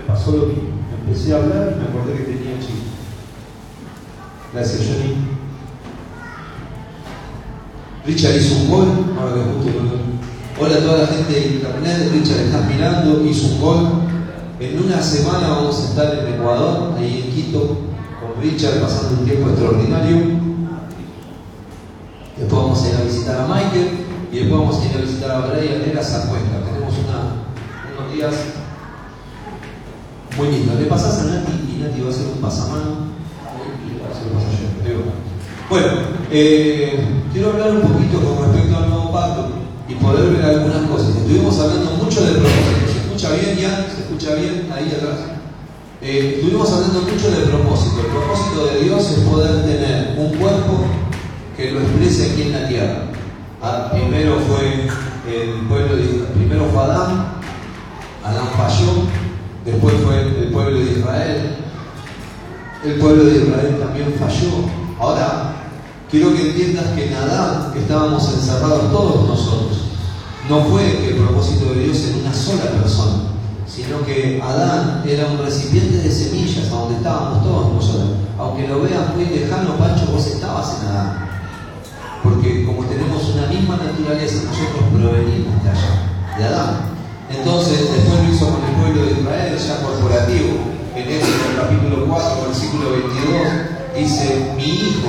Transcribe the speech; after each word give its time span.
me 0.00 0.06
pasó 0.06 0.32
lo 0.32 0.46
mismo. 0.46 0.68
Empecé 1.06 1.32
a 1.32 1.36
hablar 1.38 1.72
y 1.74 1.78
me 1.80 1.88
acordé 1.88 2.16
que 2.18 2.22
tenía 2.32 2.58
chiste. 2.58 2.88
Gracias, 4.52 4.80
Johnny. 4.86 5.14
Richard 8.06 8.36
hizo 8.36 8.56
un 8.56 8.70
gol, 8.70 8.88
ahora 9.20 9.34
que 9.34 9.40
justo 9.40 9.80
lo- 9.82 10.18
Hola 10.60 10.76
a 10.76 10.80
toda 10.80 10.98
la 11.02 11.06
gente 11.06 11.32
de 11.32 11.46
internet, 11.54 12.10
Richard 12.12 12.40
está 12.40 12.60
mirando, 12.62 13.24
hizo 13.24 13.46
un 13.54 13.60
gol. 13.60 13.88
En 14.58 14.82
una 14.82 15.00
semana 15.00 15.48
vamos 15.50 15.78
a 15.80 15.84
estar 15.90 16.18
en 16.26 16.34
Ecuador, 16.34 16.94
ahí 16.98 17.24
en 17.28 17.32
Quito, 17.32 17.78
con 18.20 18.42
Richard 18.42 18.80
pasando 18.80 19.20
un 19.20 19.24
tiempo 19.24 19.50
extraordinario. 19.50 20.16
Después 22.36 22.62
vamos 22.62 22.82
a 22.82 22.88
ir 22.88 22.94
a 22.96 23.04
visitar 23.04 23.40
a 23.40 23.46
Michael 23.46 23.90
y 24.32 24.36
después 24.38 24.60
vamos 24.60 24.80
a 24.80 24.84
ir 24.86 24.96
a 24.96 25.00
visitar 25.00 25.30
a 25.30 25.40
Brian 25.46 25.94
la 25.94 26.02
San 26.02 26.28
Cuenca. 26.28 26.58
Tenemos 26.64 26.94
unos 26.94 28.12
días 28.12 28.34
lindos. 30.46 30.78
Le 30.78 30.86
pasás 30.86 31.20
a 31.20 31.24
Nati 31.24 31.52
y 31.52 31.82
Nati 31.82 32.00
va 32.00 32.08
a 32.08 32.10
hacer 32.10 32.26
un 32.26 32.40
pasamano. 32.40 33.18
Bueno, 35.68 35.86
eh, 36.30 36.98
quiero 37.32 37.50
hablar 37.50 37.72
un 37.72 37.82
poquito 37.82 38.20
con 38.20 38.52
respecto 38.52 38.76
al 38.76 38.88
nuevo 38.88 39.12
pacto 39.12 39.50
y 39.86 39.94
poder 39.96 40.30
ver 40.30 40.44
algunas 40.44 40.88
cosas. 40.88 41.16
Estuvimos 41.16 41.58
hablando 41.58 41.90
mucho 42.02 42.24
de 42.24 42.32
propósito. 42.32 42.92
¿Se 42.92 42.98
escucha 43.00 43.32
bien 43.34 43.58
ya? 43.58 43.86
¿Se 43.94 44.02
escucha 44.02 44.34
bien 44.34 44.68
ahí 44.74 44.86
atrás? 44.96 45.18
Eh, 46.00 46.36
estuvimos 46.36 46.72
hablando 46.72 47.02
mucho 47.02 47.30
de 47.30 47.46
propósito. 47.46 48.00
El 48.00 48.06
propósito 48.06 48.66
de 48.66 48.84
Dios 48.84 49.10
es 49.10 49.18
poder 49.20 49.62
tener 49.64 50.14
un 50.18 50.38
cuerpo 50.38 50.86
que 51.56 51.72
lo 51.72 51.80
exprese 51.80 52.32
aquí 52.32 52.42
en 52.42 52.52
la 52.52 52.68
tierra. 52.68 53.02
Ah, 53.60 53.90
primero 53.92 54.38
fue 54.48 54.88
el 55.28 55.66
pueblo 55.66 55.96
de, 55.96 56.04
primero 56.34 56.66
fue 56.72 56.82
Adán, 56.84 57.34
Adán 58.24 58.46
falló, 58.56 59.02
después 59.72 59.94
fue 60.04 60.20
el 60.20 60.50
pueblo 60.52 60.78
de 60.78 60.92
Israel, 60.92 61.56
el 62.84 62.94
pueblo 62.94 63.24
de 63.24 63.38
Israel 63.38 63.76
también 63.80 64.14
falló. 64.18 64.64
Ahora, 65.00 65.56
quiero 66.10 66.32
que 66.34 66.50
entiendas 66.50 66.86
que 66.94 67.08
en 67.08 67.14
Adán 67.14 67.72
estábamos 67.76 68.32
encerrados 68.32 68.90
todos 68.92 69.28
nosotros. 69.28 69.78
No 70.48 70.64
fue 70.64 70.82
que 70.82 71.08
el 71.08 71.16
propósito 71.16 71.74
de 71.74 71.84
Dios 71.84 71.98
en 72.04 72.20
una 72.20 72.32
sola 72.32 72.70
persona, 72.70 73.24
sino 73.66 74.04
que 74.06 74.40
Adán 74.42 75.02
era 75.06 75.26
un 75.26 75.38
recipiente 75.38 75.98
de 75.98 76.10
semillas 76.10 76.68
a 76.68 76.76
donde 76.76 76.96
estábamos 76.96 77.42
todos 77.42 77.74
nosotros. 77.74 78.10
Aunque 78.38 78.68
lo 78.68 78.82
veas 78.82 79.14
muy 79.14 79.26
lejano, 79.26 79.76
Pancho, 79.76 80.12
vos 80.12 80.26
estabas 80.26 80.80
en 80.80 80.88
Adán. 80.88 81.28
Porque 82.22 82.64
como 82.64 82.84
tenemos 82.84 83.28
una 83.34 83.46
misma 83.48 83.76
naturaleza, 83.76 84.44
nosotros 84.44 84.84
provenimos 84.92 85.62
de 85.62 85.70
allá, 85.70 86.38
de 86.38 86.44
Adán. 86.44 86.97
Entonces, 87.30 87.78
después 87.92 88.22
lo 88.22 88.34
hizo 88.34 88.46
con 88.48 88.64
el 88.64 88.74
pueblo 88.76 89.06
de 89.06 89.20
Israel, 89.20 89.58
ya 89.58 89.82
corporativo. 89.82 90.48
En 90.94 91.08
Éxodo 91.08 91.60
capítulo 91.60 92.06
4, 92.06 92.46
versículo 92.48 92.90
22, 92.90 93.68
dice, 93.96 94.52
mi 94.56 94.64
hijo, 94.64 95.08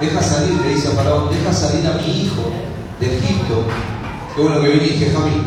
deja 0.00 0.22
salir, 0.22 0.60
le 0.60 0.74
dice 0.74 0.88
a 0.88 0.92
Faraón, 0.92 1.30
deja 1.30 1.52
salir 1.52 1.86
a 1.86 1.94
mi 1.94 2.22
hijo 2.22 2.42
de 2.98 3.18
Egipto. 3.18 3.64
Qué 4.34 4.42
bueno 4.42 4.60
que 4.60 4.68
viniste, 4.70 5.10
Jamín. 5.10 5.42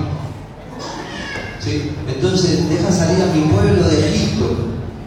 ¿Sí? 1.59 1.91
Entonces, 2.07 2.69
deja 2.69 2.91
salir 2.91 3.23
a 3.23 3.27
mi 3.27 3.41
pueblo 3.51 3.87
de 3.87 4.09
Egipto. 4.09 4.45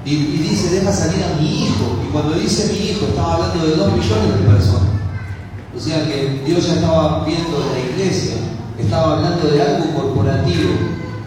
Y, 0.04 0.14
y 0.14 0.48
dice, 0.50 0.70
deja 0.74 0.92
salir 0.92 1.22
a 1.24 1.40
mi 1.40 1.64
hijo. 1.64 1.98
Y 2.04 2.12
cuando 2.12 2.34
dice 2.34 2.72
mi 2.72 2.90
hijo, 2.90 3.06
estaba 3.06 3.34
hablando 3.34 3.66
de 3.66 3.76
dos 3.76 3.92
millones 3.92 4.40
de 4.40 4.46
personas. 4.46 4.96
O 5.76 5.80
sea 5.80 6.06
que 6.06 6.42
Dios 6.46 6.66
ya 6.66 6.74
estaba 6.74 7.22
viendo 7.26 7.58
la 7.58 7.78
iglesia, 7.78 8.36
estaba 8.78 9.16
hablando 9.16 9.46
de 9.46 9.60
algo 9.60 9.94
corporativo. 9.94 10.70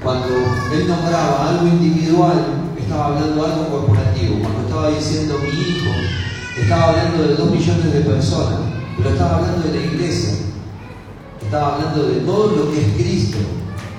Cuando 0.03 0.27
Él 0.73 0.87
nombraba 0.87 1.49
algo 1.49 1.67
individual, 1.67 2.63
estaba 2.77 3.07
hablando 3.07 3.45
algo 3.45 3.67
corporativo. 3.67 4.39
Cuando 4.41 4.61
estaba 4.61 4.89
diciendo 4.91 5.35
mi 5.39 5.49
hijo, 5.49 5.89
estaba 6.57 6.89
hablando 6.89 7.27
de 7.27 7.35
dos 7.35 7.51
millones 7.51 7.93
de 7.93 7.99
personas, 8.01 8.59
pero 8.97 9.09
estaba 9.09 9.37
hablando 9.37 9.67
de 9.67 9.77
la 9.77 9.85
iglesia. 9.85 10.35
Estaba 11.41 11.75
hablando 11.75 12.03
de 12.03 12.15
todo 12.21 12.55
lo 12.55 12.71
que 12.71 12.79
es 12.79 12.93
Cristo. 12.93 13.37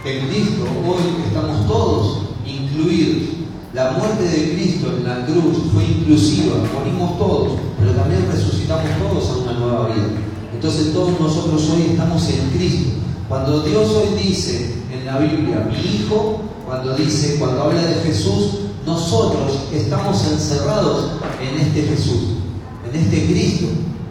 En 0.05 0.29
Cristo 0.29 0.65
hoy 0.87 1.25
estamos 1.27 1.67
todos 1.67 2.23
incluidos. 2.47 3.29
La 3.75 3.93
muerte 3.93 4.25
de 4.25 4.55
Cristo 4.55 4.89
en 4.97 5.05
la 5.05 5.27
cruz 5.27 5.71
fue 5.73 5.85
inclusiva, 5.85 6.57
morimos 6.75 7.19
todos, 7.19 7.53
pero 7.79 7.93
también 7.93 8.27
resucitamos 8.33 8.89
todos 8.99 9.31
a 9.31 9.37
una 9.37 9.53
nueva 9.53 9.89
vida. 9.89 10.09
Entonces 10.55 10.95
todos 10.95 11.21
nosotros 11.21 11.69
hoy 11.71 11.91
estamos 11.91 12.27
en 12.31 12.51
Cristo. 12.57 12.91
Cuando 13.29 13.63
Dios 13.63 13.91
hoy 13.91 14.25
dice 14.25 14.80
la 15.11 15.19
Biblia, 15.19 15.67
mi 15.69 15.77
hijo, 15.77 16.41
cuando 16.65 16.95
dice, 16.95 17.37
cuando 17.41 17.65
habla 17.65 17.83
de 17.83 17.95
Jesús, 18.07 18.61
nosotros 18.87 19.67
estamos 19.73 20.25
encerrados 20.31 21.11
en 21.43 21.61
este 21.61 21.83
Jesús, 21.83 22.39
en 22.89 23.01
este 23.01 23.27
Cristo. 23.27 23.67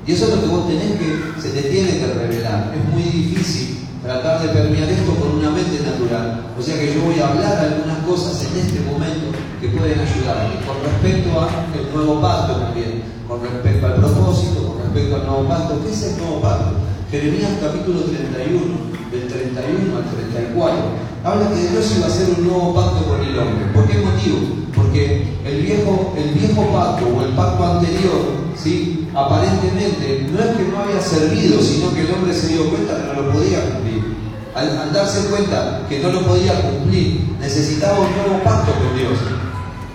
Y 0.06 0.12
eso 0.12 0.26
es 0.26 0.36
lo 0.36 0.42
que 0.42 0.48
vos 0.48 0.68
tenés 0.68 1.00
que, 1.00 1.42
se 1.42 1.50
te 1.50 1.70
tiene 1.70 2.00
que 2.00 2.08
revelar. 2.08 2.74
Es 2.76 2.94
muy 2.94 3.04
difícil 3.04 3.88
tratar 4.04 4.42
de 4.42 4.50
permear 4.50 4.90
esto 4.90 5.16
con 5.16 5.38
una 5.38 5.52
mente 5.52 5.80
natural. 5.84 6.44
O 6.60 6.62
sea 6.62 6.78
que 6.78 6.94
yo 6.94 7.02
voy 7.02 7.20
a 7.20 7.30
hablar 7.30 7.60
algunas 7.60 8.00
cosas 8.00 8.44
en 8.52 8.60
este 8.60 8.82
momento 8.82 9.32
que 9.62 9.70
pueden 9.70 10.00
ayudarme 10.00 10.56
con 10.68 10.76
respecto 10.84 11.40
al 11.40 11.96
nuevo 11.96 12.20
pacto 12.20 12.56
también, 12.58 13.04
con 13.26 13.42
respecto 13.42 13.86
al 13.86 13.96
propósito, 13.96 14.68
con 14.68 14.84
respecto 14.84 15.16
al 15.16 15.26
nuevo 15.28 15.48
pacto. 15.48 15.80
¿Qué 15.82 15.92
es 15.92 16.04
el 16.04 16.18
nuevo 16.18 16.42
pacto? 16.42 16.76
Jeremías 17.10 17.52
capítulo 17.62 18.02
31, 18.02 19.00
del 19.12 19.19
31 19.30 19.98
al 19.98 20.06
34, 20.10 20.78
habla 21.24 21.50
que 21.50 21.68
Dios 21.70 21.94
iba 21.98 22.06
a 22.06 22.10
hacer 22.10 22.28
un 22.38 22.48
nuevo 22.48 22.74
pacto 22.74 23.06
con 23.06 23.22
el 23.24 23.38
hombre. 23.38 23.66
¿Por 23.74 23.88
qué 23.88 23.98
motivo? 24.00 24.38
Porque 24.76 25.28
el 25.46 25.62
viejo, 25.62 26.14
el 26.18 26.30
viejo 26.34 26.66
pacto 26.74 27.06
o 27.08 27.24
el 27.24 27.34
pacto 27.34 27.66
anterior, 27.66 28.50
¿sí? 28.58 29.08
aparentemente 29.14 30.28
no 30.32 30.40
es 30.40 30.58
que 30.58 30.64
no 30.72 30.80
había 30.80 31.02
servido, 31.02 31.62
sino 31.62 31.94
que 31.94 32.02
el 32.02 32.14
hombre 32.14 32.34
se 32.34 32.48
dio 32.48 32.70
cuenta 32.70 32.98
que 32.98 33.14
no 33.14 33.22
lo 33.22 33.32
podía 33.32 33.70
cumplir. 33.70 34.20
Al, 34.56 34.78
al 34.78 34.94
darse 34.94 35.30
cuenta 35.30 35.86
que 35.88 36.00
no 36.00 36.10
lo 36.10 36.26
podía 36.26 36.60
cumplir, 36.62 37.22
necesitaba 37.40 38.00
un 38.00 38.12
nuevo 38.16 38.44
pacto 38.44 38.72
con 38.74 38.98
Dios. 38.98 39.18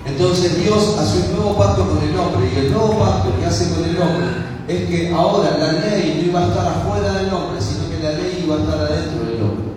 Entonces 0.07 0.63
Dios 0.63 0.97
hace 0.99 1.31
un 1.31 1.37
nuevo 1.37 1.57
pacto 1.57 1.89
con 1.89 1.99
el 1.99 2.17
hombre 2.17 2.51
y 2.55 2.59
el 2.59 2.73
nuevo 2.73 2.99
pacto 2.99 3.33
que 3.39 3.47
hace 3.47 3.71
con 3.71 3.85
el 3.85 3.97
hombre 3.97 4.27
es 4.69 4.89
que 4.89 5.13
ahora 5.13 5.57
la 5.59 5.73
ley 5.73 6.21
no 6.21 6.29
iba 6.31 6.41
a 6.41 6.49
estar 6.49 6.67
afuera 6.67 7.13
del 7.13 7.33
hombre, 7.33 7.61
la 8.05 8.13
ley 8.13 8.45
iba 8.45 8.57
a 8.57 8.61
estar 8.61 8.79
adentro 8.81 9.25
del 9.25 9.41
hombre. 9.41 9.69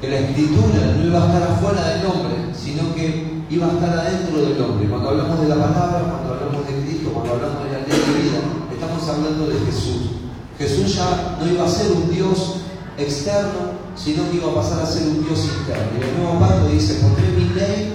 Que 0.00 0.08
la 0.08 0.18
escritura 0.18 0.96
no 0.96 1.04
iba 1.04 1.22
a 1.22 1.26
estar 1.26 1.42
afuera 1.42 1.88
del 1.92 2.06
hombre, 2.06 2.34
sino 2.56 2.94
que 2.94 3.44
iba 3.50 3.66
a 3.68 3.72
estar 3.72 3.98
adentro 3.98 4.40
del 4.40 4.60
hombre. 4.62 4.88
Cuando 4.88 5.10
hablamos 5.10 5.40
de 5.42 5.48
la 5.48 5.56
palabra, 5.56 6.00
cuando 6.08 6.32
hablamos 6.32 6.66
de 6.66 6.72
Cristo, 6.80 7.10
cuando 7.12 7.34
hablamos 7.34 7.64
de 7.64 7.72
la 7.72 7.80
ley 7.84 7.92
de 7.92 8.12
vida, 8.24 8.40
estamos 8.72 9.08
hablando 9.08 9.46
de 9.46 9.60
Jesús. 9.66 10.24
Jesús 10.56 10.96
ya 10.96 11.36
no 11.38 11.52
iba 11.52 11.64
a 11.64 11.68
ser 11.68 11.92
un 11.92 12.10
Dios 12.10 12.64
externo, 12.96 13.76
sino 13.94 14.30
que 14.30 14.36
iba 14.36 14.50
a 14.50 14.54
pasar 14.54 14.80
a 14.80 14.86
ser 14.86 15.08
un 15.08 15.24
Dios 15.24 15.44
interno. 15.44 16.00
Y 16.00 16.02
el 16.02 16.16
nuevo 16.16 16.40
pacto 16.40 16.68
dice, 16.68 16.94
pondré 17.04 17.28
mi 17.28 17.52
ley 17.52 17.92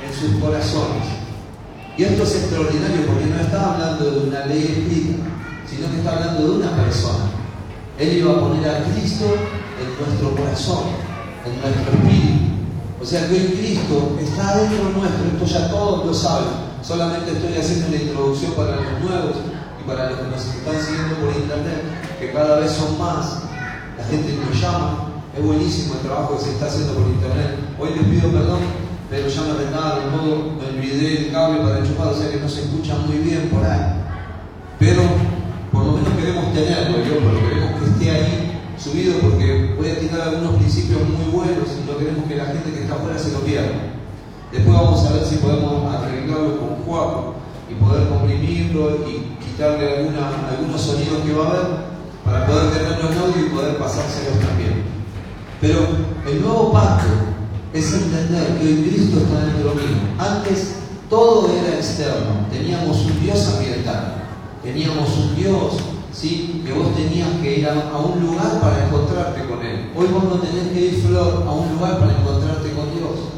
en 0.00 0.12
sus 0.16 0.40
corazones. 0.40 1.04
Y 1.98 2.04
esto 2.04 2.22
es 2.22 2.34
extraordinario 2.34 3.04
porque 3.06 3.26
no 3.26 3.40
está 3.40 3.74
hablando 3.74 4.10
de 4.10 4.28
una 4.28 4.46
ley 4.46 4.62
escrita, 4.64 5.20
sino 5.68 5.90
que 5.90 5.98
está 5.98 6.16
hablando 6.16 6.48
de 6.48 6.56
una 6.64 6.76
persona. 6.76 7.39
Él 8.00 8.16
iba 8.16 8.32
a 8.32 8.40
poner 8.40 8.66
a 8.66 8.84
Cristo 8.84 9.26
en 9.76 10.06
nuestro 10.06 10.30
corazón, 10.34 10.84
en 11.44 11.60
nuestro 11.60 11.92
espíritu. 11.92 12.50
O 13.00 13.04
sea 13.04 13.28
que 13.28 13.34
hoy 13.34 13.54
Cristo 13.60 14.16
está 14.18 14.56
dentro 14.56 14.88
nuestro, 14.96 15.28
esto 15.28 15.44
ya 15.44 15.70
todos 15.70 16.06
lo 16.06 16.14
saben. 16.14 16.48
Solamente 16.80 17.32
estoy 17.32 17.58
haciendo 17.58 17.88
una 17.88 17.96
introducción 17.96 18.52
para 18.52 18.76
los 18.76 19.00
nuevos 19.04 19.36
y 19.78 19.86
para 19.86 20.10
los 20.10 20.18
que 20.18 20.28
nos 20.28 20.40
están 20.40 20.80
siguiendo 20.80 21.14
por 21.16 21.36
internet, 21.36 21.82
que 22.18 22.32
cada 22.32 22.60
vez 22.60 22.72
son 22.72 22.98
más. 22.98 23.42
La 23.98 24.04
gente 24.04 24.32
nos 24.32 24.58
llama, 24.58 25.20
es 25.36 25.44
buenísimo 25.44 25.94
el 25.94 26.00
trabajo 26.00 26.38
que 26.38 26.44
se 26.44 26.50
está 26.52 26.66
haciendo 26.66 26.94
por 26.94 27.06
internet. 27.06 27.58
Hoy 27.78 27.90
les 27.96 28.04
pido 28.04 28.32
perdón, 28.32 28.60
pero 29.10 29.28
ya 29.28 29.42
me 29.42 29.50
arreglaron 29.50 30.10
todo, 30.16 30.52
me 30.56 30.68
olvidé 30.72 31.26
el 31.26 31.32
cable 31.32 31.60
para 31.60 31.78
enchufar, 31.80 32.08
o 32.08 32.16
sea 32.16 32.30
que 32.30 32.40
no 32.40 32.48
se 32.48 32.62
escucha 32.62 32.96
muy 32.96 33.18
bien 33.18 33.50
por 33.52 33.62
ahí. 33.62 33.92
Pero 34.78 35.02
por 35.72 35.84
lo 35.84 35.92
menos 35.92 36.12
queremos 36.18 36.52
tenerlo, 36.52 36.98
yo, 36.98 37.14
pero 37.18 37.48
queremos 37.48 37.80
que 37.80 37.90
esté 37.90 38.10
ahí 38.10 38.60
subido 38.82 39.18
porque 39.20 39.74
voy 39.76 39.90
a 39.90 40.00
tirar 40.00 40.20
algunos 40.22 40.56
principios 40.56 41.00
muy 41.02 41.30
buenos 41.30 41.68
y 41.68 41.86
no 41.86 41.98
queremos 41.98 42.24
que 42.26 42.36
la 42.36 42.46
gente 42.46 42.72
que 42.72 42.82
está 42.82 42.94
afuera 42.94 43.18
se 43.18 43.32
lo 43.32 43.40
pierda. 43.40 43.76
Después 44.50 44.74
vamos 44.74 45.04
a 45.04 45.12
ver 45.12 45.24
si 45.24 45.36
podemos 45.36 45.94
arreglarlo 45.94 46.58
con 46.58 46.76
Juan 46.84 47.08
y 47.70 47.74
poder 47.74 48.08
comprimirlo 48.08 49.06
y 49.06 49.36
quitarle 49.44 49.98
alguna, 49.98 50.48
algunos 50.48 50.80
sonidos 50.80 51.22
que 51.24 51.34
va 51.34 51.44
a 51.44 51.50
haber 51.50 51.66
para 52.24 52.46
poder 52.46 52.70
tenerlo 52.72 53.10
en 53.10 53.18
audio 53.18 53.46
y 53.46 53.50
poder 53.50 53.76
pasárselos 53.76 54.40
también. 54.40 54.82
Pero 55.60 55.80
el 56.26 56.40
nuevo 56.40 56.72
pacto 56.72 57.08
es 57.74 57.92
entender 57.92 58.58
que 58.58 58.66
hoy 58.66 58.88
Cristo 58.88 59.18
está 59.18 59.44
dentro 59.44 59.74
mío. 59.74 60.00
Antes 60.18 60.76
todo 61.10 61.50
era 61.52 61.76
externo, 61.76 62.46
teníamos 62.50 63.04
un 63.04 63.20
Dios 63.20 63.46
ambiental, 63.46 64.14
teníamos 64.62 65.16
un 65.16 65.36
Dios 65.36 65.74
¿sí? 66.12 66.62
que 66.64 66.72
vos 66.72 66.94
tenías 66.94 67.28
que 67.42 67.58
ir 67.58 67.68
a, 67.68 67.96
un 67.98 68.20
lugar 68.20 68.60
para 68.60 68.86
encontrarte 68.86 69.46
con 69.46 69.64
Él. 69.64 69.90
Hoy 69.96 70.06
vos 70.08 70.24
no 70.24 70.34
tenés 70.40 70.68
que 70.68 70.80
ir, 70.80 71.02
Flor, 71.02 71.44
a 71.46 71.52
un 71.52 71.74
lugar 71.74 71.98
para 71.98 72.12
encontrarte 72.12 72.70
con 72.72 72.94
Dios. 72.94 73.30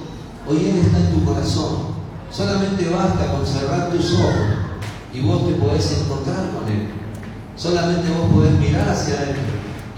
Hoy 0.49 0.57
Él 0.69 0.79
está 0.85 0.99
en 0.99 1.13
tu 1.13 1.25
corazón. 1.25 1.93
Solamente 2.31 2.89
basta 2.89 3.33
con 3.33 3.47
cerrar 3.47 3.91
tus 3.91 4.13
ojos 4.15 4.35
y 5.13 5.21
vos 5.21 5.47
te 5.47 5.55
podés 5.55 6.01
encontrar 6.01 6.51
con 6.51 6.69
Él. 6.69 6.89
Solamente 7.57 8.09
vos 8.11 8.33
podés 8.33 8.59
mirar 8.59 8.89
hacia 8.89 9.15
adentro 9.15 9.43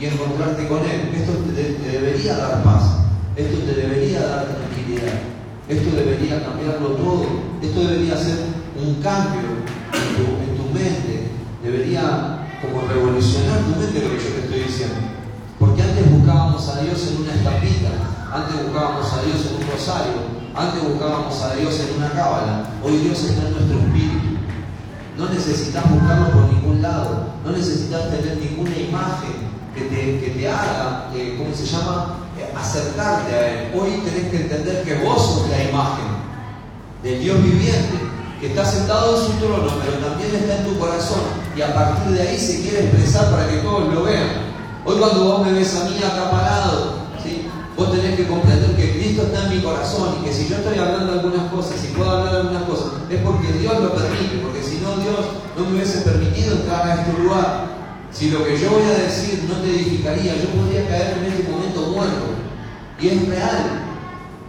y 0.00 0.06
encontrarte 0.06 0.66
con 0.68 0.80
Él. 0.80 1.10
Esto 1.14 1.32
te, 1.54 1.90
debería 1.90 2.36
dar 2.36 2.62
paz. 2.62 2.98
Esto 3.36 3.58
te 3.58 3.80
debería 3.80 4.20
dar 4.20 4.46
tranquilidad. 4.46 5.20
Esto 5.68 5.96
debería 5.96 6.44
cambiarlo 6.44 6.88
todo. 6.88 7.26
Esto 7.62 7.80
debería 7.80 8.16
ser 8.16 8.38
un 8.76 8.94
cambio 8.96 9.40
en 9.92 10.16
tu, 10.16 10.50
en 10.50 10.56
tu 10.56 10.74
mente. 10.74 11.30
Debería 11.62 12.43
como 12.66 12.86
revolucionar 12.88 13.60
tu 13.60 13.80
mente 13.80 14.00
lo 14.00 14.10
que 14.16 14.24
yo 14.24 14.30
te 14.34 14.40
estoy 14.44 14.60
diciendo. 14.64 14.96
Porque 15.58 15.82
antes 15.82 16.10
buscábamos 16.10 16.68
a 16.68 16.80
Dios 16.82 17.08
en 17.08 17.22
una 17.22 17.34
estampita, 17.34 17.90
antes 18.32 18.64
buscábamos 18.64 19.12
a 19.12 19.22
Dios 19.22 19.38
en 19.46 19.62
un 19.62 19.70
rosario, 19.70 20.18
antes 20.54 20.82
buscábamos 20.82 21.42
a 21.42 21.54
Dios 21.54 21.80
en 21.80 21.96
una 21.96 22.10
cábala. 22.10 22.70
Hoy 22.82 22.98
Dios 22.98 23.22
está 23.24 23.46
en 23.46 23.52
nuestro 23.52 23.78
espíritu. 23.78 24.38
No 25.16 25.28
necesitas 25.28 25.90
buscarlo 25.90 26.30
por 26.32 26.52
ningún 26.52 26.82
lado, 26.82 27.34
no 27.44 27.52
necesitas 27.52 28.10
tener 28.10 28.36
ninguna 28.38 28.76
imagen 28.76 29.54
que 29.74 29.82
te, 29.82 30.20
que 30.20 30.30
te 30.30 30.48
haga, 30.48 31.10
eh, 31.14 31.36
¿cómo 31.38 31.54
se 31.54 31.66
llama? 31.66 32.16
Eh, 32.38 32.52
acercarte 32.56 33.34
a 33.34 33.48
Él. 33.48 33.72
Hoy 33.74 34.02
tenés 34.04 34.30
que 34.30 34.42
entender 34.42 34.82
que 34.82 35.04
vos 35.04 35.22
sos 35.22 35.48
la 35.50 35.62
imagen 35.62 36.06
del 37.02 37.20
Dios 37.20 37.42
viviente, 37.42 37.98
está 38.46 38.64
sentado 38.64 39.16
en 39.16 39.26
su 39.26 39.32
trono, 39.38 39.72
pero 39.84 39.98
también 39.98 40.34
está 40.34 40.58
en 40.58 40.64
tu 40.64 40.78
corazón. 40.78 41.20
Y 41.56 41.62
a 41.62 41.74
partir 41.74 42.12
de 42.12 42.22
ahí 42.28 42.38
se 42.38 42.62
quiere 42.62 42.84
expresar 42.84 43.30
para 43.30 43.48
que 43.48 43.58
todos 43.58 43.92
lo 43.92 44.02
vean. 44.02 44.54
Hoy 44.84 44.96
cuando 44.98 45.24
vos 45.24 45.46
me 45.46 45.52
ves 45.52 45.74
a 45.76 45.84
mí 45.88 45.96
acá 45.98 46.30
parado, 46.30 46.94
¿sí? 47.22 47.48
vos 47.76 47.90
tenés 47.90 48.16
que 48.16 48.26
comprender 48.26 48.76
que 48.76 48.98
Cristo 48.98 49.22
está 49.22 49.44
en 49.46 49.56
mi 49.56 49.62
corazón 49.62 50.16
y 50.20 50.24
que 50.24 50.32
si 50.32 50.48
yo 50.48 50.56
estoy 50.56 50.78
hablando 50.78 51.12
algunas 51.12 51.50
cosas, 51.50 51.80
si 51.80 51.88
puedo 51.88 52.10
hablar 52.10 52.36
algunas 52.36 52.62
cosas, 52.64 52.92
es 53.08 53.20
porque 53.20 53.52
Dios 53.52 53.80
lo 53.80 53.94
permite, 53.94 54.38
porque 54.42 54.62
si 54.62 54.76
no 54.78 54.96
Dios 54.96 55.24
no 55.56 55.64
me 55.64 55.76
hubiese 55.76 56.00
permitido 56.00 56.56
entrar 56.56 56.86
a 56.86 56.94
este 57.00 57.22
lugar. 57.22 57.74
Si 58.12 58.30
lo 58.30 58.44
que 58.44 58.58
yo 58.58 58.70
voy 58.70 58.82
a 58.82 59.02
decir 59.02 59.44
no 59.48 59.56
te 59.56 59.70
edificaría, 59.70 60.36
yo 60.36 60.48
podría 60.50 60.86
caer 60.86 61.18
en 61.18 61.32
este 61.32 61.50
momento 61.50 61.80
muerto. 61.90 62.24
Y 63.00 63.08
es 63.08 63.28
real. 63.28 63.83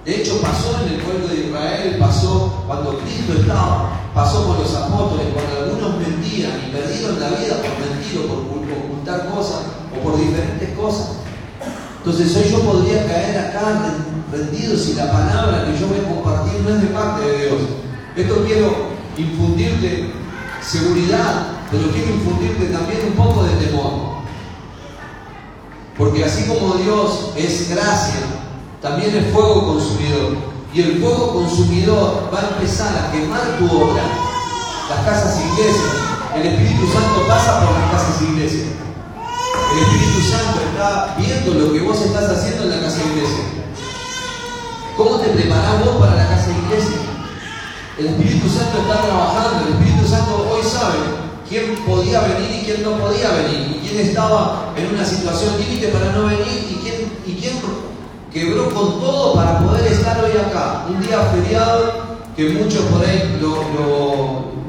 De 0.06 0.22
hecho, 0.22 0.40
pasó 0.40 0.82
en 0.86 0.94
el 0.94 1.02
pueblo 1.02 1.28
de 1.28 1.48
Israel, 1.48 1.98
pasó 2.00 2.64
cuando 2.68 3.00
Cristo 3.00 3.34
estaba, 3.42 4.00
pasó 4.14 4.46
con 4.46 4.60
los 4.60 4.76
apóstoles, 4.76 5.34
cuando 5.34 5.66
algunos 5.66 5.98
mentían 5.98 6.52
y 6.62 6.72
perdieron 6.72 7.20
la 7.20 7.30
vida 7.30 7.56
por 7.58 7.74
mentir 7.82 8.20
o 8.20 8.28
por 8.28 8.38
ocultar 8.38 9.30
cosas 9.34 9.62
o 9.92 10.04
por 10.04 10.20
diferentes 10.20 10.78
cosas. 10.78 11.08
Entonces 11.98 12.38
hoy 12.38 12.52
yo 12.52 12.60
podría 12.60 13.08
caer 13.08 13.36
acá 13.36 13.96
rendido 14.32 14.78
si 14.78 14.94
la 14.94 15.12
palabra 15.12 15.66
que 15.66 15.80
yo 15.80 15.88
voy 15.88 15.98
a 15.98 16.14
compartir 16.14 16.62
no 16.62 16.70
es 16.76 16.82
de 16.82 16.88
parte 16.90 17.26
de 17.26 17.38
Dios. 17.48 17.62
Esto 18.16 18.44
quiero 18.46 18.76
infundirte 19.18 20.14
seguridad, 20.62 21.48
pero 21.72 21.90
quiero 21.90 22.14
infundirte 22.14 22.66
también 22.66 23.00
un 23.08 23.14
poco 23.14 23.44
de 23.44 23.56
temor. 23.56 24.16
Porque 25.98 26.26
así 26.26 26.48
como 26.48 26.76
Dios 26.76 27.32
es 27.36 27.70
gracia, 27.72 28.35
también 28.86 29.18
es 29.18 29.34
fuego 29.34 29.66
consumidor. 29.66 30.38
Y 30.72 30.82
el 30.82 31.00
fuego 31.02 31.34
consumidor 31.34 32.30
va 32.32 32.40
a 32.40 32.48
empezar 32.54 32.94
a 32.96 33.12
quemar 33.12 33.58
tu 33.58 33.66
obra, 33.66 34.04
las 34.90 35.06
casas 35.06 35.42
iglesias. 35.42 35.92
El 36.36 36.46
Espíritu 36.46 36.86
Santo 36.94 37.26
pasa 37.28 37.66
por 37.66 37.74
las 37.74 37.92
casas 37.92 38.22
iglesias. 38.22 38.68
El 39.74 39.80
Espíritu 39.82 40.22
Santo 40.30 40.60
está 40.70 41.16
viendo 41.18 41.66
lo 41.66 41.74
que 41.74 41.80
vos 41.80 42.00
estás 42.00 42.30
haciendo 42.30 42.64
en 42.64 42.70
la 42.70 42.82
casa 42.82 42.98
de 42.98 43.06
iglesia. 43.06 43.44
¿Cómo 44.96 45.16
te 45.18 45.30
preparás 45.30 45.84
vos 45.84 45.96
para 45.98 46.16
la 46.16 46.28
casa 46.28 46.52
iglesia? 46.52 46.98
El 47.98 48.06
Espíritu 48.06 48.50
Santo 48.50 48.82
está 48.82 49.02
trabajando, 49.02 49.66
el 49.66 49.74
Espíritu 49.74 50.08
Santo 50.08 50.48
hoy 50.52 50.64
sabe 50.64 50.98
quién 51.50 51.76
podía 51.88 52.22
venir 52.22 52.62
y 52.62 52.66
quién 52.66 52.84
no 52.84 52.92
podía 53.00 53.32
venir, 53.32 53.78
y 53.78 53.88
quién 53.88 54.06
estaba 54.06 54.74
en 54.76 54.94
una 54.94 55.06
situación 55.06 55.58
límite 55.58 55.88
para 55.88 56.12
no 56.12 56.28
venir 56.28 56.68
y 56.70 56.76
quién, 56.84 57.12
y 57.26 57.34
quién 57.40 57.56
quebró 58.36 58.70
con 58.70 59.00
todo 59.00 59.34
para 59.34 59.60
poder 59.60 59.94
estar 59.94 60.20
hoy 60.22 60.32
acá. 60.32 60.86
Un 60.90 61.02
día 61.02 61.22
feriado 61.32 62.18
que 62.36 62.50
muchos 62.50 62.84
por 62.92 63.02
ahí 63.06 63.40
lo, 63.40 63.64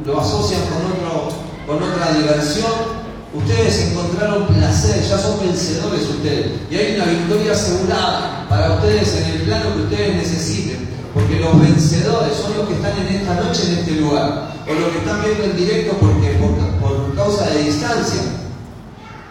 lo, 0.07 0.21
asocian 0.21 0.61
con, 0.71 0.87
otro, 0.87 1.37
con 1.67 1.83
otra 1.83 2.13
diversión, 2.13 2.97
Ustedes 3.35 3.91
encontraron 3.91 4.47
placer, 4.47 5.03
ya 5.03 5.19
son 5.19 5.39
vencedores 5.41 6.09
ustedes. 6.09 6.53
Y 6.71 6.77
hay 6.77 6.95
una 6.97 7.05
victoria 7.05 7.53
asegurada 7.53 8.47
para 8.49 8.77
ustedes 8.77 9.15
en 9.15 9.25
el 9.25 9.43
plano 9.43 9.75
que 9.75 9.83
ustedes 9.83 10.17
necesiten. 10.17 10.89
Porque 11.13 11.41
los 11.41 11.61
vencedores 11.61 12.33
son 12.35 12.57
los 12.57 12.67
que 12.67 12.75
están 12.77 12.97
en 12.97 13.15
esta 13.17 13.35
noche 13.35 13.63
en 13.67 13.79
este 13.81 13.91
lugar. 14.01 14.55
O 14.67 14.73
los 14.73 14.91
que 14.91 14.99
están 14.99 15.23
viendo 15.23 15.45
en 15.45 15.57
directo 15.57 15.97
porque, 16.01 16.39
por, 16.81 17.15
causa 17.15 17.51
de 17.51 17.65
distancia. 17.65 18.23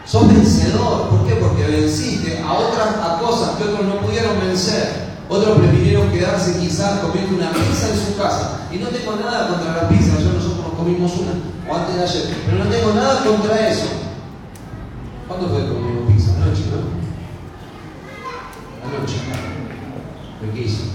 Sos 0.06 0.28
vencedor. 0.28 1.10
¿Por 1.10 1.28
qué? 1.28 1.36
Porque 1.36 1.66
venciste 1.66 2.40
a 2.40 2.54
otras 2.54 2.88
a 2.88 3.20
cosas 3.20 3.58
que 3.58 3.64
otros 3.64 3.86
no 3.86 4.02
pudieron 4.02 4.40
vencer. 4.40 5.06
Otros 5.28 5.58
prefirieron 5.58 6.12
quedarse 6.12 6.60
quizás 6.60 7.00
comiendo 7.00 7.36
una 7.36 7.52
pizza 7.52 7.90
en 7.90 7.98
su 7.98 8.16
casa. 8.16 8.68
Y 8.72 8.78
no 8.78 8.90
tengo 8.90 9.16
nada 9.16 9.48
contra 9.48 9.74
la 9.74 9.90
pizza, 9.90 10.20
yo 10.20 10.34
nosotros 10.34 10.68
comimos 10.78 11.12
una, 11.18 11.32
o 11.68 11.76
antes 11.76 11.96
de 11.96 12.04
ayer, 12.04 12.36
pero 12.46 12.64
no 12.64 12.70
tengo 12.70 12.94
nada 12.94 13.24
contra 13.24 13.70
eso. 13.70 13.88
¿Cuándo 15.28 15.50
fue 15.50 15.64
que 15.64 15.74
comimos 15.74 16.14
pizza? 16.14 16.32
Anoche, 16.36 16.62
¿no? 16.70 16.78
Anoche, 18.86 19.18
riquísimo. 20.44 20.92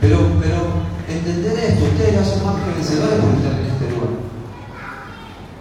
Pero, 0.00 0.18
pero 0.40 0.56
entender 1.08 1.58
esto, 1.58 1.84
ustedes 1.84 2.14
ya 2.14 2.24
son 2.24 2.46
más 2.46 2.66
vencedores 2.66 3.20
por 3.20 3.34
estar 3.34 3.52
en 3.52 3.66
este 3.66 3.90
lugar. 3.90 4.10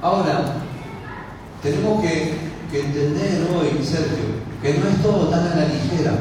Ahora, 0.01 0.55
tenemos 1.65 1.99
que, 2.01 2.33
que 2.71 2.79
entender 2.79 3.47
hoy, 3.51 3.83
Sergio, 3.83 4.37
que 4.61 4.75
no 4.77 4.87
es 4.87 5.01
todo 5.01 5.29
tan 5.29 5.47
a 5.47 5.55
la 5.55 5.67
ligera 5.67 6.13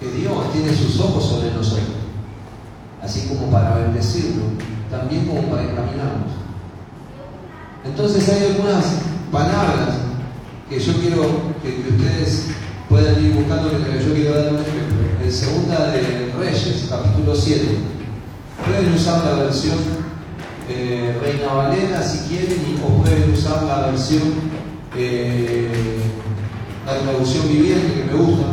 que 0.00 0.10
Dios 0.10 0.52
tiene 0.52 0.74
sus 0.74 0.98
ojos 1.00 1.24
sobre 1.24 1.52
nosotros, 1.52 1.96
así 3.00 3.28
como 3.28 3.48
para 3.50 3.76
bendecirlo, 3.76 4.42
también 4.90 5.26
como 5.26 5.42
para 5.42 5.62
encaminarnos. 5.62 6.34
Entonces 7.84 8.28
hay 8.28 8.50
algunas 8.50 8.84
palabras 9.30 9.94
que 10.68 10.80
yo 10.80 10.92
quiero 10.94 11.22
que, 11.62 11.86
ustedes 11.88 12.46
puedan 12.88 13.24
ir 13.24 13.34
buscando 13.34 13.70
mientras 13.70 14.04
yo 14.04 14.14
quiero 14.14 14.34
dar 14.34 14.52
un 14.52 14.60
ejemplo. 14.60 14.96
En 15.24 15.32
segunda 15.32 15.92
de 15.92 16.32
Reyes, 16.36 16.86
capítulo 16.90 17.34
7, 17.36 17.66
pueden 18.66 18.94
usar 18.94 19.24
la 19.24 19.44
versión 19.44 20.05
eh, 20.68 21.18
Reina 21.20 21.52
Valera 21.52 22.02
si 22.02 22.28
quieren, 22.28 22.80
o 22.84 23.02
pueden 23.02 23.32
usar 23.32 23.62
la 23.62 23.86
versión, 23.86 24.22
eh, 24.96 26.00
la 26.84 26.98
traducción 26.98 27.48
viviente 27.48 27.94
que 27.94 28.04
me 28.04 28.12
gusta. 28.14 28.46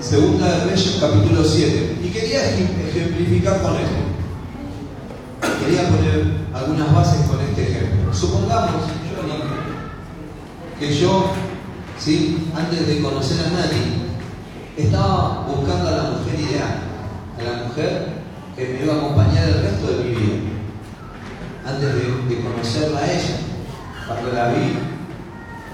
Segunda 0.00 0.48
de 0.48 0.64
Reyes, 0.64 0.98
capítulo 1.00 1.44
7. 1.44 1.98
Y 2.02 2.08
quería 2.08 2.50
ejemplificar 2.50 3.62
con 3.62 3.76
esto. 3.76 4.10
Quería 5.64 5.88
poner 5.88 6.40
algunas 6.52 6.92
bases 6.92 7.26
con 7.28 7.40
este 7.40 7.62
ejemplo. 7.62 8.12
Supongamos, 8.12 8.86
que 10.80 10.94
yo, 10.94 11.30
¿sí? 12.00 12.50
antes 12.56 12.86
de 12.86 13.02
conocer 13.02 13.46
a 13.46 13.50
nadie, 13.50 14.00
estaba 14.76 15.46
buscando 15.46 15.88
a 15.88 15.92
la 15.92 16.02
mujer 16.10 16.40
ideal, 16.40 16.80
a 17.38 17.42
la 17.42 17.64
mujer 17.64 18.08
que 18.56 18.68
me 18.68 18.84
iba 18.84 18.94
a 18.94 18.96
acompañar 18.98 19.48
el 19.48 19.62
resto 19.62 19.86
de 19.86 20.04
mi 20.04 20.10
vida. 20.10 20.36
Antes 21.66 21.94
de, 21.94 22.40
conocerla 22.42 23.00
a 23.00 23.12
ella, 23.12 23.36
cuando 24.06 24.32
la 24.32 24.48
vi, 24.48 24.78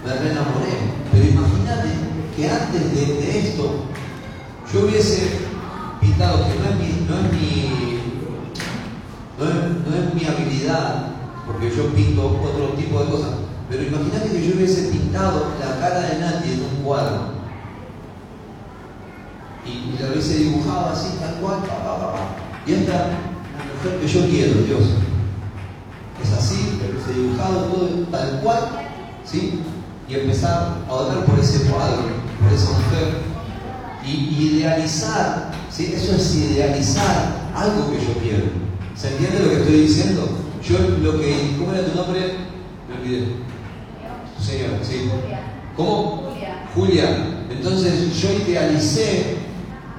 me 0.05 0.31
enamoré. 0.31 0.77
Pero 1.13 1.25
imagínate 1.25 1.89
que 2.37 2.51
antes 2.51 2.95
de 2.95 3.39
esto, 3.39 3.85
yo 4.73 4.81
hubiese 4.81 5.39
pintado, 6.01 6.45
que 6.47 6.59
no 6.59 6.71
es 6.71 6.77
mi, 6.77 7.07
no 7.09 7.17
es 7.17 7.33
mi, 7.33 8.01
no 9.39 9.97
es, 9.97 10.15
mi 10.15 10.25
habilidad, 10.25 11.07
porque 11.47 11.75
yo 11.75 11.87
pinto 11.95 12.27
otro 12.27 12.75
tipo 12.77 13.01
de 13.01 13.11
cosas, 13.11 13.31
pero 13.69 13.83
imagínate 13.83 14.31
que 14.31 14.49
yo 14.49 14.57
hubiese 14.57 14.89
pintado 14.89 15.53
la 15.59 15.81
cara 15.81 16.01
de 16.01 16.19
Nati 16.21 16.53
en 16.53 16.63
un 16.63 16.85
cuadro 16.85 17.37
y, 19.65 20.01
la 20.01 20.11
hubiese 20.11 20.39
dibujado 20.39 20.91
así, 20.91 21.17
tal 21.19 21.35
cual, 21.41 21.59
y 22.67 22.73
esta 22.73 22.93
es 22.93 22.99
la 22.99 23.75
mujer 23.75 24.01
que 24.01 24.09
yo 24.09 24.21
quiero, 24.29 24.63
Dios. 24.63 24.83
Es 26.23 26.33
así, 26.33 26.79
pero 26.81 27.05
se 27.05 27.21
dibujado 27.21 27.61
todo 27.65 27.89
tal 28.11 28.41
cual, 28.41 28.69
¿sí? 29.25 29.63
Y 30.09 30.15
empezar 30.15 30.79
a 30.89 30.93
orar 30.93 31.25
por 31.25 31.39
ese 31.39 31.69
cuadro, 31.69 32.03
por 32.41 32.53
esa 32.53 32.71
mujer 32.71 33.27
y 34.05 34.59
idealizar, 34.59 35.51
¿sí? 35.69 35.93
eso 35.95 36.15
es 36.15 36.37
idealizar 36.37 37.51
algo 37.55 37.91
que 37.91 37.99
yo 37.99 38.13
quiero. 38.23 38.45
¿Se 38.95 39.09
entiende 39.09 39.41
lo 39.41 39.51
que 39.51 39.57
estoy 39.57 39.81
diciendo? 39.81 40.47
yo 40.69 40.79
lo 41.03 41.21
que. 41.21 41.57
¿Cómo 41.59 41.73
era 41.73 41.87
tu 41.87 41.97
nombre? 41.97 42.35
Me 42.89 43.01
olvidé. 43.01 43.46
Señora, 44.47 44.79
sí. 44.81 45.11
¿Cómo? 45.77 46.31
Julia. 46.31 46.71
Julia. 46.73 47.27
Entonces 47.51 48.17
yo 48.17 48.33
idealicé 48.33 49.39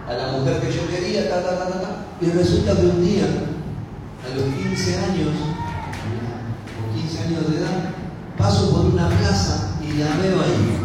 a 0.08 0.13
la 0.13 0.38
mujer 0.38 0.62
que 0.62 0.72
yo 0.72 0.88
quería, 0.88 1.30
ta, 1.30 1.44
ta, 1.44 1.58
ta, 1.58 1.82
ta, 1.82 2.06
y 2.22 2.30
resulta 2.30 2.74
que 2.75 2.86
un 2.86 3.04
día, 3.04 3.25
a 3.25 4.36
los 4.36 4.46
15 4.56 4.98
años, 5.00 5.36
con 6.80 7.01
15 7.01 7.24
años 7.24 7.51
de 7.51 7.58
edad, 7.58 7.89
paso 8.38 8.72
por 8.72 8.86
una 8.86 9.10
plaza 9.10 9.75
y 9.82 9.98
la 9.98 10.16
veo 10.16 10.42
ahí. 10.42 10.80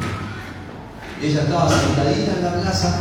Y 1.23 1.26
ella 1.26 1.42
estaba 1.42 1.69
sentadita 1.69 2.33
en 2.38 2.42
la 2.42 2.62
plaza, 2.62 2.99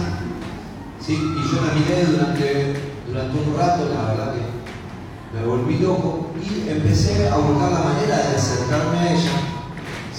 ¿sí? 1.04 1.14
y 1.14 1.56
yo 1.56 1.62
la 1.66 1.74
miré 1.74 2.06
durante, 2.06 2.76
durante 3.08 3.40
un 3.40 3.58
rato, 3.58 3.90
la 3.92 4.12
verdad 4.12 4.36
que 4.36 5.40
me 5.40 5.44
volví 5.44 5.80
loco, 5.80 6.28
y 6.40 6.70
empecé 6.70 7.28
a 7.30 7.38
buscar 7.38 7.72
la 7.72 7.80
manera 7.80 8.16
de 8.16 8.36
acercarme 8.38 9.00
a 9.00 9.12
ella. 9.12 9.51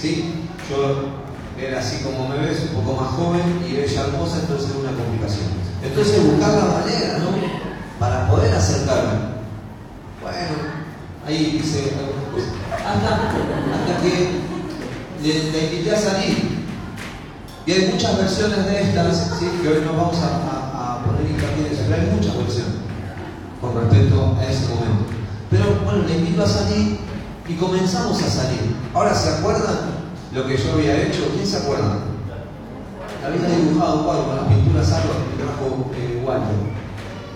¿Sí? 0.03 0.33
Yo 0.69 1.15
era 1.57 1.79
así 1.79 2.03
como 2.03 2.27
me 2.27 2.37
ves, 2.37 2.67
un 2.69 2.83
poco 2.83 3.01
más 3.01 3.11
joven 3.13 3.63
y 3.65 3.77
ella 3.77 4.01
hermosa, 4.01 4.39
entonces 4.41 4.69
era 4.69 4.79
una 4.79 4.97
complicación. 4.97 5.47
Entonces 5.81 6.25
buscar 6.25 6.53
la 6.53 6.65
manera, 6.65 7.17
¿no? 7.19 7.29
Para 7.99 8.29
poder 8.29 8.53
acercarme. 8.53 9.31
Bueno, 10.21 10.55
ahí 11.25 11.59
hice 11.61 11.93
algunas 11.95 12.27
cosas. 12.33 12.51
Hasta, 12.73 13.15
hasta 13.15 14.01
que 14.01 14.43
le, 15.23 15.51
le 15.51 15.65
invité 15.71 15.95
a 15.95 15.99
salir. 15.99 16.63
Y 17.65 17.71
hay 17.71 17.91
muchas 17.93 18.17
versiones 18.17 18.65
de 18.65 18.81
estas, 18.81 19.37
¿sí? 19.39 19.49
que 19.61 19.67
hoy 19.69 19.81
no 19.85 19.93
vamos 19.93 20.17
a 20.21 20.99
poner 21.05 21.31
hincapié 21.31 21.67
en 21.67 21.73
eso, 21.73 21.83
pero 21.87 22.01
hay 22.01 22.09
muchas 22.09 22.37
versiones 22.37 22.75
con 23.61 23.75
respecto 23.75 24.37
a 24.37 24.43
ese 24.51 24.67
momento. 24.67 25.05
Pero 25.49 25.65
bueno, 25.85 26.03
le 26.05 26.17
invito 26.17 26.43
a 26.43 26.47
salir 26.47 26.99
y 27.47 27.53
comenzamos 27.53 28.21
a 28.21 28.29
salir. 28.29 28.72
Ahora, 28.93 29.15
¿se 29.15 29.29
acuerdan 29.29 29.75
lo 30.33 30.45
que 30.45 30.55
yo 30.55 30.73
había 30.73 31.01
hecho? 31.01 31.27
¿Quién 31.33 31.47
se 31.47 31.57
acuerda? 31.57 31.97
Había 33.25 33.57
dibujado 33.57 33.99
un 33.99 34.03
cuadro 34.03 34.25
con 34.27 34.35
las 34.35 34.45
pinturas 34.45 34.91
algo 34.91 35.13
que 35.13 35.43
trajo 35.43 35.91
eh, 35.95 36.21
Walter. 36.23 36.55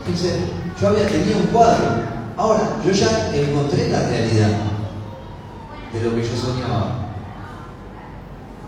Entonces, 0.05 0.37
yo 0.79 0.87
había 0.89 1.07
tenido 1.07 1.39
un 1.39 1.47
cuadro. 1.47 2.03
Ahora, 2.37 2.77
yo 2.85 2.91
ya 2.91 3.33
encontré 3.33 3.89
la 3.89 4.07
realidad 4.07 4.49
de 5.93 6.01
lo 6.03 6.15
que 6.15 6.21
yo 6.21 6.37
soñaba. 6.37 7.07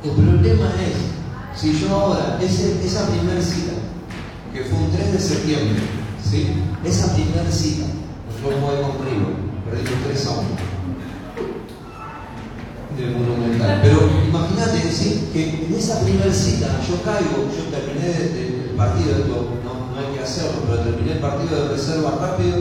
El 0.04 0.12
problema 0.12 0.72
es, 0.82 1.60
si 1.60 1.80
yo 1.80 1.94
ahora, 1.94 2.40
esa 2.42 3.08
primera 3.08 3.42
cita, 3.42 3.74
que 4.52 4.64
fue 4.64 4.80
un 4.80 4.92
3 4.92 5.14
de 5.14 5.20
septiembre, 5.20 5.80
¿sí? 6.24 6.56
esa 6.84 7.14
primera 7.14 7.52
cita, 7.52 7.86
nosotros 8.26 8.62
jugué 8.62 8.82
con 8.82 9.06
River, 9.06 9.36
perdimos 9.70 10.04
3 10.08 10.26
a 10.26 10.32
1 10.32 10.69
Pero 13.00 14.10
imagínate 14.28 14.92
¿sí? 14.92 15.30
que 15.32 15.66
en 15.66 15.74
esa 15.74 16.02
primera 16.02 16.34
cita 16.34 16.68
yo 16.88 17.02
caigo, 17.04 17.48
yo 17.48 17.72
terminé 17.72 18.12
el 18.12 18.76
partido, 18.76 19.16
esto 19.16 19.56
no, 19.64 19.94
no 19.94 20.00
hay 20.00 20.16
que 20.16 20.24
hacerlo, 20.24 20.64
pero 20.68 20.82
terminé 20.82 21.14
el 21.14 21.20
partido 21.20 21.64
de 21.64 21.70
reserva 21.76 22.18
rápido, 22.20 22.58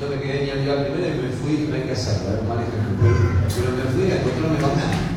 yo 0.00 0.08
me 0.10 0.20
quedé 0.20 0.44
ni 0.44 0.50
al 0.50 0.64
día 0.64 0.84
primero 0.84 1.14
y 1.14 1.22
me 1.22 1.28
fui, 1.30 1.68
no 1.68 1.74
hay 1.76 1.82
que 1.82 1.92
hacerlo, 1.92 2.34
es 2.34 2.40
un 2.42 2.48
mal 2.48 2.58
ejemplo, 2.58 2.96
pero, 3.00 3.76
me 3.76 3.82
fui 3.94 4.10
a 4.10 4.16
encontrarme 4.16 4.58
con 4.58 4.70
él. 4.70 5.16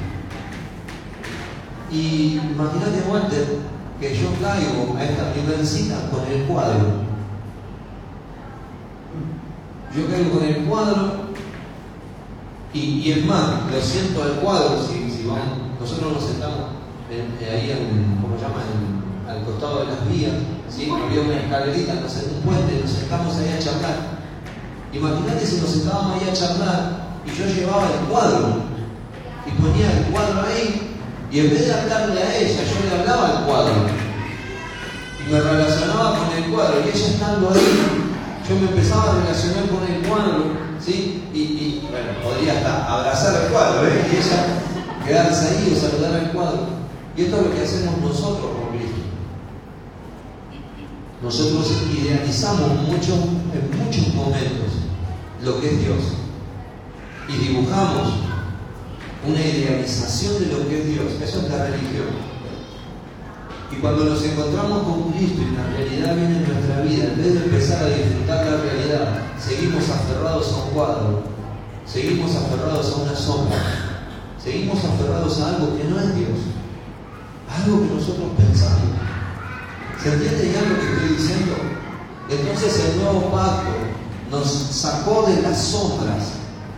Y 1.91 2.39
imagínate, 2.53 3.09
Walter, 3.09 3.45
que 3.99 4.15
yo 4.15 4.29
caigo 4.39 4.95
a 4.97 5.03
esta 5.03 5.33
primera 5.33 5.65
cita 5.65 6.09
con 6.11 6.25
el 6.31 6.43
cuadro. 6.43 7.09
Yo 9.95 10.07
caigo 10.07 10.37
con 10.37 10.43
el 10.43 10.65
cuadro 10.65 11.28
y, 12.73 12.79
y 12.79 13.11
es 13.11 13.25
más, 13.25 13.65
lo 13.71 13.81
siento 13.81 14.21
al 14.23 14.33
cuadro, 14.41 14.77
si, 14.85 15.09
si 15.09 15.25
vamos, 15.25 15.57
nosotros 15.79 16.13
nos 16.13 16.23
sentamos 16.23 16.69
en- 17.09 17.33
en- 17.43 17.53
ahí 17.53 17.71
en, 17.71 18.17
¿cómo 18.21 18.35
se 18.37 18.43
llama? 18.43 18.61
En- 18.61 18.99
al 19.29 19.43
costado 19.45 19.79
de 19.79 19.85
las 19.87 20.09
vías, 20.09 20.33
¿sí? 20.69 20.89
había 20.89 21.21
una 21.21 21.37
escalerita, 21.37 21.93
nos 21.95 22.13
un 22.15 22.41
puente, 22.41 22.79
nos 22.81 22.91
sentamos 22.91 23.35
ahí 23.37 23.53
a 23.55 23.59
charlar. 23.59 23.97
Imagínate 24.91 25.45
si 25.45 25.61
nos 25.61 25.69
sentábamos 25.69 26.17
ahí 26.21 26.29
a 26.29 26.33
charlar 26.33 27.09
y 27.25 27.29
yo 27.37 27.45
llevaba 27.45 27.85
el 27.85 28.07
cuadro 28.09 28.63
y 29.45 29.51
ponía 29.61 29.91
el 29.97 30.05
cuadro 30.11 30.41
ahí 30.47 30.97
y 31.31 31.39
en 31.39 31.49
vez 31.51 31.67
de 31.67 31.73
hablarle 31.73 32.21
a 32.23 32.37
ella, 32.37 32.61
yo 32.65 32.89
le 32.89 32.99
hablaba 33.01 33.27
al 33.37 33.45
cuadro 33.45 33.73
y 35.27 35.31
me 35.31 35.39
relacionaba 35.41 36.17
con 36.17 36.35
el 36.37 36.43
cuadro 36.51 36.75
y 36.83 36.89
ella 36.89 37.07
estando 37.07 37.49
ahí, 37.51 38.09
yo 38.49 38.55
me 38.55 38.67
empezaba 38.69 39.11
a 39.11 39.15
relacionar 39.21 39.65
con 39.69 39.83
el 39.93 40.07
cuadro, 40.07 40.43
¿sí? 40.83 41.23
Y, 41.33 41.39
y, 41.39 41.87
bueno, 41.89 42.07
podría 42.23 42.53
hasta 42.53 42.93
abrazar 42.93 43.43
el 43.43 43.51
cuadro, 43.51 43.87
¿eh? 43.87 44.07
Y 44.11 44.15
ella 44.17 44.45
quedarse 45.05 45.47
ahí 45.47 45.73
o 45.75 45.79
saludar 45.79 46.13
al 46.13 46.31
cuadro. 46.31 46.67
Y 47.15 47.23
esto 47.23 47.37
es 47.37 47.45
lo 47.45 47.53
que 47.53 47.61
hacemos 47.61 47.97
nosotros 48.01 48.51
con 48.51 48.77
Cristo. 48.77 49.01
Nosotros 51.21 51.71
idealizamos 51.93 52.69
mucho, 52.83 53.13
en 53.13 53.83
muchos 53.83 54.13
momentos 54.13 54.71
lo 55.43 55.59
que 55.59 55.67
es 55.67 55.79
Dios. 55.79 55.99
Y 57.27 57.47
dibujamos 57.47 58.13
una 59.27 59.39
idealización 59.39 60.39
de 60.39 60.45
lo 60.47 60.67
que 60.67 60.81
es 60.81 60.87
Dios. 60.87 61.05
Eso 61.21 61.41
es 61.41 61.49
la 61.49 61.65
religión. 61.65 62.28
Y 63.71 63.75
cuando 63.75 64.05
nos 64.05 64.23
encontramos 64.23 64.83
con 64.83 65.11
Cristo 65.11 65.41
y 65.41 65.55
la 65.55 65.77
realidad 65.77 66.15
viene 66.15 66.37
en 66.37 66.53
nuestra 66.53 66.81
vida, 66.81 67.03
en 67.03 67.17
vez 67.17 67.33
de 67.33 67.45
empezar 67.45 67.83
a 67.83 67.89
disfrutar 67.89 68.45
la 68.45 68.57
realidad, 68.57 69.21
seguimos 69.37 69.87
aferrados 69.89 70.51
a 70.51 70.63
un 70.63 70.69
cuadro, 70.71 71.23
seguimos 71.85 72.35
aferrados 72.35 72.91
a 72.91 73.01
una 73.03 73.15
sombra, 73.15 73.57
seguimos 74.43 74.79
aferrados 74.83 75.39
a 75.39 75.49
algo 75.49 75.77
que 75.77 75.83
no 75.83 75.99
es 75.99 76.15
Dios, 76.15 76.39
algo 77.47 77.81
que 77.81 77.93
nosotros 77.93 78.29
pensamos. 78.37 78.89
¿Se 80.01 80.13
entiende 80.13 80.51
ya 80.51 80.61
lo 80.61 80.79
que 80.79 80.93
estoy 80.93 81.17
diciendo? 81.17 81.55
Entonces 82.29 82.85
el 82.85 83.03
nuevo 83.03 83.31
pacto 83.31 83.69
nos 84.31 84.47
sacó 84.47 85.27
de 85.27 85.41
las 85.43 85.61
sombras 85.61 86.31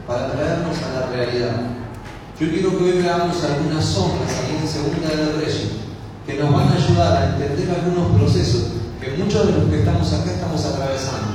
para 0.07 0.31
traernos 0.31 0.75
a 0.77 0.99
la 0.99 1.07
realidad. 1.07 1.55
Yo 2.37 2.49
quiero 2.49 2.77
que 2.77 2.83
hoy 2.83 3.01
veamos 3.01 3.43
algunas 3.43 3.85
sombras 3.85 4.31
ahí 4.31 4.57
en 4.59 4.67
Segunda 4.67 5.07
de 5.07 5.39
Reyes 5.39 5.90
que 6.25 6.35
nos 6.35 6.53
van 6.53 6.67
a 6.67 6.75
ayudar 6.75 7.17
a 7.17 7.25
entender 7.35 7.69
algunos 7.69 8.17
procesos 8.19 8.81
que 9.01 9.17
muchos 9.17 9.47
de 9.47 9.53
los 9.53 9.69
que 9.69 9.79
estamos 9.79 10.13
acá 10.13 10.31
estamos 10.31 10.65
atravesando. 10.65 11.27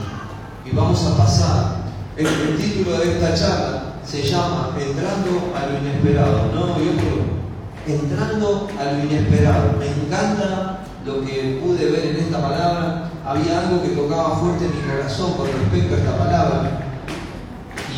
Y 0.65 0.75
vamos 0.75 1.05
a 1.05 1.17
pasar. 1.17 1.77
El, 2.17 2.27
título 2.57 2.99
de 2.99 3.13
esta 3.13 3.35
charla 3.35 3.83
se 4.05 4.23
llama 4.23 4.71
Entrando 4.81 5.53
a 5.55 5.67
lo 5.67 5.79
inesperado. 5.79 6.53
No, 6.55 6.79
yo 6.79 6.93
creo. 6.93 7.99
Entrando 7.99 8.69
a 8.79 8.93
lo 8.93 9.05
inesperado. 9.05 9.73
Me 9.79 9.87
encanta 9.87 10.81
lo 11.05 11.25
que 11.25 11.61
pude 11.63 11.91
ver 11.91 12.07
en 12.07 12.17
esta 12.17 12.41
palabra. 12.41 13.11
Había 13.25 13.61
algo 13.61 13.83
que 13.83 13.89
tocaba 13.89 14.39
fuerte 14.39 14.67
en 14.67 14.77
mi 14.77 14.83
corazón 14.83 15.33
con 15.33 15.47
respecto 15.47 15.95
a 15.95 15.99
esta 15.99 16.19
palabra. 16.19 16.81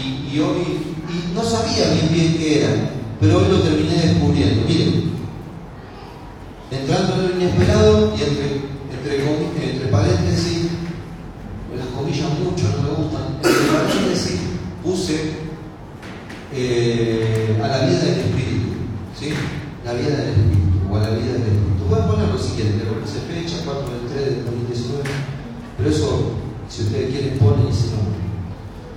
Y, 0.03 0.39
hoy, 0.41 0.95
no 1.35 1.43
sabía 1.43 1.91
bien 1.93 2.09
bien 2.13 2.39
qué 2.39 2.65
era, 2.65 2.71
pero 3.21 3.39
hoy 3.39 3.49
lo 3.49 3.61
terminé 3.61 3.95
descubriendo. 3.95 4.65
Miren, 4.67 5.18
entrando 6.71 7.15
en 7.15 7.23
lo 7.23 7.37
inesperado 7.37 8.13
y 8.17 8.23
entre, 8.23 8.47
entre, 8.93 9.71
entre 9.71 9.89
paréntesis, 9.89 10.69
las 11.77 11.87
comillas 11.89 12.29
mucho 12.39 12.65
no 12.77 12.83
me 12.83 13.05
gustan, 13.05 13.37
entre 13.37 13.73
paréntesis 13.73 14.41
puse 14.83 15.33
eh, 16.53 17.61
a 17.63 17.69
la 17.69 17.87
vida 17.87 17.99
del 18.01 18.19
Espíritu, 18.21 18.69
¿sí? 19.19 19.33
La 19.85 19.93
vida 19.93 20.17
del 20.17 20.29
Espíritu, 20.31 20.79
o 20.91 20.97
a 20.97 21.01
la 21.01 21.11
vida 21.11 21.33
del 21.33 21.43
Espíritu. 21.43 21.85
Pueden 21.89 22.07
ponerlo 22.07 22.39
si 22.39 22.55
quieren, 22.55 22.79
le 22.79 22.85
puse 22.85 23.21
fecha, 23.21 23.65
4 23.65 23.83
del 23.83 24.13
3 24.13 24.25
del 24.25 24.45
2019, 24.45 25.05
pero 25.79 25.91
eso, 25.91 26.33
si 26.69 26.83
ustedes 26.83 27.11
quieren, 27.11 27.39
ponen 27.39 27.69
y 27.69 27.73
si 27.73 27.89
no. 27.97 28.09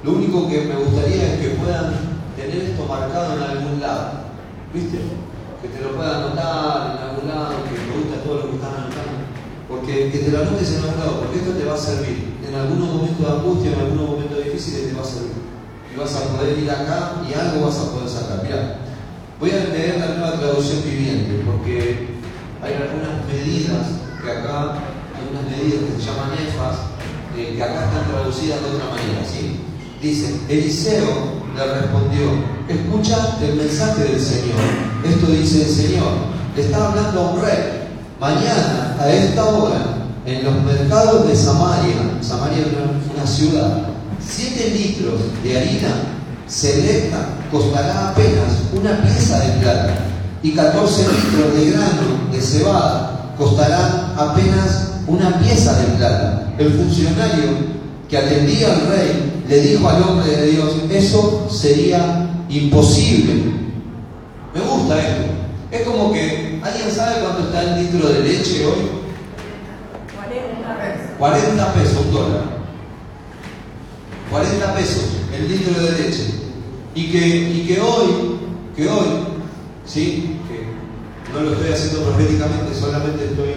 Lo 0.04 0.18
único 0.18 0.50
que 0.50 0.62
me 0.66 0.76
gustaría 0.76 1.36
es 1.36 1.40
que 1.40 1.50
puedan 1.56 1.94
tener 2.36 2.58
esto 2.58 2.86
marcado 2.86 3.38
en 3.38 3.44
algún 3.44 3.80
lado, 3.80 4.12
¿viste? 4.74 4.98
Que 5.62 5.68
te 5.68 5.82
lo 5.82 5.96
puedan 5.96 6.24
anotar 6.24 6.98
en 6.98 7.10
algún 7.10 7.28
lado, 7.30 7.64
que 7.70 7.78
me 7.78 8.02
gusta 8.02 8.24
todo 8.24 8.36
lo 8.36 8.50
que 8.50 8.56
están 8.56 8.76
anotando. 8.76 9.22
Porque 9.70 10.12
que 10.12 10.20
te 10.20 10.32
lo 10.32 10.42
anotes 10.42 10.70
en 10.72 10.84
algún 10.84 11.00
lado, 11.00 11.20
porque 11.22 11.38
esto 11.40 11.52
te 11.52 11.66
va 11.66 11.76
a 11.76 11.78
servir. 11.78 12.34
En 12.48 12.56
algunos 12.56 12.88
momentos 12.90 13.20
de 13.20 13.32
angustia, 13.32 13.72
en 13.74 13.80
algunos 13.80 14.10
momentos 14.10 14.44
difíciles 14.44 14.90
te 14.90 14.94
va 14.94 15.02
a 15.02 15.06
servir. 15.06 15.42
Y 15.94 16.00
vas 16.00 16.16
a 16.16 16.22
poder 16.34 16.58
ir 16.58 16.72
acá 16.72 17.22
y 17.28 17.34
algo 17.34 17.68
vas 17.68 17.78
a 17.78 17.92
poder 17.92 18.10
sacar. 18.10 18.32
Voy 19.42 19.50
a 19.50 19.74
leer 19.74 20.00
la 20.00 20.08
nueva 20.18 20.40
traducción 20.40 20.84
viviente, 20.84 21.42
porque 21.44 22.10
hay 22.62 22.74
algunas 22.76 23.26
medidas 23.26 23.88
que 24.22 24.30
acá, 24.30 24.78
hay 25.18 25.26
unas 25.32 25.50
medidas 25.50 25.82
que 25.82 26.00
se 26.00 26.06
llaman 26.06 26.30
EFAS, 26.38 26.78
eh, 27.36 27.56
que 27.56 27.64
acá 27.64 27.86
están 27.86 28.06
traducidas 28.06 28.62
de 28.62 28.70
otra 28.70 28.86
manera, 28.86 29.26
¿sí? 29.26 29.60
Dice, 30.00 30.40
Eliseo 30.48 31.42
le 31.56 31.74
respondió, 31.74 32.30
escuchaste 32.72 33.50
el 33.50 33.56
mensaje 33.56 34.04
del 34.04 34.20
Señor. 34.20 34.60
Esto 35.04 35.28
dice 35.28 35.64
el 35.64 35.70
Señor, 35.70 36.12
le 36.56 36.62
está 36.64 36.88
hablando 36.88 37.22
a 37.22 37.32
un 37.32 37.42
rey. 37.42 37.90
Mañana, 38.20 38.98
a 39.00 39.12
esta 39.12 39.46
hora, 39.46 40.02
en 40.26 40.44
los 40.44 40.64
mercados 40.64 41.28
de 41.28 41.36
Samaria, 41.36 41.96
Samaria 42.22 42.60
es 42.60 43.16
una, 43.16 43.26
ciudad, 43.26 43.82
siete 44.20 44.70
litros 44.70 45.20
de 45.44 45.58
harina 45.58 45.90
selecta 46.48 47.30
costará 47.52 48.10
apenas 48.10 48.52
una 48.74 49.02
pieza 49.02 49.40
de 49.40 49.60
plata 49.62 49.96
y 50.44 50.52
14 50.52 51.02
litros 51.02 51.56
de 51.56 51.72
grano 51.72 52.32
de 52.32 52.42
cebada 52.42 53.34
costarán 53.38 54.14
apenas 54.18 54.92
una 55.08 55.40
pieza 55.40 55.80
de 55.80 55.86
plata. 55.98 56.54
El 56.58 56.74
funcionario 56.74 57.50
que 58.10 58.18
atendía 58.18 58.68
al 58.74 58.88
rey 58.88 59.44
le 59.48 59.62
dijo 59.62 59.90
al 59.90 60.04
hombre 60.04 60.30
de 60.30 60.52
Dios, 60.52 60.74
eso 60.92 61.48
sería 61.50 62.31
imposible. 62.52 63.34
Me 64.54 64.62
gusta 64.62 65.00
esto. 65.00 65.24
Es 65.72 65.82
como 65.84 66.12
que, 66.12 66.60
¿alguien 66.62 66.92
sabe 66.92 67.22
cuánto 67.22 67.44
está 67.46 67.64
el 67.64 67.84
litro 67.84 68.10
de 68.10 68.20
leche 68.20 68.66
hoy? 68.66 69.02
40 71.18 71.74
pesos, 71.74 72.06
un 72.06 72.14
dólar. 72.14 72.44
40 74.30 74.76
pesos 74.76 75.04
el 75.34 75.48
litro 75.48 75.82
de 75.82 75.92
leche. 75.92 76.26
Y 76.94 77.12
que, 77.12 77.28
y 77.28 77.68
que 77.68 77.80
hoy, 77.80 78.38
que 78.76 78.90
hoy, 78.90 79.08
¿sí? 79.86 80.38
Que 80.48 81.32
no 81.34 81.42
lo 81.42 81.54
estoy 81.54 81.72
haciendo 81.72 82.04
proféticamente, 82.04 82.76
solamente 82.78 83.26
estoy 83.26 83.54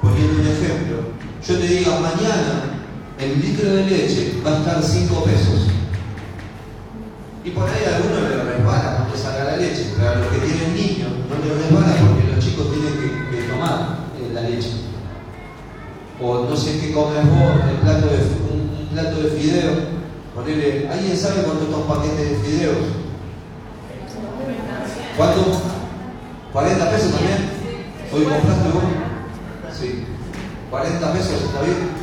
poniendo 0.00 0.40
un 0.40 0.46
ejemplo. 0.46 0.96
Yo 1.46 1.58
te 1.58 1.66
diga, 1.66 2.00
mañana 2.00 2.80
el 3.18 3.40
litro 3.40 3.74
de 3.74 3.84
leche 3.84 4.40
va 4.46 4.52
a 4.52 4.58
estar 4.58 4.82
5 4.82 5.24
pesos. 5.24 5.66
Y 7.42 7.50
por 7.50 7.68
ahí 7.68 7.84
a 7.84 7.96
algunos 7.96 8.20
le 8.20 8.42
resbala 8.42 8.96
cuando 8.96 9.16
salga 9.16 9.44
la 9.44 9.56
leche, 9.56 9.94
pero 9.96 10.10
a 10.10 10.14
los 10.16 10.26
que 10.28 10.38
tienen 10.40 10.74
niños 10.74 11.10
no 11.24 11.36
les 11.40 11.56
resbala 11.56 11.96
porque 11.96 12.34
los 12.34 12.44
chicos 12.44 12.66
tienen 12.68 13.28
que, 13.30 13.50
tomar 13.50 13.96
eh, 14.20 14.30
la 14.34 14.42
leche. 14.42 14.72
O 16.20 16.44
no 16.44 16.54
sé 16.54 16.78
qué 16.80 16.92
comes 16.92 17.24
vos, 17.24 17.64
el 17.70 17.76
plato 17.80 18.06
de, 18.08 18.18
un, 18.52 18.88
plato 18.92 19.22
de 19.22 19.30
fideos. 19.30 19.78
Ponele, 20.34 20.88
¿alguien 20.88 21.16
sabe 21.16 21.42
cuánto 21.42 21.64
está 21.64 21.76
un 21.78 21.88
paquete 21.88 22.24
de 22.24 22.36
fideos? 22.36 22.76
¿Cuánto? 25.16 25.40
¿40 26.52 26.90
pesos 26.90 27.12
también? 27.12 27.50
¿Hoy 28.12 28.24
compraste 28.24 28.68
vos? 28.68 28.82
Sí. 29.72 30.04
¿40 30.70 31.12
pesos 31.12 31.42
está 31.42 31.62
bien? 31.62 31.99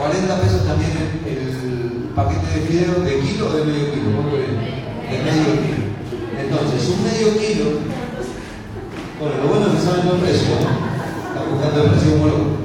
40 0.00 0.40
pesos 0.40 0.64
también 0.64 0.92
el, 1.28 2.08
paquete 2.16 2.46
de 2.56 2.66
fideos 2.66 3.04
de 3.04 3.20
kilo 3.20 3.48
o 3.48 3.52
de 3.52 3.64
medio 3.64 3.92
kilo, 3.92 4.08
De 4.24 5.18
medio 5.20 5.52
kilo. 5.60 5.84
Entonces, 6.40 6.88
un 6.88 7.04
medio 7.04 7.36
kilo, 7.36 7.64
bueno, 9.20 9.36
lo 9.44 9.48
bueno 9.48 9.66
es 9.68 9.72
que 9.74 9.84
saben 9.84 10.08
los 10.08 10.18
precios, 10.20 10.48
¿no? 10.48 10.72
Está 11.28 11.44
buscando 11.44 11.84
el 11.84 11.90
precio 11.90 12.12
como 12.16 12.56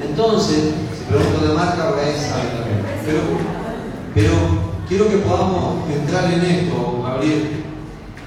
Entonces, 0.00 0.72
si 0.96 1.04
pregunto 1.04 1.46
de 1.46 1.54
marca, 1.54 1.92
ahí 1.92 2.16
saben 2.16 2.56
también. 2.56 2.80
Pero, 3.04 3.20
pero 4.14 4.32
quiero 4.88 5.10
que 5.10 5.18
podamos 5.18 5.88
entrar 5.90 6.32
en 6.32 6.40
esto, 6.40 7.04
abrir, 7.06 7.64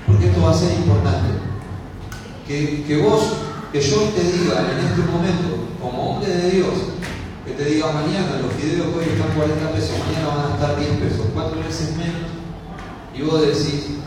porque 0.06 0.28
esto 0.28 0.42
va 0.42 0.52
a 0.52 0.54
ser 0.54 0.72
importante. 0.78 1.34
Que, 2.48 2.84
que 2.86 2.98
vos, 3.02 3.42
que 3.72 3.82
yo 3.82 3.98
te 4.14 4.22
diga 4.22 4.62
en 4.70 4.86
este 4.86 5.02
momento, 5.02 5.66
como 5.82 6.12
hombre 6.12 6.30
de 6.30 6.52
Dios, 6.52 6.96
te 7.58 7.66
diga 7.66 7.92
mañana 7.92 8.42
los 8.42 8.54
fideos 8.54 8.88
hoy 8.96 9.06
están 9.06 9.32
40 9.32 9.72
pesos, 9.72 9.92
mañana 10.06 10.28
van 10.28 10.52
a 10.52 10.56
estar 10.56 10.78
10 10.78 10.90
pesos, 11.00 11.26
cuatro 11.34 11.60
veces 11.60 11.96
menos, 11.96 12.32
y 13.16 13.22
vos 13.22 13.42
decís, 13.42 13.98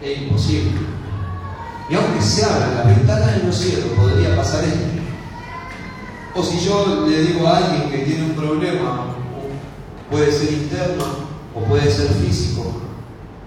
es 0.00 0.18
imposible. 0.18 0.78
Y 1.90 1.94
aunque 1.94 2.22
se 2.22 2.44
abra 2.44 2.74
la 2.74 2.82
ventana 2.84 3.26
de 3.32 3.44
los 3.44 3.56
cielos, 3.56 3.86
podría 3.96 4.36
pasar 4.36 4.62
esto. 4.62 4.78
O 6.34 6.42
si 6.42 6.60
yo 6.60 7.06
le 7.08 7.22
digo 7.22 7.48
a 7.48 7.56
alguien 7.56 7.90
que 7.90 7.98
tiene 7.98 8.24
un 8.26 8.36
problema, 8.36 9.06
puede 10.10 10.30
ser 10.30 10.52
interno 10.52 11.04
o 11.54 11.64
puede 11.64 11.90
ser 11.90 12.08
físico, 12.10 12.80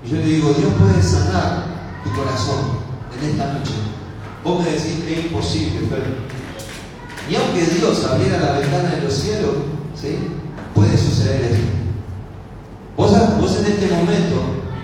y 0.04 0.10
yo 0.10 0.18
le 0.18 0.26
digo, 0.26 0.54
Dios 0.58 0.74
puede 0.74 1.02
sanar 1.02 1.68
tu 2.04 2.12
corazón 2.14 2.80
en 3.18 3.30
esta 3.30 3.54
noche. 3.54 3.74
Vos 4.44 4.62
me 4.62 4.72
decís, 4.72 5.04
es 5.08 5.26
imposible, 5.26 5.88
pero 5.90 6.41
y 7.32 7.36
aunque 7.38 7.66
Dios 7.66 8.04
abriera 8.04 8.40
la 8.40 8.60
ventana 8.60 8.90
de 8.90 9.04
los 9.04 9.14
cielos, 9.14 9.56
¿sí? 9.96 10.18
puede 10.76 10.98
suceder 10.98 11.54
esto. 11.54 11.66
Vos, 12.98 13.58
en 13.58 13.66
este 13.72 13.88
momento 13.88 14.36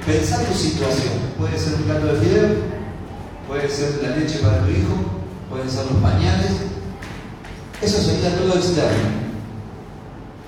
pensá 0.06 0.42
tu 0.46 0.54
situación. 0.54 1.14
Puede 1.38 1.60
ser 1.60 1.74
un 1.74 1.82
plato 1.82 2.06
de 2.06 2.20
fideo, 2.22 2.48
puede 3.50 3.70
ser 3.70 4.00
la 4.02 4.16
leche 4.16 4.40
para 4.40 4.62
tu 4.62 4.72
hijo, 4.72 4.96
pueden 5.50 5.70
ser 5.70 5.88
los 5.92 6.02
pañales. 6.02 6.52
Eso 7.82 8.02
sería 8.02 8.38
todo 8.38 8.56
externo. 8.56 9.28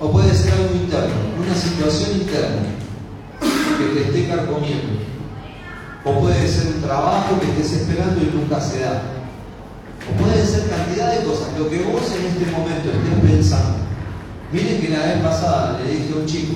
O 0.00 0.10
puede 0.10 0.34
ser 0.34 0.54
algo 0.54 0.74
interno, 0.74 1.14
una 1.38 1.54
situación 1.54 2.12
interna 2.12 2.62
que 3.76 4.00
te 4.00 4.06
esté 4.06 4.26
carcomiendo. 4.26 5.04
O 6.06 6.18
puede 6.20 6.48
ser 6.48 6.76
un 6.76 6.80
trabajo 6.80 7.38
que 7.40 7.50
estés 7.50 7.82
esperando 7.82 8.22
y 8.22 8.34
nunca 8.34 8.58
se 8.58 8.80
da 8.80 9.19
puede 10.18 10.46
ser 10.46 10.68
cantidad 10.68 11.12
de 11.12 11.24
cosas, 11.24 11.48
lo 11.58 11.68
que 11.68 11.82
vos 11.84 12.02
en 12.12 12.26
este 12.26 12.50
momento 12.50 12.88
estés 12.90 13.30
pensando. 13.30 13.78
Miren 14.52 14.80
que 14.80 14.88
la 14.88 15.06
vez 15.06 15.18
pasada 15.22 15.78
le 15.78 15.90
dije 15.90 16.12
a 16.12 16.20
un 16.20 16.26
chico, 16.26 16.54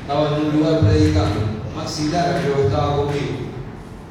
estaba 0.00 0.36
en 0.36 0.46
un 0.46 0.56
lugar 0.58 0.80
predicando, 0.80 1.40
Maxi 1.76 2.08
Lara 2.08 2.40
creo 2.40 2.56
que 2.56 2.66
estaba 2.66 2.96
conmigo, 2.96 3.52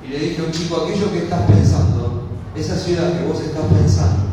y 0.06 0.08
le 0.10 0.20
dije 0.20 0.42
a 0.42 0.46
un 0.46 0.52
chico, 0.52 0.84
aquello 0.84 1.12
que 1.12 1.24
estás 1.24 1.42
pensando, 1.50 2.30
esa 2.56 2.76
ciudad 2.78 3.18
que 3.18 3.26
vos 3.26 3.42
estás 3.42 3.66
pensando, 3.66 4.24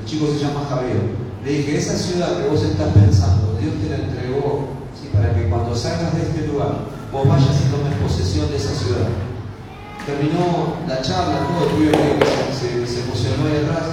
el 0.00 0.04
chico 0.06 0.26
se 0.32 0.44
llama 0.44 0.66
Javier, 0.68 1.02
le 1.44 1.50
dije, 1.50 1.78
esa 1.78 1.96
ciudad 1.96 2.36
que 2.38 2.48
vos 2.48 2.62
estás 2.62 2.92
pensando, 2.92 3.58
Dios 3.60 3.74
te 3.82 3.90
la 3.90 4.04
entregó 4.04 4.68
para 5.12 5.34
que 5.34 5.48
cuando 5.48 5.74
salgas 5.74 6.14
de 6.14 6.22
este 6.22 6.46
lugar, 6.46 6.86
vos 7.10 7.26
vayas 7.26 7.56
y 7.64 7.70
tomes 7.70 7.94
posesión 8.02 8.48
de 8.50 8.56
esa 8.56 8.74
ciudad 8.74 9.08
terminó 10.08 10.80
la 10.88 11.02
charla, 11.02 11.44
todo, 11.52 11.68
tuve 11.76 11.92
que 11.92 12.86
se, 12.88 13.04
emocionó 13.04 13.44
ahí 13.44 13.60
atrás. 13.60 13.92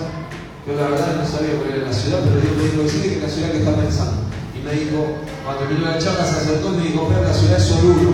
Yo 0.66 0.74
la 0.80 0.88
verdad 0.88 1.20
no 1.20 1.28
sabía 1.28 1.60
cuál 1.60 1.76
era 1.76 1.92
la 1.92 1.94
ciudad, 1.94 2.24
pero 2.24 2.40
Dios 2.40 2.56
me 2.56 2.64
dijo, 2.64 2.84
decirle 2.84 3.08
que 3.10 3.16
es 3.16 3.24
la 3.24 3.30
ciudad 3.30 3.52
que 3.52 3.60
está 3.60 3.76
pensando. 3.76 4.18
Y 4.56 4.64
me 4.64 4.72
dijo, 4.72 5.00
cuando 5.44 5.68
terminó 5.68 5.92
la 5.92 6.00
charla 6.00 6.24
se 6.24 6.40
acercó 6.40 6.72
y 6.72 6.78
me 6.78 6.84
dijo, 6.88 7.06
pero 7.12 7.22
la 7.22 7.34
ciudad 7.34 7.58
es 7.60 7.72
Oruro. 7.72 8.14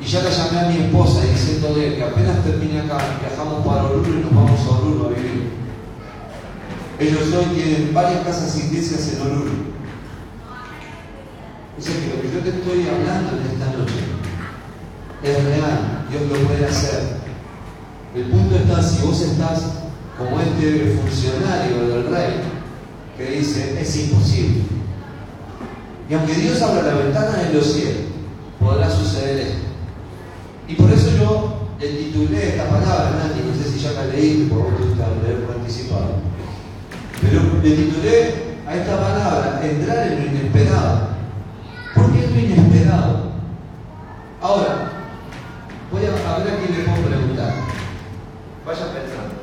Y 0.00 0.04
ya 0.06 0.22
la 0.22 0.30
llamé 0.30 0.60
a 0.60 0.68
mi 0.70 0.76
esposa 0.86 1.26
diciéndole 1.26 1.96
que 1.96 2.04
apenas 2.04 2.44
termine 2.44 2.80
acá, 2.80 2.98
viajamos 3.18 3.66
para 3.66 3.84
Oruro 3.84 4.08
y 4.08 4.22
nos 4.22 4.34
vamos 4.34 4.60
a 4.62 4.70
Oruro 4.78 5.06
a 5.06 5.08
vivir. 5.10 5.50
Ellos 7.00 7.34
hoy 7.34 7.50
tienen 7.50 7.90
varias 7.92 8.22
casas 8.22 8.56
iglesias 8.62 9.10
en 9.10 9.26
Oruro. 9.26 9.54
O 11.76 11.82
sea 11.82 11.94
que 11.98 12.14
lo 12.14 12.22
que 12.22 12.30
yo 12.30 12.38
te 12.46 12.50
estoy 12.54 12.86
hablando 12.86 13.42
en 13.42 13.58
esta 13.58 13.66
noche 13.74 14.22
es 15.22 15.44
real, 15.44 16.01
Dios 16.12 16.28
lo 16.28 16.46
puede 16.46 16.66
hacer. 16.66 17.00
El 18.14 18.24
punto 18.24 18.56
está 18.56 18.82
si 18.82 19.02
vos 19.02 19.18
estás 19.22 19.62
como 20.18 20.38
este 20.40 20.98
funcionario 21.00 21.88
del 21.88 22.06
rey 22.14 22.34
que 23.16 23.38
dice 23.38 23.80
es 23.80 23.96
imposible. 23.96 24.64
Y 26.10 26.14
aunque 26.14 26.34
Dios 26.34 26.60
abra 26.60 26.82
la 26.82 26.94
ventana 26.96 27.38
de 27.38 27.54
los 27.54 27.64
cielos, 27.64 28.02
podrá 28.60 28.90
suceder 28.90 29.38
esto. 29.38 29.58
Y 30.68 30.74
por 30.74 30.92
eso 30.92 31.16
yo 31.16 31.70
le 31.80 31.88
titulé 31.88 32.50
esta 32.50 32.68
palabra, 32.68 33.12
Nati, 33.12 33.40
no 33.48 33.54
sé 33.54 33.70
si 33.70 33.78
ya 33.78 33.92
la 33.92 34.04
leíste, 34.04 34.52
porque 34.52 34.70
vos 34.70 34.80
te 34.80 34.88
gusta 34.88 35.08
leer 35.22 35.44
por 35.44 35.56
anticipado. 35.56 36.16
Pero 37.22 37.40
le 37.62 37.70
titulé 37.70 38.34
a 38.66 38.76
esta 38.76 39.00
palabra 39.00 39.60
entrar 39.64 40.08
en 40.08 40.18
lo 40.18 40.26
inesperado. 40.26 41.08
¿Por 41.94 42.12
qué 42.12 42.24
es 42.26 42.30
lo 42.30 42.38
inesperado? 42.38 43.32
Ahora, 44.42 44.92
Voy 45.92 46.00
a, 46.06 46.38
ver 46.38 46.54
a 46.54 46.56
quién 46.56 46.78
le 46.78 46.84
puedo 46.84 47.06
preguntar. 47.06 47.52
Vaya 48.64 48.86
pensando. 48.94 49.34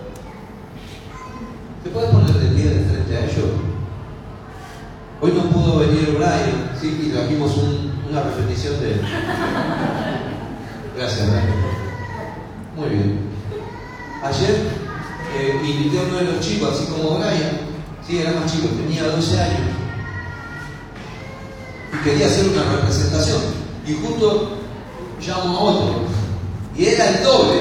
¿Te 1.84 1.90
puedes 1.92 2.10
poner 2.10 2.34
de 2.34 2.56
pie 2.56 2.70
de 2.72 2.86
frente 2.86 3.16
a 3.16 3.26
ellos? 3.26 3.52
Hoy 5.22 5.34
no 5.34 5.44
pudo 5.50 5.80
venir 5.80 6.16
Brian, 6.18 6.72
sí, 6.80 7.08
y 7.08 7.10
trajimos 7.10 7.52
una 8.10 8.24
repetición 8.24 8.80
de 8.80 8.94
él. 8.94 9.02
Gracias, 10.96 11.28
Brian. 11.30 11.56
Muy 12.78 12.90
bien. 12.90 13.20
Ayer 14.24 14.56
eh, 15.36 15.62
invité 15.62 16.00
a 16.00 16.04
uno 16.04 16.18
de 16.20 16.24
los 16.24 16.40
chicos, 16.40 16.70
así 16.72 16.86
como 16.86 17.18
Brian, 17.18 17.52
sí, 18.08 18.20
era 18.20 18.32
más 18.40 18.50
chico, 18.50 18.70
tenía 18.70 19.04
12 19.04 19.42
años, 19.42 19.60
y 21.94 22.04
quería 22.04 22.28
hacer 22.28 22.48
una 22.48 22.64
representación. 22.78 23.42
Y 23.86 23.94
justo 23.96 24.58
llamo 25.20 25.58
a 25.58 25.62
otro, 25.62 25.96
y 26.78 26.86
era 26.86 27.10
el 27.10 27.24
doble, 27.24 27.60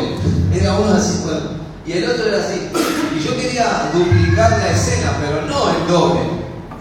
era 0.55 0.79
uno 0.79 0.95
así, 0.95 1.25
bueno, 1.25 1.41
y 1.85 1.93
el 1.93 2.09
otro 2.09 2.25
era 2.25 2.39
así. 2.39 2.69
Y 3.17 3.25
yo 3.25 3.37
quería 3.37 3.91
duplicar 3.93 4.51
la 4.53 4.71
escena, 4.71 5.17
pero 5.21 5.43
no 5.43 5.71
el 5.71 5.89
doble. 5.89 6.38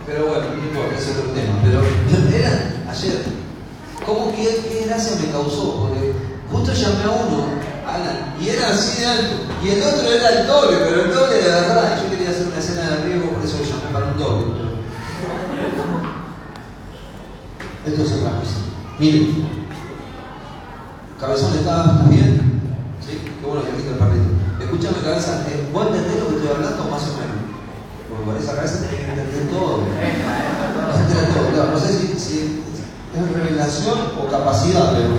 Pero 0.08 0.28
bueno, 0.28 0.46
no 0.56 0.64
importa, 0.64 0.96
es 0.98 1.10
otro 1.10 1.32
tema. 1.32 1.60
Pero 1.64 1.84
era 2.40 2.72
ayer. 2.90 3.22
¿Cómo 4.06 4.32
que 4.32 4.44
qué 4.44 4.86
gracia 4.88 5.18
me 5.20 5.32
causó? 5.32 5.82
Porque 5.82 6.14
justo 6.50 6.74
llamé 6.74 7.04
a 7.04 7.12
uno, 7.12 7.44
Alan, 7.86 8.36
y 8.40 8.50
era 8.50 8.70
así 8.70 9.02
de 9.02 9.06
alto. 9.06 9.36
Y 9.62 9.70
el 9.70 9.84
otro 9.84 10.10
era 10.10 10.30
el 10.30 10.48
doble, 10.48 10.78
pero 10.78 11.04
el 11.04 11.14
doble 11.14 11.36
de 11.36 11.50
verdad. 11.50 12.02
Yo 12.02 12.10
quería 12.10 12.30
hacer 12.30 12.48
una 12.48 12.58
escena 12.58 12.90
de 12.90 13.04
riesgo, 13.04 13.32
por 13.32 13.44
eso 13.44 13.58
lo 13.58 13.66
llamé 13.66 13.92
para 13.92 14.06
un 14.06 14.18
doble. 14.18 14.68
Esto 17.86 18.02
es 18.02 18.12
otra 18.14 18.40
cosa. 18.40 18.56
Miren, 19.00 19.48
Cabezón, 21.20 21.54
¿estás 21.58 22.10
bien? 22.10 22.62
¿Sí? 23.02 23.20
Qué 23.42 23.46
bueno 23.46 23.64
que 23.66 23.72
viste 23.72 23.90
el 23.90 23.98
perrito. 23.98 24.30
Escúchame, 24.62 24.98
cabeza, 25.04 25.46
eh, 25.50 25.68
¿vos 25.74 25.88
entendés 25.88 26.20
lo 26.20 26.30
que 26.30 26.36
estoy 26.36 26.56
hablando 26.56 26.84
más 26.92 27.02
o 27.04 27.14
menos? 27.18 27.37
Con 28.08 28.38
esa 28.38 28.56
cabeza 28.56 28.80
tenés 28.80 29.06
que 29.06 29.12
entender 29.12 29.50
todo. 29.50 29.84
Entender 29.84 31.34
todo. 31.34 31.72
No 31.72 31.80
sé 31.80 32.18
si, 32.18 32.64
es 33.14 33.32
revelación 33.34 34.00
o 34.18 34.28
capacidad, 34.32 34.94
pero. 34.94 35.10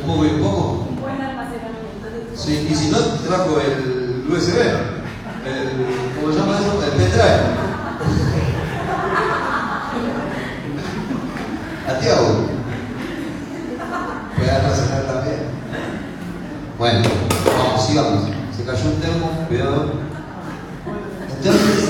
¿Un 0.00 0.06
poco 0.06 0.24
y 0.24 0.28
un 0.28 0.42
poco? 0.42 0.88
Sí, 2.36 2.68
y 2.70 2.74
si 2.74 2.90
no, 2.90 2.98
trajo 2.98 3.58
el 3.60 4.26
USB, 4.30 4.58
el, 4.58 6.20
¿cómo 6.20 6.32
se 6.32 6.38
llama 6.38 6.58
eso? 6.58 6.84
El 6.84 6.90
pendrive. 6.90 7.68
A 11.88 11.98
Tiago. 12.00 12.48
Puede 14.36 14.50
almacenar 14.50 15.02
también. 15.02 15.40
Bueno, 16.78 17.08
vamos, 17.58 17.86
sigamos. 17.86 18.37
Cayó 18.68 18.84
un 18.84 19.00
termo, 19.00 19.30
cuidado. 19.48 19.92
Entonces, 21.38 21.88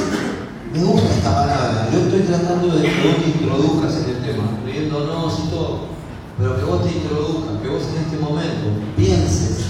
me 0.73 0.85
gusta 0.85 1.13
esta 1.13 1.35
palabra. 1.35 1.89
Yo 1.93 1.99
estoy 1.99 2.21
tratando 2.21 2.69
de 2.69 2.83
que 2.83 3.09
vos 3.09 3.17
te 3.17 3.31
introduzcas 3.31 3.97
en 3.97 4.11
el 4.11 4.23
tema, 4.23 4.45
riéndonos 4.65 5.41
y 5.41 5.49
todo. 5.49 5.79
Pero 6.39 6.57
que 6.57 6.63
vos 6.63 6.85
te 6.85 6.93
introduzcas, 6.93 7.61
que 7.61 7.69
vos 7.69 7.83
en 7.83 8.05
este 8.05 8.17
momento 8.19 8.67
pienses 8.97 9.65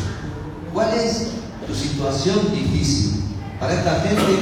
cuál 0.75 0.92
es 0.92 1.31
tu 1.66 1.75
situación 1.75 2.40
difícil. 2.53 3.25
Para 3.59 3.73
esta 3.73 4.01
gente 4.01 4.40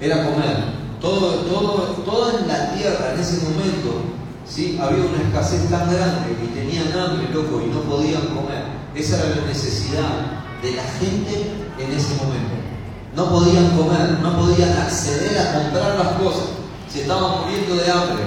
era 0.00 0.30
comer. 0.30 0.58
Todo, 1.00 1.40
todo, 1.40 1.72
todo 2.04 2.38
en 2.38 2.46
la 2.46 2.72
tierra 2.72 3.14
en 3.14 3.20
ese 3.20 3.42
momento 3.48 4.02
¿sí? 4.48 4.78
había 4.80 5.04
una 5.06 5.22
escasez 5.24 5.68
tan 5.68 5.92
grande 5.92 6.36
y 6.40 6.46
tenían 6.54 6.86
hambre, 6.96 7.28
loco, 7.34 7.60
y 7.66 7.68
no 7.68 7.80
podían 7.80 8.28
comer. 8.28 8.62
Esa 8.94 9.16
era 9.16 9.40
la 9.40 9.46
necesidad 9.48 10.44
de 10.62 10.72
la 10.72 10.84
gente 11.00 11.65
en 11.78 11.92
ese 11.92 12.14
momento. 12.16 12.54
No 13.14 13.30
podían 13.30 13.70
comer, 13.70 14.18
no 14.22 14.38
podían 14.38 14.72
acceder 14.76 15.38
a 15.38 15.52
comprar 15.52 15.98
las 15.98 16.08
cosas. 16.20 16.48
Se 16.92 17.02
estaban 17.02 17.40
muriendo 17.40 17.76
de 17.76 17.90
hambre. 17.90 18.24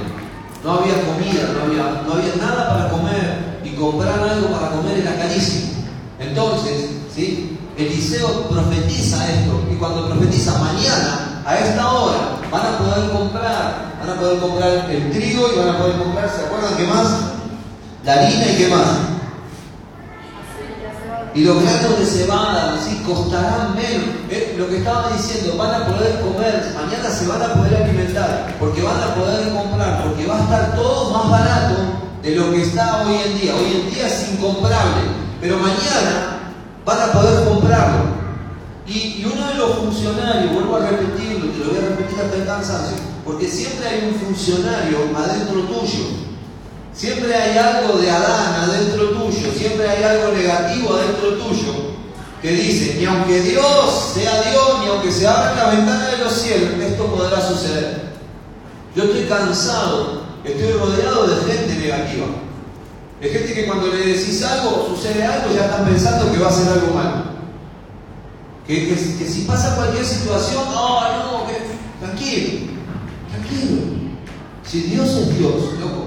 No 0.63 0.71
había 0.73 0.95
comida, 1.05 1.53
no 1.53 1.65
había, 1.65 2.03
no 2.05 2.13
había 2.13 2.35
nada 2.35 2.69
para 2.69 2.89
comer 2.89 3.59
y 3.63 3.69
comprar 3.75 4.19
algo 4.19 4.47
para 4.49 4.71
comer 4.71 4.99
era 4.99 5.15
carísimo. 5.15 5.73
Entonces, 6.19 6.89
¿sí? 7.13 7.57
Eliseo 7.77 8.49
profetiza 8.49 9.25
esto 9.31 9.63
y 9.71 9.75
cuando 9.75 10.09
profetiza 10.09 10.57
mañana, 10.59 11.41
a 11.45 11.57
esta 11.57 11.91
hora, 11.91 12.37
van 12.51 12.61
a 12.61 12.77
poder 12.77 13.09
comprar, 13.11 13.95
van 13.99 14.09
a 14.09 14.19
poder 14.19 14.39
comprar 14.39 14.91
el 14.91 15.11
trigo 15.11 15.49
y 15.53 15.59
van 15.59 15.69
a 15.69 15.77
poder 15.77 15.97
comprar, 15.97 16.29
¿se 16.29 16.45
acuerdan 16.45 16.75
qué 16.75 16.87
más? 16.87 17.07
La 18.03 18.13
harina 18.13 18.45
y 18.45 18.57
qué 18.57 18.67
más. 18.67 19.18
Y 21.39 21.43
los 21.43 21.63
granos 21.63 21.97
de 21.97 22.05
cebada, 22.05 22.77
¿sí? 22.83 23.01
costarán 23.05 23.73
menos. 23.73 24.09
Eh, 24.29 24.55
lo 24.57 24.67
que 24.67 24.79
estaba 24.79 25.09
diciendo, 25.15 25.55
van 25.55 25.83
a 25.83 25.85
poder 25.85 26.19
comer, 26.19 26.75
mañana 26.75 27.09
se 27.09 27.27
van 27.27 27.41
a 27.41 27.53
poder 27.53 27.81
alimentar, 27.81 28.57
porque 28.59 28.81
van 28.81 29.01
a 29.01 29.15
poder 29.15 29.53
comprar, 29.53 30.03
porque 30.03 30.25
va 30.25 30.35
a 30.35 30.43
estar 30.43 30.75
todo 30.75 31.11
más 31.13 31.29
barato 31.29 31.75
de 32.21 32.35
lo 32.35 32.51
que 32.51 32.63
está 32.63 33.05
hoy 33.05 33.15
en 33.25 33.39
día. 33.39 33.55
Hoy 33.55 33.71
en 33.71 33.89
día 33.89 34.07
es 34.07 34.33
incomparable, 34.33 35.03
pero 35.39 35.59
mañana 35.59 36.51
van 36.83 37.09
a 37.09 37.13
poder 37.13 37.45
comprarlo. 37.47 38.19
Y, 38.85 39.23
uno 39.23 39.47
de 39.47 39.55
los 39.55 39.75
funcionarios, 39.77 40.53
vuelvo 40.53 40.75
a 40.75 40.89
repetirlo, 40.89 41.51
te 41.53 41.57
lo 41.59 41.69
voy 41.71 41.77
a 41.77 41.87
repetir 41.95 42.19
hasta 42.19 42.35
el 42.35 42.45
cansancio, 42.45 42.97
porque 43.23 43.47
siempre 43.47 43.87
hay 43.87 44.09
un 44.09 44.15
funcionario 44.19 44.97
adentro 45.15 45.61
tuyo. 45.61 46.28
Siempre 46.99 47.33
hay 47.33 47.57
algo 47.57 47.97
de 47.97 48.11
Adán 48.11 48.55
adentro 48.55 49.11
tuyo, 49.11 49.53
siempre 49.57 49.89
hay 49.89 50.03
algo 50.03 50.33
negativo 50.33 50.95
adentro 50.95 51.29
tuyo, 51.35 51.73
que 52.41 52.51
dice, 52.51 52.95
ni 52.95 53.05
aunque 53.05 53.39
Dios 53.39 54.11
sea 54.13 54.41
Dios, 54.41 54.79
ni 54.81 54.87
aunque 54.87 55.09
se 55.09 55.25
abra 55.25 55.55
la 55.55 55.69
ventana 55.69 56.07
de 56.09 56.17
los 56.17 56.33
cielos, 56.33 56.71
esto 56.77 57.05
podrá 57.05 57.39
suceder. 57.39 58.01
Yo 58.93 59.03
estoy 59.05 59.23
cansado, 59.29 60.23
estoy 60.43 60.73
rodeado 60.73 61.27
de 61.27 61.53
gente 61.53 61.75
negativa. 61.75 62.25
De 63.21 63.29
gente 63.29 63.53
que 63.53 63.65
cuando 63.65 63.87
le 63.87 64.05
decís 64.05 64.43
algo, 64.43 64.93
sucede 64.93 65.23
algo, 65.23 65.55
ya 65.55 65.67
están 65.67 65.85
pensando 65.85 66.29
que 66.33 66.39
va 66.39 66.49
a 66.49 66.51
ser 66.51 66.67
algo 66.67 66.93
malo. 66.93 67.23
Que, 68.67 68.89
que, 68.89 68.97
si 68.97 69.45
pasa 69.45 69.77
cualquier 69.77 70.03
situación, 70.03 70.63
oh, 70.75 71.01
no, 71.23 71.47
que, 71.47 72.05
tranquilo, 72.05 72.73
tranquilo. 73.29 73.81
Si 74.67 74.81
Dios 74.81 75.07
es 75.07 75.37
Dios, 75.37 75.79
loco, 75.79 75.98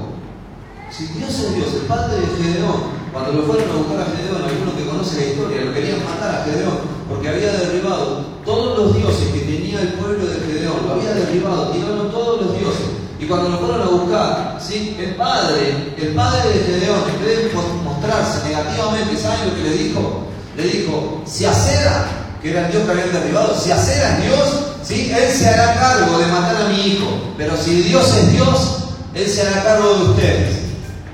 si 0.97 1.07
Dios 1.07 1.31
es 1.31 1.55
Dios, 1.55 1.69
el 1.75 1.87
padre 1.89 2.21
de 2.21 2.27
Gedeón, 2.37 2.93
cuando 3.13 3.33
lo 3.33 3.43
fueron 3.45 3.71
a 3.71 3.77
buscar 3.81 4.01
a 4.01 4.13
Gedeón, 4.13 4.45
algunos 4.45 4.75
que 4.75 4.85
conocen 4.85 5.19
la 5.19 5.25
historia, 5.25 5.65
lo 5.65 5.73
querían 5.73 6.05
matar 6.05 6.35
a 6.37 6.45
Gedeón, 6.45 6.79
porque 7.09 7.29
había 7.29 7.53
derribado 7.53 8.27
todos 8.45 8.79
los 8.79 8.97
dioses 8.97 9.29
que 9.33 9.41
tenía 9.41 9.81
el 9.81 9.95
pueblo 9.95 10.27
de 10.27 10.41
Gedeón, 10.41 10.77
lo 10.87 10.93
había 10.93 11.15
derribado, 11.15 11.71
tiraron 11.73 12.11
todos 12.11 12.43
los 12.43 12.59
dioses. 12.59 12.87
Y 13.19 13.25
cuando 13.25 13.49
lo 13.51 13.59
fueron 13.59 13.81
a 13.81 13.87
buscar, 13.87 14.59
¿sí? 14.61 14.97
el 14.99 15.15
padre, 15.15 15.95
el 15.97 16.15
padre 16.15 16.49
de 16.51 16.61
Gedeón, 16.61 17.01
en 17.09 17.25
vez 17.25 17.55
mostrarse 17.85 18.49
negativamente, 18.49 19.17
¿saben 19.17 19.49
lo 19.49 19.55
que 19.57 19.63
le 19.63 19.73
dijo? 19.73 20.27
Le 20.57 20.63
dijo, 20.65 21.23
si 21.25 21.47
Acera, 21.47 22.05
que 22.43 22.51
era 22.51 22.67
el 22.67 22.73
Dios 22.73 22.85
que 22.85 22.91
habían 22.91 23.13
derribado, 23.13 23.59
si 23.59 23.71
Acera 23.71 24.19
es 24.19 24.25
Dios, 24.25 24.49
¿sí? 24.83 25.11
Él 25.11 25.33
se 25.33 25.49
hará 25.49 25.75
cargo 25.75 26.19
de 26.19 26.27
matar 26.27 26.57
a 26.57 26.69
mi 26.69 26.81
hijo. 26.81 27.07
Pero 27.39 27.57
si 27.57 27.83
Dios 27.83 28.15
es 28.15 28.33
Dios, 28.33 28.79
Él 29.15 29.29
se 29.29 29.43
hará 29.43 29.63
cargo 29.63 29.95
de 29.95 30.05
ustedes. 30.11 30.62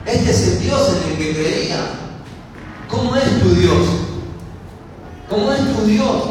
Este 0.08 0.30
es 0.30 0.48
el 0.48 0.60
Dios 0.60 0.88
en 0.88 1.10
el 1.10 1.18
que 1.18 1.34
creía. 1.34 1.76
¿Cómo 2.88 3.14
es 3.14 3.42
tu 3.42 3.54
Dios? 3.54 3.86
¿Cómo 5.28 5.52
es 5.52 5.76
tu 5.76 5.84
Dios? 5.84 6.22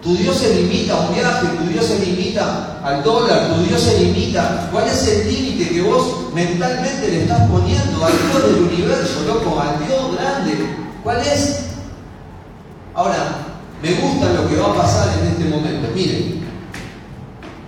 Tu 0.00 0.16
Dios 0.16 0.36
se 0.36 0.54
limita 0.54 0.94
a 0.94 1.08
un 1.08 1.14
viaje, 1.14 1.48
tu 1.58 1.68
Dios 1.68 1.84
se 1.84 1.98
limita 1.98 2.80
al 2.84 3.02
dólar, 3.02 3.52
tu 3.52 3.62
Dios 3.64 3.80
se 3.80 4.04
limita. 4.04 4.68
¿Cuál 4.70 4.86
es 4.86 5.08
el 5.08 5.32
límite 5.32 5.68
que 5.68 5.82
vos 5.82 6.32
mentalmente 6.32 7.08
le 7.08 7.22
estás 7.22 7.50
poniendo 7.50 8.04
al 8.04 8.12
Dios 8.12 8.44
del 8.44 8.62
universo, 8.72 9.24
loco, 9.26 9.60
al 9.60 9.84
Dios 9.84 10.14
grande? 10.14 10.56
¿Cuál 11.02 11.20
es? 11.20 11.64
Ahora, 12.94 13.46
me 13.82 13.94
gusta 13.94 14.32
lo 14.32 14.48
que 14.48 14.56
va 14.56 14.70
a 14.70 14.76
pasar 14.76 15.18
en 15.18 15.26
este 15.26 15.44
momento. 15.46 15.88
Miren, 15.92 16.44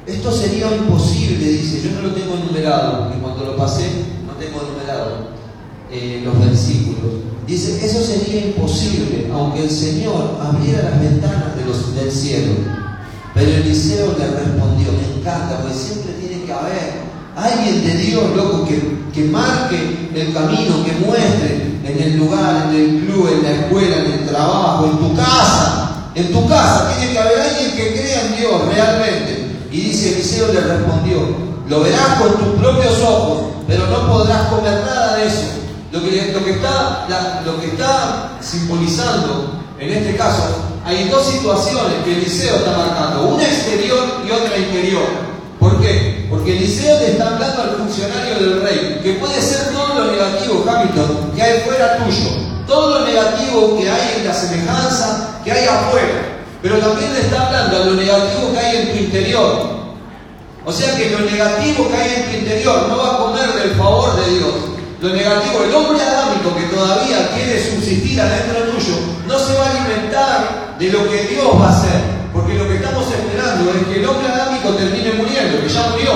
esto 0.07 0.31
sería 0.31 0.77
imposible, 0.77 1.45
dice, 1.45 1.83
yo 1.83 2.01
no 2.01 2.03
lo 2.09 2.15
tengo 2.15 2.37
enumerado, 2.37 3.13
y 3.17 3.21
cuando 3.21 3.45
lo 3.45 3.57
pasé 3.57 3.91
no 4.25 4.35
tengo 4.35 4.61
enumerado 4.63 5.40
eh, 5.93 6.23
los 6.25 6.39
versículos. 6.39 7.13
Dice, 7.47 7.85
eso 7.85 8.01
sería 8.05 8.47
imposible, 8.47 9.29
aunque 9.33 9.65
el 9.65 9.71
Señor 9.71 10.39
abriera 10.41 10.91
las 10.91 11.01
ventanas 11.01 11.57
de 11.57 11.65
los, 11.65 11.97
del 11.97 12.13
cielo. 12.13 12.53
Pero 13.35 13.51
Eliseo 13.51 14.17
le 14.19 14.27
respondió, 14.27 14.93
me 14.93 15.19
encanta, 15.21 15.59
porque 15.61 15.75
siempre 15.75 16.13
tiene 16.15 16.45
que 16.45 16.53
haber 16.53 17.11
alguien 17.37 17.85
de 17.85 17.95
Dios, 17.95 18.37
loco, 18.37 18.67
que, 18.67 18.81
que 19.13 19.25
marque 19.29 20.09
el 20.15 20.33
camino, 20.33 20.85
que 20.85 21.05
muestre 21.05 21.71
en 21.85 22.03
el 22.03 22.19
lugar, 22.19 22.69
en 22.73 22.81
el 22.81 23.05
club, 23.05 23.29
en 23.33 23.43
la 23.43 23.51
escuela, 23.51 23.97
en 23.97 24.13
el 24.13 24.27
trabajo, 24.27 24.87
en 24.87 24.99
tu 24.99 25.17
casa. 25.17 26.11
En 26.15 26.33
tu 26.33 26.49
casa 26.49 26.93
tiene 26.97 27.13
que 27.13 27.19
haber 27.19 27.41
alguien 27.41 27.77
que 27.77 27.95
crea 27.95 28.27
en 28.27 28.37
Dios 28.37 28.63
realmente. 28.75 29.47
Y 29.73 29.81
dice 29.81 30.15
Eliseo 30.15 30.53
le 30.53 30.61
respondió, 30.61 31.19
lo 31.69 31.81
verás 31.81 32.21
con 32.21 32.35
tus 32.35 32.61
propios 32.61 33.01
ojos, 33.01 33.43
pero 33.69 33.87
no 33.87 34.09
podrás 34.09 34.49
comer 34.49 34.83
nada 34.85 35.17
de 35.17 35.27
eso. 35.27 35.61
Lo 35.93 36.01
que, 36.01 36.33
lo 36.33 36.45
que, 36.45 36.53
está, 36.53 37.43
lo 37.45 37.61
que 37.61 37.67
está 37.67 38.39
simbolizando 38.41 39.61
en 39.81 39.91
este 39.91 40.15
caso, 40.15 40.71
hay 40.85 41.09
dos 41.09 41.27
situaciones 41.27 42.05
que 42.05 42.13
Eliseo 42.13 42.57
está 42.57 42.77
marcando, 42.77 43.29
una 43.35 43.43
exterior 43.43 44.23
y 44.25 44.31
otra 44.31 44.57
interior. 44.57 45.03
¿Por 45.59 45.81
qué? 45.81 46.27
Porque 46.31 46.57
Eliseo 46.57 46.99
le 47.01 47.13
está 47.13 47.35
hablando 47.35 47.63
al 47.63 47.77
funcionario 47.77 48.35
del 48.35 48.63
rey, 48.63 49.01
que 49.03 49.15
puede 49.15 49.41
ser 49.43 49.73
todo 49.73 49.95
lo 49.95 50.13
negativo, 50.13 50.65
Hamilton, 50.69 51.33
que 51.35 51.43
hay 51.43 51.61
fuera 51.63 51.97
tuyo, 51.97 52.31
todo 52.67 53.01
lo 53.01 53.07
negativo 53.07 53.79
que 53.79 53.91
hay 53.91 54.19
en 54.19 54.29
la 54.29 54.35
semejanza, 54.35 55.41
que 55.43 55.51
hay 55.51 55.67
afuera, 55.67 56.39
pero 56.63 56.79
también 56.79 57.13
le 57.15 57.21
está 57.21 57.47
hablando 57.47 57.77
a 57.77 57.87
lo 57.87 57.95
negativo 57.95 58.53
que 58.53 58.59
hay 58.59 58.77
en 58.77 58.93
tu 58.93 58.99
interior. 58.99 59.81
O 60.65 60.73
sea 60.73 60.95
que 60.95 61.11
lo 61.11 61.21
negativo 61.21 61.89
que 61.89 61.97
hay 61.97 62.15
en 62.17 62.31
tu 62.31 62.37
interior 62.37 62.87
no 62.89 62.99
va 62.99 63.15
a 63.15 63.19
comer 63.19 63.53
del 63.55 63.75
favor 63.77 64.15
de 64.25 64.31
Dios. 64.39 64.55
Lo 65.01 65.09
negativo, 65.09 65.65
el 65.65 65.75
hombre 65.75 66.03
adámico 66.03 66.55
que 66.55 66.77
todavía 66.77 67.33
quiere 67.33 67.57
subsistir 67.73 68.21
adentro 68.21 68.65
tuyo, 68.69 69.01
no 69.27 69.39
se 69.39 69.55
va 69.55 69.65
a 69.65 69.71
alimentar 69.71 70.77
de 70.79 70.93
lo 70.93 71.09
que 71.09 71.25
Dios 71.25 71.49
va 71.59 71.69
a 71.69 71.79
hacer. 71.79 72.01
Porque 72.35 72.53
lo 72.53 72.69
que 72.69 72.77
estamos 72.77 73.07
esperando 73.11 73.73
es 73.73 73.87
que 73.87 74.01
el 74.01 74.07
hombre 74.07 74.29
adámico 74.29 74.69
termine 74.75 75.15
muriendo, 75.15 75.63
que 75.63 75.69
ya 75.71 75.89
murió, 75.89 76.13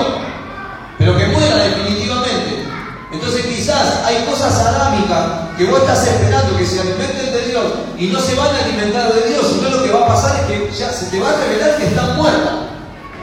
pero 0.99 1.16
que 1.16 1.27
muera 1.29 1.64
definitivamente. 1.64 2.68
Entonces 3.11 3.47
quizás 3.47 4.05
hay 4.05 4.23
cosas 4.29 4.55
adámicas 4.55 5.57
que 5.57 5.64
vos 5.64 5.81
estás 5.81 6.07
esperando 6.07 6.55
que 6.59 6.66
se 6.66 6.81
alimenten 6.81 7.33
de 7.33 7.47
Dios 7.49 7.64
y 7.97 8.09
no 8.09 8.20
se 8.20 8.35
van 8.35 8.55
a 8.55 8.64
alimentar 8.64 9.14
de 9.14 9.31
Dios, 9.31 9.47
sino 9.49 9.70
lo 9.70 9.83
que 9.83 9.92
va 9.92 10.05
a 10.05 10.09
pasar 10.09 10.40
es 10.40 10.47
que 10.47 10.70
ya 10.77 10.92
se 10.92 11.07
te 11.07 11.20
va 11.20 11.31
a 11.31 11.37
revelar 11.37 11.79
que 11.79 11.87
están 11.87 12.16
muertas. 12.18 12.53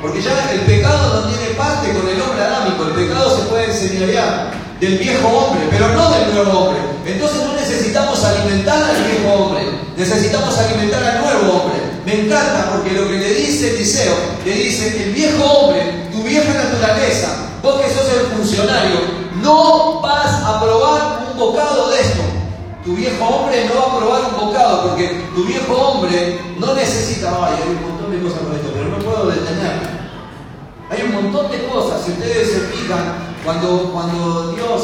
Porque 0.02 0.24
ya 0.24 0.32
el 0.54 0.62
pecado 0.62 1.22
no 1.22 1.30
tiene 1.30 1.54
parte 1.54 1.94
con 1.94 2.10
el 2.10 2.20
hombre 2.20 2.42
adámico, 2.42 2.84
el 2.86 2.94
pecado 2.94 3.38
se 3.38 3.44
puede 3.44 3.66
enseñar 3.66 4.61
del 4.82 4.98
viejo 4.98 5.28
hombre, 5.28 5.68
pero 5.70 5.90
no 5.90 6.10
del 6.10 6.34
nuevo 6.34 6.60
hombre. 6.60 6.82
Entonces 7.06 7.38
no 7.46 7.54
necesitamos 7.54 8.24
alimentar 8.24 8.82
al 8.82 9.04
viejo 9.04 9.32
hombre, 9.32 9.62
necesitamos 9.96 10.58
alimentar 10.58 11.04
al 11.04 11.22
nuevo 11.22 11.54
hombre. 11.54 11.80
Me 12.04 12.26
encanta 12.26 12.72
porque 12.74 12.92
lo 12.94 13.08
que 13.08 13.20
le 13.20 13.34
dice 13.36 13.76
Eliseo, 13.76 14.16
le 14.44 14.52
dice, 14.52 15.04
el 15.04 15.14
viejo 15.14 15.44
hombre, 15.44 16.10
tu 16.12 16.24
vieja 16.24 16.52
naturaleza, 16.52 17.28
vos 17.62 17.80
que 17.80 17.94
sos 17.94 18.08
el 18.12 18.36
funcionario, 18.36 18.98
no 19.44 20.02
vas 20.02 20.34
a 20.44 20.60
probar 20.60 21.28
un 21.32 21.38
bocado 21.38 21.92
de 21.92 22.02
esto. 22.02 22.22
Tu 22.84 22.96
viejo 22.96 23.24
hombre 23.24 23.64
no 23.66 23.80
va 23.80 23.94
a 23.94 24.00
probar 24.00 24.22
un 24.34 24.48
bocado 24.48 24.90
porque 24.90 25.28
tu 25.36 25.44
viejo 25.46 25.74
hombre 25.76 26.42
no 26.58 26.74
necesita, 26.74 27.30
ay, 27.30 27.54
hay 27.56 27.76
un 27.76 27.88
montón 27.88 28.12
de 28.12 28.20
cosas 28.20 28.40
esto, 28.56 28.72
pero 28.74 28.90
no 28.90 28.98
puedo 28.98 29.30
detener. 29.30 30.01
Hay 30.92 31.04
un 31.04 31.14
montón 31.14 31.50
de 31.50 31.66
cosas, 31.68 32.02
si 32.06 32.12
ustedes 32.12 32.52
se 32.52 32.60
fijan, 32.68 33.16
cuando, 33.46 33.92
cuando 33.94 34.52
Dios, 34.52 34.82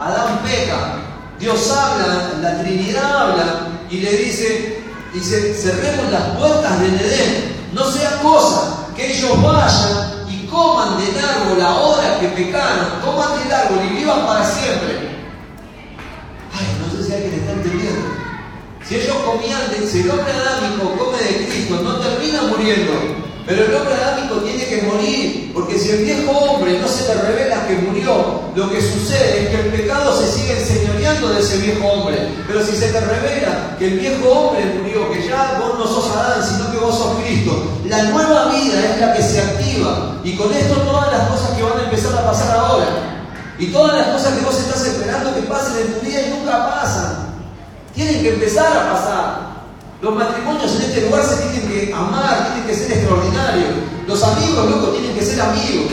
Adán 0.00 0.40
peca, 0.42 0.96
Dios 1.38 1.70
habla, 1.70 2.32
la 2.42 2.60
Trinidad 2.60 3.16
habla 3.16 3.68
y 3.88 3.98
le 3.98 4.16
dice, 4.16 4.82
dice, 5.12 5.54
cerremos 5.54 6.10
las 6.10 6.36
puertas 6.36 6.80
del 6.80 6.94
Edén, 6.96 7.70
no 7.72 7.84
sea 7.84 8.20
cosa 8.20 8.88
que 8.96 9.16
ellos 9.16 9.40
vayan 9.40 10.26
y 10.28 10.44
coman 10.48 10.98
del 10.98 11.24
árbol 11.24 11.62
ahora 11.62 12.18
que 12.18 12.28
pecaron, 12.28 13.00
coman 13.04 13.38
del 13.38 13.52
árbol 13.52 13.78
y 13.92 13.94
vivan 13.94 14.26
para 14.26 14.44
siempre. 14.44 15.08
Ay, 16.52 16.66
no 16.80 16.96
sé 16.96 17.06
si 17.06 17.14
alguien 17.14 17.34
está 17.34 17.52
entendiendo. 17.52 18.08
Si 18.88 18.96
ellos 18.96 19.16
comían, 19.24 19.70
de, 19.70 19.86
si 19.86 20.00
el 20.00 20.10
hombre 20.10 20.32
adámico 20.32 20.96
come 20.98 21.18
de 21.18 21.46
Cristo, 21.46 21.80
no 21.80 21.94
termina 21.94 22.42
muriendo, 22.42 23.23
pero 23.46 23.64
el 23.64 23.74
hombre 23.74 23.94
adámico 23.94 24.36
tiene 24.36 24.64
que 24.64 24.82
morir, 24.82 25.52
porque 25.52 25.78
si 25.78 25.90
el 25.90 26.04
viejo 26.04 26.30
hombre 26.30 26.78
no 26.78 26.88
se 26.88 27.04
te 27.04 27.14
revela 27.14 27.66
que 27.66 27.74
murió, 27.74 28.40
lo 28.54 28.70
que 28.70 28.80
sucede 28.80 29.42
es 29.42 29.48
que 29.50 29.60
el 29.60 29.72
pecado 29.72 30.16
se 30.16 30.32
sigue 30.32 30.58
enseñoreando 30.58 31.28
de 31.28 31.40
ese 31.40 31.58
viejo 31.58 31.86
hombre. 31.86 32.16
Pero 32.46 32.64
si 32.64 32.74
se 32.74 32.88
te 32.88 33.00
revela 33.00 33.76
que 33.78 33.88
el 33.88 33.98
viejo 33.98 34.30
hombre 34.30 34.64
murió, 34.80 35.12
que 35.12 35.28
ya 35.28 35.60
vos 35.60 35.78
no 35.78 35.86
sos 35.86 36.10
Adán, 36.10 36.42
sino 36.42 36.72
que 36.72 36.78
vos 36.78 36.96
sos 36.96 37.18
Cristo, 37.22 37.80
la 37.84 38.04
nueva 38.04 38.46
vida 38.46 38.94
es 38.94 39.00
la 39.00 39.12
que 39.12 39.22
se 39.22 39.40
activa. 39.40 40.16
Y 40.24 40.36
con 40.36 40.50
esto 40.50 40.76
todas 40.76 41.12
las 41.12 41.28
cosas 41.28 41.50
que 41.50 41.62
van 41.62 41.78
a 41.78 41.84
empezar 41.84 42.14
a 42.14 42.30
pasar 42.30 42.56
ahora, 42.56 42.86
y 43.58 43.66
todas 43.66 43.94
las 43.94 44.08
cosas 44.08 44.38
que 44.38 44.44
vos 44.44 44.58
estás 44.58 44.86
esperando 44.86 45.34
que 45.34 45.42
pasen 45.42 45.76
en 45.82 45.94
tu 45.94 46.00
vida 46.00 46.22
y 46.22 46.30
nunca 46.30 46.66
pasan, 46.66 47.34
tienen 47.94 48.22
que 48.22 48.30
empezar 48.30 48.66
a 48.66 48.92
pasar. 48.92 49.53
Los 50.04 50.14
matrimonios 50.16 50.76
en 50.76 50.82
este 50.82 51.00
lugar 51.00 51.24
se 51.24 51.36
tienen 51.36 51.66
que 51.66 51.94
amar, 51.94 52.52
tienen 52.52 52.66
que 52.66 52.74
ser 52.74 52.92
extraordinarios. 52.92 53.70
Los 54.06 54.22
amigos, 54.22 54.68
loco, 54.68 54.88
tienen 54.88 55.14
que 55.14 55.24
ser 55.24 55.40
amigos. 55.40 55.92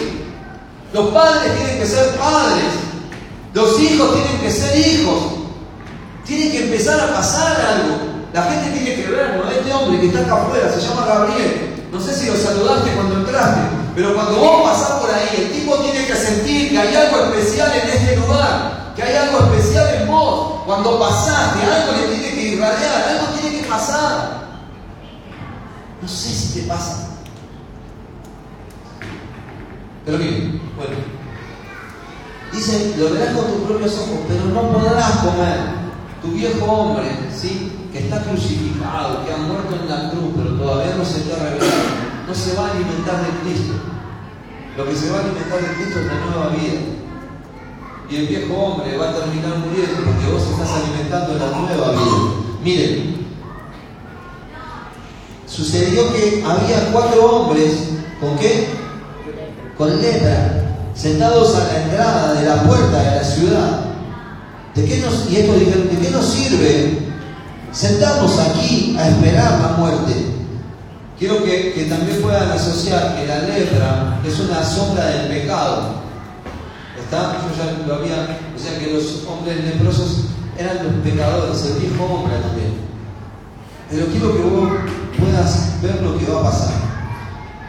Los 0.91 1.09
padres 1.11 1.55
tienen 1.55 1.79
que 1.79 1.85
ser 1.85 2.07
padres. 2.17 2.73
Los 3.53 3.79
hijos 3.79 4.13
tienen 4.13 4.41
que 4.41 4.51
ser 4.51 4.77
hijos. 4.77 5.15
Tiene 6.25 6.51
que 6.51 6.63
empezar 6.65 6.99
a 6.99 7.15
pasar 7.15 7.55
algo. 7.55 7.95
La 8.33 8.43
gente 8.51 8.77
tiene 8.77 8.95
que 9.01 9.11
ver, 9.11 9.37
¿no? 9.37 9.49
Este 9.49 9.71
hombre 9.71 10.01
que 10.01 10.07
está 10.07 10.19
acá 10.19 10.43
afuera 10.43 10.69
se 10.73 10.81
llama 10.81 11.05
Gabriel. 11.05 11.87
No 11.93 12.01
sé 12.01 12.13
si 12.13 12.25
lo 12.25 12.35
saludaste 12.35 12.91
cuando 12.91 13.15
entraste, 13.15 13.61
pero 13.95 14.13
cuando 14.13 14.35
vos 14.35 14.69
pasás 14.69 14.99
por 14.99 15.09
ahí, 15.09 15.29
el 15.37 15.51
tipo 15.53 15.77
tiene 15.77 16.05
que 16.05 16.15
sentir 16.17 16.71
que 16.71 16.77
hay 16.77 16.93
algo 16.95 17.17
especial 17.31 17.71
en 17.81 17.89
este 17.89 18.17
lugar, 18.17 18.91
que 18.93 19.03
hay 19.03 19.15
algo 19.15 19.39
especial 19.39 20.01
en 20.01 20.07
vos. 20.07 20.63
Cuando 20.65 20.99
pasaste, 20.99 21.63
algo 21.63 21.93
le 21.93 22.13
tiene 22.13 22.35
que 22.35 22.41
irradiar, 22.41 23.07
algo 23.07 23.39
tiene 23.39 23.57
que 23.57 23.60
pasar. 23.71 24.41
No 26.01 26.07
sé 26.07 26.29
si 26.29 26.59
te 26.59 26.67
pasa. 26.67 27.07
Pero 30.05 30.17
bien, 30.17 30.61
bueno. 30.75 30.97
Dice, 32.51 32.95
lo 32.97 33.11
verás 33.11 33.35
con 33.35 33.45
tus 33.45 33.61
propios 33.67 33.97
ojos, 33.97 34.19
pero 34.27 34.45
no 34.45 34.73
podrás 34.73 35.11
comer. 35.17 35.81
Tu 36.21 36.31
viejo 36.31 36.65
hombre, 36.65 37.09
¿sí? 37.33 37.71
que 37.91 37.99
está 37.99 38.21
crucificado, 38.23 39.25
que 39.25 39.33
ha 39.33 39.37
muerto 39.37 39.75
en 39.75 39.89
la 39.89 40.11
cruz, 40.11 40.33
pero 40.35 40.55
todavía 40.55 40.95
no 40.95 41.03
se 41.03 41.21
te 41.21 41.33
ha 41.33 41.37
revelado, 41.37 41.71
no 42.27 42.33
se 42.33 42.55
va 42.55 42.67
a 42.67 42.71
alimentar 42.71 43.21
de 43.21 43.29
Cristo. 43.43 43.73
Lo 44.77 44.85
que 44.85 44.95
se 44.95 45.09
va 45.09 45.17
a 45.17 45.21
alimentar 45.21 45.59
de 45.59 45.75
Cristo 45.75 45.99
es 45.99 46.05
la 46.05 46.25
nueva 46.25 46.49
vida. 46.49 46.79
Y 48.09 48.15
el 48.15 48.27
viejo 48.27 48.53
hombre 48.53 48.97
va 48.97 49.09
a 49.09 49.15
terminar 49.15 49.57
muriendo 49.59 50.03
porque 50.05 50.31
vos 50.31 50.43
estás 50.43 50.83
alimentando 50.83 51.33
la 51.35 51.59
nueva 51.59 51.91
vida. 51.91 52.41
Miren, 52.63 53.20
sucedió 55.51 56.11
que 56.13 56.43
había 56.45 56.91
cuatro 56.91 57.25
hombres, 57.25 57.73
¿con 58.19 58.37
qué? 58.37 58.67
Con 59.77 60.01
lepra, 60.01 60.75
sentados 60.95 61.55
a 61.55 61.73
la 61.73 61.83
entrada 61.83 62.33
de 62.35 62.47
la 62.47 62.63
puerta 62.63 63.03
de 63.03 63.15
la 63.17 63.23
ciudad. 63.23 63.81
¿De 64.75 64.85
qué 64.85 64.97
nos, 64.99 65.29
y 65.29 65.37
esto 65.37 65.53
dijeron, 65.55 65.89
¿de 65.89 65.97
qué 65.97 66.11
nos 66.11 66.25
sirve 66.25 66.99
sentarnos 67.73 68.39
aquí 68.39 68.95
a 68.97 69.09
esperar 69.09 69.59
la 69.59 69.67
muerte? 69.77 70.13
Quiero 71.19 71.43
que, 71.43 71.73
que 71.73 71.83
también 71.83 72.21
puedan 72.21 72.49
asociar 72.51 73.15
que 73.17 73.27
la 73.27 73.41
lepra 73.41 74.21
es 74.25 74.39
una 74.39 74.63
sombra 74.63 75.05
del 75.07 75.27
pecado. 75.27 76.01
¿Está? 76.97 77.41
Yo 77.41 77.63
ya 77.63 77.87
lo 77.87 77.95
había, 77.95 78.39
o 78.55 78.59
sea 78.59 78.79
que 78.79 78.93
los 78.93 79.25
hombres 79.27 79.63
leprosos 79.65 80.25
eran 80.57 80.77
los 80.77 80.93
pecadores, 81.03 81.65
el 81.65 81.73
viejo 81.79 82.05
hombre 82.05 82.37
también. 82.37 82.73
Pero 83.89 84.05
quiero 84.05 84.33
que 84.33 84.41
vos 84.41 84.71
puedas 85.21 85.81
ver 85.81 86.01
lo 86.01 86.17
que 86.17 86.25
va 86.25 86.41
a 86.41 86.43
pasar. 86.43 86.73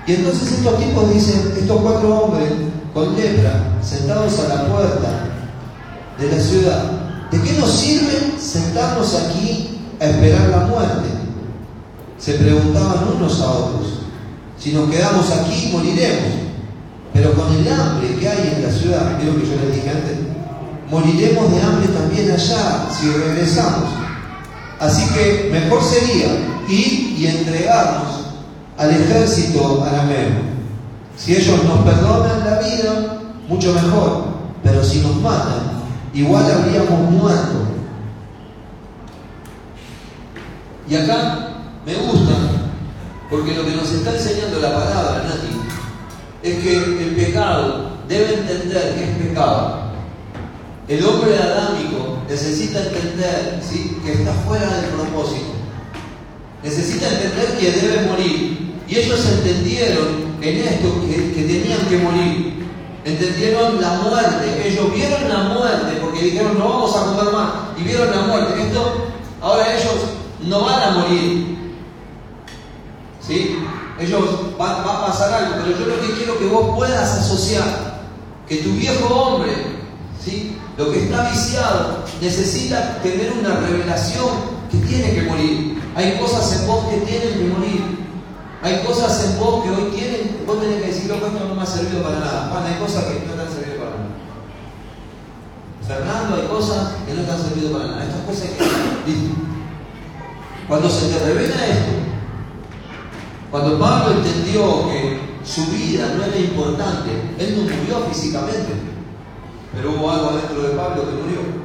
Y 0.07 0.15
entonces 0.15 0.53
estos 0.53 0.79
tipos 0.79 1.15
dicen, 1.15 1.55
estos 1.57 1.81
cuatro 1.81 2.25
hombres 2.25 2.51
con 2.93 3.15
lepra, 3.15 3.79
sentados 3.83 4.39
a 4.41 4.49
la 4.49 4.67
puerta 4.67 5.09
de 6.19 6.37
la 6.37 6.43
ciudad, 6.43 6.85
¿de 7.31 7.41
qué 7.41 7.53
nos 7.59 7.71
sirve 7.71 8.35
sentarnos 8.41 9.15
aquí 9.15 9.81
a 10.01 10.07
esperar 10.07 10.49
la 10.49 10.67
muerte? 10.67 11.09
Se 12.19 12.35
preguntaban 12.35 13.17
unos 13.17 13.41
a 13.41 13.51
otros. 13.51 14.01
Si 14.59 14.73
nos 14.73 14.91
quedamos 14.91 15.31
aquí, 15.31 15.71
moriremos. 15.73 16.33
Pero 17.13 17.35
con 17.35 17.53
el 17.53 17.71
hambre 17.71 18.15
que 18.17 18.29
hay 18.29 18.55
en 18.57 18.63
la 18.65 18.73
ciudad, 18.73 19.19
creo 19.21 19.37
que 19.37 19.47
yo 19.47 19.57
les 19.57 19.75
dije 19.75 19.91
antes, 19.91 20.17
moriremos 20.91 21.53
de 21.53 21.63
hambre 21.63 21.89
también 21.89 22.31
allá 22.31 22.89
si 22.91 23.09
regresamos. 23.11 23.91
Así 24.81 25.07
que 25.15 25.49
mejor 25.53 25.83
sería 25.83 26.29
y 26.75 27.27
entregarnos 27.27 28.23
al 28.79 28.91
ejército 28.91 29.85
arameo. 29.85 30.53
Si 31.17 31.35
ellos 31.37 31.63
nos 31.65 31.81
perdonan 31.81 32.45
la 32.45 32.59
vida, 32.61 33.21
mucho 33.49 33.73
mejor. 33.75 34.33
Pero 34.63 34.83
si 34.83 35.01
nos 35.01 35.17
matan, 35.17 35.83
igual 36.15 36.45
habríamos 36.51 37.11
muerto. 37.11 37.67
Y 40.89 40.97
acá 40.97 41.49
me 41.85 41.95
gusta, 41.95 42.33
porque 43.31 43.55
lo 43.55 43.65
que 43.65 43.77
nos 43.77 43.91
está 43.91 44.13
enseñando 44.13 44.61
la 44.61 44.73
palabra, 44.73 45.25
Nati, 45.25 45.59
es 46.43 46.59
que 46.59 46.77
el 46.77 47.15
pecado 47.17 47.93
debe 48.09 48.35
entender 48.35 48.95
que 48.95 49.05
es 49.05 49.29
pecado. 49.29 49.83
El 50.89 51.05
hombre 51.05 51.39
adámico 51.39 52.19
necesita 52.29 52.83
entender 52.83 53.61
que 54.05 54.13
está 54.13 54.33
fuera 54.47 54.67
del 54.77 54.91
propósito. 54.91 55.62
Necesita 56.63 57.09
entender 57.09 57.59
que 57.59 57.73
debe 57.73 58.07
morir. 58.09 58.75
Y 58.89 58.97
ellos 58.97 59.27
entendieron 59.27 60.33
en 60.41 60.57
esto 60.59 60.89
que, 61.07 61.43
tenían 61.43 61.81
que 61.89 61.99
morir. 61.99 62.67
Entendieron 63.05 63.81
la 63.81 63.95
muerte. 63.95 64.69
Ellos 64.69 64.95
vieron 64.95 65.29
la 65.29 65.55
muerte 65.55 65.99
porque 66.01 66.23
dijeron 66.23 66.59
no 66.59 66.69
vamos 66.69 66.97
a 66.97 67.05
comer 67.05 67.33
más. 67.33 67.51
Y 67.81 67.85
vieron 67.85 68.11
la 68.11 68.23
muerte. 68.23 68.63
Esto, 68.63 69.07
ahora 69.41 69.75
ellos 69.75 69.95
no 70.43 70.65
van 70.65 70.83
a 70.83 70.91
morir. 70.99 71.59
¿Sí? 73.27 73.57
Ellos 73.99 74.23
va, 74.61 74.83
va, 74.83 74.99
a 74.99 75.07
pasar 75.07 75.33
algo, 75.33 75.63
pero 75.65 75.79
yo 75.79 75.87
lo 75.87 76.01
que 76.01 76.15
quiero 76.15 76.39
que 76.39 76.47
vos 76.47 76.77
puedas 76.77 77.19
asociar 77.19 77.93
que 78.49 78.57
tu 78.57 78.73
viejo 78.73 79.07
hombre, 79.15 79.53
¿sí? 80.23 80.57
lo 80.77 80.91
que 80.91 81.05
está 81.05 81.31
viciado, 81.31 82.05
necesita 82.21 83.01
tener 83.03 83.33
una 83.33 83.57
revelación 83.61 84.29
que 84.71 84.79
tiene 84.79 85.15
que 85.15 85.23
morir. 85.23 85.82
Hay 85.95 86.19
cosas 86.19 86.61
en 86.61 86.67
vos 86.67 86.87
que 86.87 86.99
tienen 86.99 87.39
que 87.39 87.45
morir. 87.45 88.03
Hay 88.63 88.83
cosas 88.85 89.25
en 89.25 89.41
vos 89.41 89.65
que 89.65 89.71
hoy 89.71 89.91
tienen, 89.91 90.45
vos 90.47 90.61
tenés 90.61 90.81
que 90.81 90.87
decir, 90.89 91.11
loco, 91.11 91.27
esto 91.27 91.49
no 91.49 91.55
me 91.55 91.63
ha 91.63 91.67
servido 91.67 92.03
para 92.03 92.21
nada. 92.21 92.49
Juan, 92.51 92.65
hay 92.65 92.79
cosas 92.79 93.05
que 93.05 93.27
no 93.27 93.35
te 93.35 93.43
han 93.43 93.53
servido 93.53 93.79
para 93.79 93.91
nada. 93.91 94.13
Fernando, 95.87 96.37
hay 96.37 96.49
cosas 96.49 96.93
que 97.05 97.15
no 97.15 97.23
te 97.23 97.31
han 97.31 97.43
servido 97.43 97.73
para 97.73 97.87
nada. 97.87 98.05
Estas 98.05 98.21
cosas 98.23 98.43
que... 99.05 99.43
Cuando 100.69 100.89
se 100.89 101.09
te 101.09 101.19
revela 101.25 101.67
esto, 101.67 101.93
cuando 103.51 103.79
Pablo 103.79 104.13
entendió 104.13 104.89
que 104.89 105.21
su 105.45 105.67
vida 105.67 106.15
no 106.17 106.25
era 106.25 106.39
importante, 106.39 107.11
él 107.39 107.57
no 107.57 107.75
murió 107.75 108.07
físicamente, 108.09 108.73
pero 109.75 109.91
hubo 109.91 110.11
algo 110.11 110.33
dentro 110.33 110.63
de 110.63 110.69
Pablo 110.71 111.05
que 111.05 111.23
murió. 111.23 111.62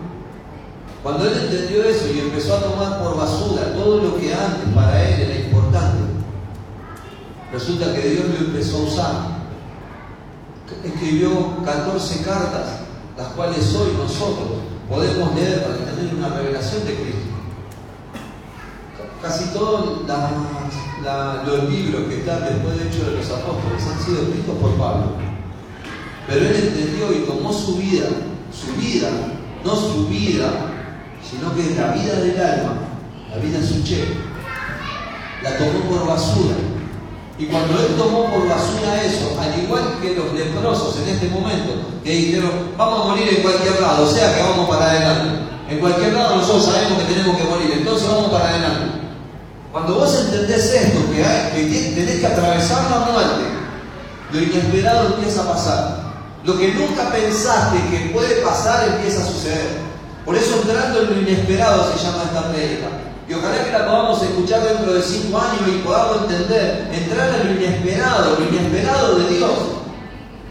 Cuando 1.03 1.25
él 1.25 1.33
entendió 1.43 1.83
eso 1.83 2.05
y 2.13 2.19
empezó 2.19 2.55
a 2.55 2.61
tomar 2.61 3.03
por 3.03 3.17
basura 3.17 3.73
todo 3.73 4.01
lo 4.01 4.17
que 4.17 4.33
antes 4.33 4.73
para 4.73 5.09
él 5.09 5.21
era 5.21 5.39
importante, 5.45 6.03
resulta 7.51 7.93
que 7.93 8.09
Dios 8.09 8.25
lo 8.27 8.47
empezó 8.47 8.77
a 8.77 8.81
usar. 8.81 9.37
Escribió 10.83 11.63
14 11.63 12.23
cartas, 12.23 12.79
las 13.15 13.27
cuales 13.27 13.73
hoy 13.75 13.91
nosotros 13.97 14.47
podemos 14.89 15.33
leer 15.35 15.63
para 15.63 15.77
tener 15.77 16.13
una 16.15 16.29
revelación 16.29 16.85
de 16.85 16.95
Cristo. 16.95 17.21
Casi 19.21 19.45
todos 19.53 20.01
los 21.45 21.69
libros 21.69 22.03
que 22.09 22.19
están 22.19 22.43
después 22.43 22.77
de 22.77 22.87
Hechos 22.87 23.05
de 23.07 23.17
los 23.17 23.29
Apóstoles 23.29 23.83
han 23.87 24.05
sido 24.05 24.21
escritos 24.23 24.57
por 24.57 24.71
Pablo. 24.75 25.13
Pero 26.27 26.45
él 26.45 26.55
entendió 26.55 27.13
y 27.13 27.25
tomó 27.25 27.53
su 27.53 27.77
vida, 27.77 28.07
su 28.51 28.73
vida, 28.79 29.09
no 29.63 29.75
su 29.75 30.07
vida, 30.07 30.49
sino 31.29 31.53
que 31.55 31.75
la 31.75 31.91
vida 31.91 32.15
del 32.15 32.39
alma, 32.39 32.73
la 33.31 33.37
vida 33.37 33.59
suche, 33.61 34.07
la 35.43 35.57
tomó 35.57 35.79
por 35.89 36.07
basura. 36.07 36.55
Y 37.39 37.45
cuando 37.45 37.79
él 37.79 37.95
tomó 37.97 38.25
por 38.31 38.47
basura 38.47 39.03
eso, 39.03 39.37
al 39.39 39.59
igual 39.61 39.99
que 40.01 40.15
los 40.15 40.33
leprosos 40.33 40.97
en 40.99 41.09
este 41.09 41.29
momento, 41.29 41.73
que 42.03 42.11
dijeron, 42.11 42.51
vamos 42.77 43.01
a 43.01 43.07
morir 43.09 43.29
en 43.29 43.43
cualquier 43.43 43.79
lado, 43.79 44.05
o 44.05 44.09
sea 44.09 44.35
que 44.35 44.41
vamos 44.41 44.69
para 44.69 44.89
adelante. 44.89 45.47
En 45.69 45.79
cualquier 45.79 46.13
lado 46.13 46.37
nosotros 46.37 46.65
sabemos 46.65 47.03
que 47.03 47.13
tenemos 47.13 47.37
que 47.37 47.43
morir, 47.43 47.71
entonces 47.73 48.07
vamos 48.07 48.31
para 48.31 48.49
adelante. 48.49 48.97
Cuando 49.71 49.95
vos 49.95 50.25
entendés 50.25 50.73
esto, 50.73 51.11
que, 51.11 51.23
hay, 51.23 51.51
que 51.51 51.91
tenés 51.93 52.19
que 52.19 52.25
atravesar 52.25 52.89
la 52.89 53.11
muerte, 53.11 53.43
lo 54.31 54.41
inesperado 54.41 55.07
empieza 55.15 55.43
a 55.43 55.53
pasar. 55.53 56.07
Lo 56.43 56.57
que 56.57 56.73
nunca 56.73 57.11
pensaste 57.11 57.77
que 57.91 58.11
puede 58.13 58.35
pasar 58.41 58.87
empieza 58.87 59.21
a 59.21 59.27
suceder. 59.27 59.87
Por 60.27 60.35
eso 60.35 60.59
entrando 60.61 61.01
en 61.01 61.07
lo 61.07 61.21
inesperado 61.21 61.89
se 61.91 62.03
llama 62.03 62.25
esta 62.25 62.51
prédica. 62.51 62.87
Y 63.27 63.33
ojalá 63.33 63.63
que 63.63 63.71
la 63.71 63.87
podamos 63.87 64.21
escuchar 64.21 64.61
dentro 64.61 64.93
de 64.93 65.01
cinco 65.01 65.39
años 65.39 65.61
y 65.67 65.79
podamos 65.79 66.23
entender, 66.23 66.89
entrar 66.91 67.39
en 67.39 67.47
lo 67.47 67.53
inesperado, 67.59 68.37
lo 68.37 68.45
inesperado 68.45 69.19
de 69.19 69.37
Dios. 69.37 69.51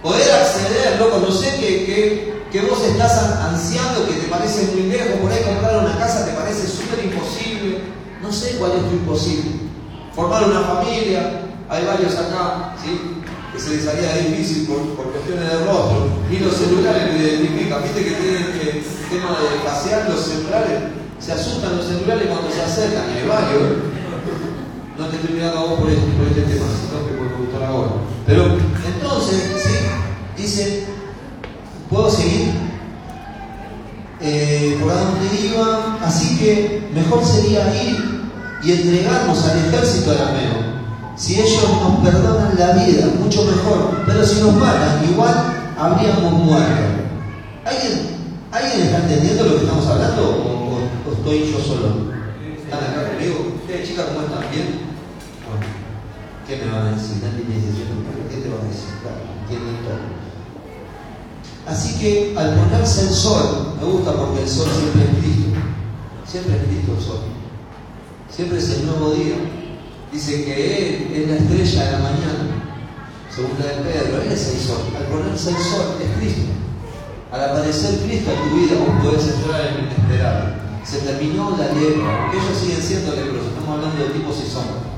Poder 0.02 0.32
acceder, 0.32 0.98
loco, 0.98 1.18
no 1.18 1.30
sé 1.30 1.56
que, 1.60 2.42
que 2.50 2.60
vos 2.62 2.82
estás 2.82 3.18
ansiando, 3.40 4.06
que 4.08 4.14
te 4.14 4.28
parece 4.28 4.72
muy 4.74 4.84
lejos, 4.90 5.20
por 5.20 5.30
ahí 5.30 5.44
comprar 5.44 5.84
una 5.84 5.98
casa 5.98 6.24
te 6.24 6.32
parece 6.32 6.66
súper 6.66 7.04
imposible 7.04 7.96
no 8.26 8.32
sé 8.32 8.56
cuál 8.58 8.72
es 8.72 8.88
tu 8.88 8.96
imposible. 8.96 9.52
Formar 10.14 10.44
una 10.44 10.60
familia, 10.60 11.42
hay 11.68 11.84
varios 11.84 12.14
acá, 12.16 12.74
¿sí? 12.82 13.15
Se 13.58 13.76
les 13.76 13.86
haría 13.86 14.14
difícil 14.16 14.66
por, 14.66 14.78
cuestiones 15.12 15.50
de 15.50 15.58
rostro. 15.64 16.08
Y 16.30 16.38
los 16.38 16.54
celulares 16.54 17.12
lo 17.12 17.18
identifican, 17.20 17.82
viste 17.82 18.04
que 18.04 18.10
tienen 18.10 18.42
el 18.52 18.82
tema 19.10 19.38
de 19.40 19.64
pasear 19.64 20.08
los 20.08 20.20
celulares, 20.20 20.78
se 21.18 21.32
asustan 21.32 21.76
los 21.76 21.86
celulares 21.86 22.28
cuando 22.28 22.50
se 22.50 22.62
acercan, 22.62 23.04
hay 23.10 23.26
varios. 23.26 23.62
¿eh? 23.62 23.96
No 24.98 25.06
te 25.06 25.16
estoy 25.16 25.34
mirando 25.34 25.58
a 25.58 25.64
vos 25.64 25.80
por 25.80 25.90
este, 25.90 26.06
por 26.12 26.26
este 26.26 26.42
tema, 26.42 26.66
sino 26.66 27.06
que 27.06 27.14
por 27.14 27.38
gustar 27.38 27.62
ahora. 27.64 27.90
Pero 28.26 28.44
entonces, 28.44 29.42
¿sí? 29.62 30.42
dice, 30.42 30.84
¿puedo 31.90 32.10
seguir? 32.10 32.52
Eh, 34.20 34.78
por 34.80 34.94
donde 34.94 35.46
iba, 35.46 35.98
así 36.02 36.38
que 36.38 36.88
mejor 36.94 37.24
sería 37.24 37.84
ir 37.84 38.26
y 38.62 38.72
entregarnos 38.72 39.44
al 39.44 39.58
ejército 39.58 40.12
arameo. 40.12 40.65
Si 41.16 41.40
ellos 41.40 41.64
nos 41.80 42.04
perdonan 42.04 42.54
la 42.58 42.72
vida, 42.72 43.06
mucho 43.18 43.44
mejor, 43.44 44.02
pero 44.04 44.24
si 44.24 44.38
nos 44.40 44.54
matan, 44.54 45.02
igual 45.10 45.34
habríamos 45.78 46.30
muerto. 46.30 46.82
¿Alguien, 47.64 48.16
¿Alguien 48.52 48.82
está 48.82 48.98
entendiendo 48.98 49.44
lo 49.44 49.50
que 49.56 49.64
estamos 49.64 49.86
hablando 49.86 50.22
o, 50.22 51.12
estoy 51.12 51.50
yo 51.50 51.58
solo? 51.58 52.12
¿Están 52.62 52.80
acá 52.84 53.08
conmigo? 53.08 53.56
¿Ustedes 53.62 53.88
chicas 53.88 54.06
cómo 54.12 54.26
están? 54.26 54.50
¿Bien? 54.52 54.78
Bueno, 55.48 55.66
¿qué 56.46 56.56
me 56.56 56.70
van 56.70 56.88
a 56.88 56.96
decir? 56.96 57.16
Nadie 57.24 57.44
me 57.48 57.54
dice, 57.56 57.88
¿qué 58.28 58.36
te 58.36 58.48
van 58.50 58.60
a 58.60 58.68
decir? 58.68 58.92
Claro, 59.00 59.24
entienden 59.40 59.84
todo. 59.84 60.26
Así 61.66 61.98
que 61.98 62.34
al 62.36 62.54
ponerse 62.54 63.08
el 63.08 63.14
sol, 63.14 63.74
me 63.80 63.86
gusta 63.86 64.12
porque 64.12 64.42
el 64.42 64.48
sol 64.48 64.68
siempre 64.70 65.02
es 65.02 65.18
Cristo, 65.18 65.48
siempre 66.26 66.56
es 66.56 66.62
Cristo 66.62 66.92
el 66.96 67.02
sol, 67.02 67.20
siempre 68.30 68.58
es 68.58 68.70
el 68.70 68.86
nuevo 68.86 69.10
día. 69.12 69.65
Dice 70.16 70.46
que 70.46 70.54
Él 70.56 71.12
es 71.12 71.28
la 71.28 71.36
estrella 71.36 71.84
de 71.84 71.92
la 71.92 71.98
mañana, 71.98 72.48
según 73.28 73.52
la 73.60 73.66
de 73.66 73.84
Pedro, 73.84 74.22
Él 74.22 74.32
es 74.32 74.48
el 74.48 74.60
sol. 74.60 74.80
Al 74.96 75.12
ponerse 75.12 75.50
el 75.50 75.56
sol 75.58 76.00
es 76.00 76.08
Cristo. 76.16 76.56
Al 77.30 77.44
aparecer 77.44 78.00
Cristo 78.00 78.32
en 78.32 78.48
tu 78.48 78.56
vida, 78.56 78.80
vos 78.80 78.96
podés 79.04 79.28
entrar 79.28 79.60
en 79.60 79.74
el 79.76 79.92
inesperado. 79.92 80.56
Se 80.88 80.98
terminó 81.04 81.50
la 81.60 81.68
lepra, 81.68 82.32
ellos 82.32 82.56
siguen 82.58 82.80
siendo 82.80 83.12
leprosos, 83.12 83.52
estamos 83.52 83.68
hablando 83.76 84.04
de 84.04 84.10
tipos 84.16 84.40
y 84.40 84.48
sombras. 84.48 84.88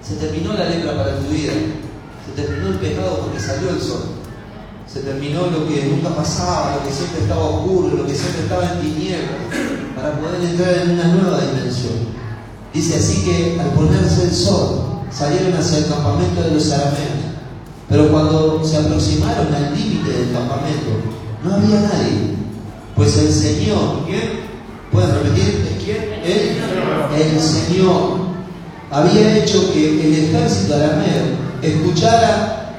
Se 0.00 0.14
terminó 0.14 0.52
la 0.52 0.70
lepra 0.70 0.96
para 0.96 1.18
tu 1.18 1.26
vida, 1.26 1.50
se 1.50 2.40
terminó 2.40 2.68
el 2.68 2.78
pecado 2.78 3.26
porque 3.26 3.40
salió 3.40 3.70
el 3.70 3.80
sol 3.80 4.14
se 4.86 5.00
terminó 5.00 5.50
lo 5.50 5.66
que 5.66 5.84
nunca 5.90 6.08
pasaba, 6.14 6.76
lo 6.76 6.88
que 6.88 6.94
siempre 6.94 7.22
estaba 7.22 7.42
oscuro, 7.42 7.96
lo 7.98 8.06
que 8.06 8.14
siempre 8.14 8.42
estaba 8.44 8.72
en 8.72 8.80
tinieblas, 8.80 9.42
para 9.96 10.12
poder 10.20 10.40
entrar 10.40 10.74
en 10.74 10.90
una 10.92 11.04
nueva 11.08 11.40
dimensión. 11.40 12.15
Dice 12.76 12.96
así 12.96 13.22
que 13.22 13.58
al 13.58 13.70
ponerse 13.70 14.24
el 14.24 14.34
sol, 14.34 14.82
salieron 15.10 15.54
hacia 15.54 15.78
el 15.78 15.86
campamento 15.86 16.42
de 16.42 16.50
los 16.50 16.70
arameos. 16.70 17.24
Pero 17.88 18.12
cuando 18.12 18.62
se 18.62 18.76
aproximaron 18.76 19.46
al 19.54 19.74
límite 19.74 20.12
del 20.12 20.32
campamento, 20.32 20.90
no 21.42 21.54
había 21.54 21.80
nadie. 21.80 22.36
Pues 22.94 23.16
el 23.16 23.32
Señor. 23.32 24.04
¿Pueden 24.92 25.10
repetir? 25.10 25.66
El, 26.22 27.18
el 27.18 27.40
Señor 27.40 28.18
había 28.90 29.38
hecho 29.38 29.72
que 29.72 30.06
el 30.08 30.24
ejército 30.26 30.74
arameo 30.74 31.24
escuchara 31.62 32.74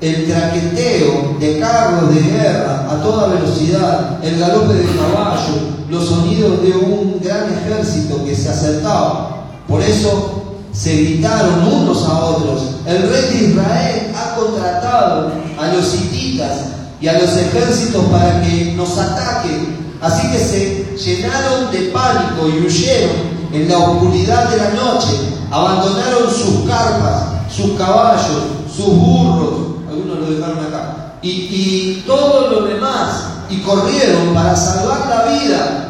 el 0.00 0.26
traqueteo 0.26 1.36
de 1.38 1.60
carros 1.60 2.12
de 2.12 2.20
guerra 2.20 2.88
a 2.90 3.00
toda 3.00 3.28
velocidad, 3.28 4.18
el 4.24 4.40
galope 4.40 4.74
de 4.74 4.86
caballo, 4.86 5.76
los 5.88 6.04
sonidos 6.04 6.62
de 6.62 6.70
un 6.72 7.20
gran 7.22 7.44
ejército 7.52 8.24
que 8.24 8.34
se 8.34 8.48
acercaba. 8.48 9.35
Por 9.68 9.82
eso 9.82 10.42
se 10.72 10.94
gritaron 10.94 11.66
unos 11.66 12.04
a 12.04 12.18
otros, 12.24 12.62
el 12.86 13.08
rey 13.08 13.22
de 13.30 13.46
Israel 13.48 14.12
ha 14.14 14.36
contratado 14.36 15.32
a 15.58 15.66
los 15.68 15.94
hititas 15.94 16.58
y 17.00 17.08
a 17.08 17.18
los 17.18 17.36
ejércitos 17.36 18.04
para 18.06 18.42
que 18.42 18.74
nos 18.76 18.96
ataquen. 18.98 19.86
Así 20.00 20.30
que 20.30 20.38
se 20.38 20.96
llenaron 20.96 21.72
de 21.72 21.90
pánico 21.90 22.48
y 22.48 22.66
huyeron 22.66 23.36
en 23.52 23.68
la 23.68 23.78
oscuridad 23.78 24.50
de 24.50 24.56
la 24.58 24.70
noche, 24.70 25.16
abandonaron 25.50 26.30
sus 26.30 26.68
carpas, 26.68 27.24
sus 27.50 27.72
caballos, 27.78 28.42
sus 28.74 28.86
burros, 28.86 29.54
algunos 29.88 30.18
lo 30.18 30.30
dejaron 30.30 30.58
acá, 30.66 31.14
y, 31.22 32.02
todo 32.06 32.48
lo 32.50 32.66
demás, 32.66 33.24
y 33.48 33.58
corrieron 33.58 34.34
para 34.34 34.54
salvar 34.54 35.08
la 35.08 35.32
vida. 35.32 35.85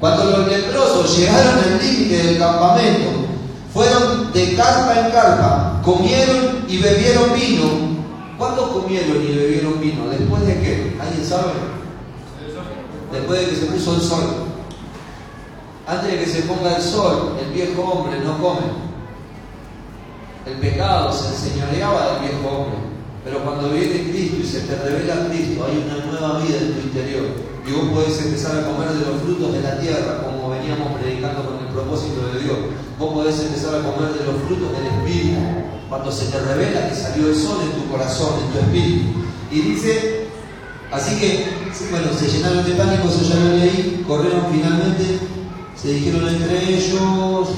Cuando 0.00 0.24
los 0.24 0.48
leprosos 0.48 1.16
llegaron 1.16 1.58
al 1.58 1.78
límite 1.78 2.22
del 2.22 2.38
campamento, 2.38 3.10
fueron 3.72 4.32
de 4.32 4.54
carpa 4.54 5.00
en 5.00 5.10
carpa, 5.12 5.80
comieron 5.84 6.64
y 6.68 6.78
bebieron 6.78 7.32
vino. 7.34 7.96
¿Cuándo 8.38 8.70
comieron 8.70 9.22
y 9.22 9.34
bebieron 9.34 9.80
vino? 9.80 10.08
¿Después 10.08 10.46
de 10.46 10.60
qué? 10.60 10.96
¿Alguien 11.00 11.24
sabe? 11.24 11.52
Después 13.10 13.40
de 13.40 13.46
que 13.46 13.56
se 13.56 13.66
puso 13.66 13.94
el 13.94 14.00
sol. 14.02 14.24
Antes 15.86 16.10
de 16.10 16.18
que 16.18 16.26
se 16.26 16.42
ponga 16.42 16.76
el 16.76 16.82
sol, 16.82 17.36
el 17.40 17.52
viejo 17.52 17.82
hombre 17.82 18.18
no 18.20 18.38
come. 18.38 18.66
El 20.44 20.54
pecado 20.58 21.12
se 21.12 21.28
enseñoreaba 21.28 22.12
del 22.12 22.28
viejo 22.28 22.48
hombre. 22.48 22.78
Pero 23.24 23.42
cuando 23.44 23.70
viene 23.70 24.10
Cristo 24.10 24.36
y 24.42 24.46
se 24.46 24.60
te 24.60 24.76
revela 24.76 25.28
Cristo, 25.28 25.66
hay 25.66 25.84
una 25.86 26.04
nueva 26.06 26.38
vida 26.40 26.58
en 26.58 26.74
tu 26.74 26.80
interior. 26.80 27.55
Y 27.66 27.72
vos 27.72 27.90
podés 27.90 28.22
empezar 28.22 28.58
a 28.58 28.66
comer 28.66 28.90
de 28.90 29.10
los 29.10 29.22
frutos 29.22 29.52
de 29.52 29.60
la 29.60 29.80
tierra, 29.80 30.22
como 30.22 30.50
veníamos 30.50 31.00
predicando 31.00 31.44
con 31.44 31.58
el 31.58 31.72
propósito 31.74 32.28
de 32.32 32.44
Dios. 32.44 32.58
Vos 32.96 33.12
podés 33.12 33.40
empezar 33.40 33.74
a 33.74 33.82
comer 33.82 34.14
de 34.14 34.24
los 34.24 34.36
frutos 34.46 34.70
del 34.70 34.86
Espíritu. 34.86 35.40
Cuando 35.88 36.12
se 36.12 36.26
te 36.26 36.38
revela 36.40 36.88
que 36.88 36.94
salió 36.94 37.28
el 37.28 37.34
sol 37.34 37.58
en 37.62 37.82
tu 37.82 37.90
corazón, 37.90 38.34
en 38.44 38.52
tu 38.52 38.58
espíritu. 38.58 39.26
Y 39.50 39.60
dice, 39.60 40.28
así 40.92 41.18
que, 41.18 41.68
bueno, 41.90 42.06
se 42.16 42.28
llenaron 42.28 42.64
de 42.64 42.72
pánico, 42.72 43.08
eso 43.08 43.22
ya 43.22 43.34
lo 43.36 43.56
leí, 43.56 44.04
corrieron 44.06 44.46
finalmente, 44.52 45.18
se 45.74 45.92
dijeron 45.92 46.28
entre 46.28 46.74
ellos, 46.74 47.00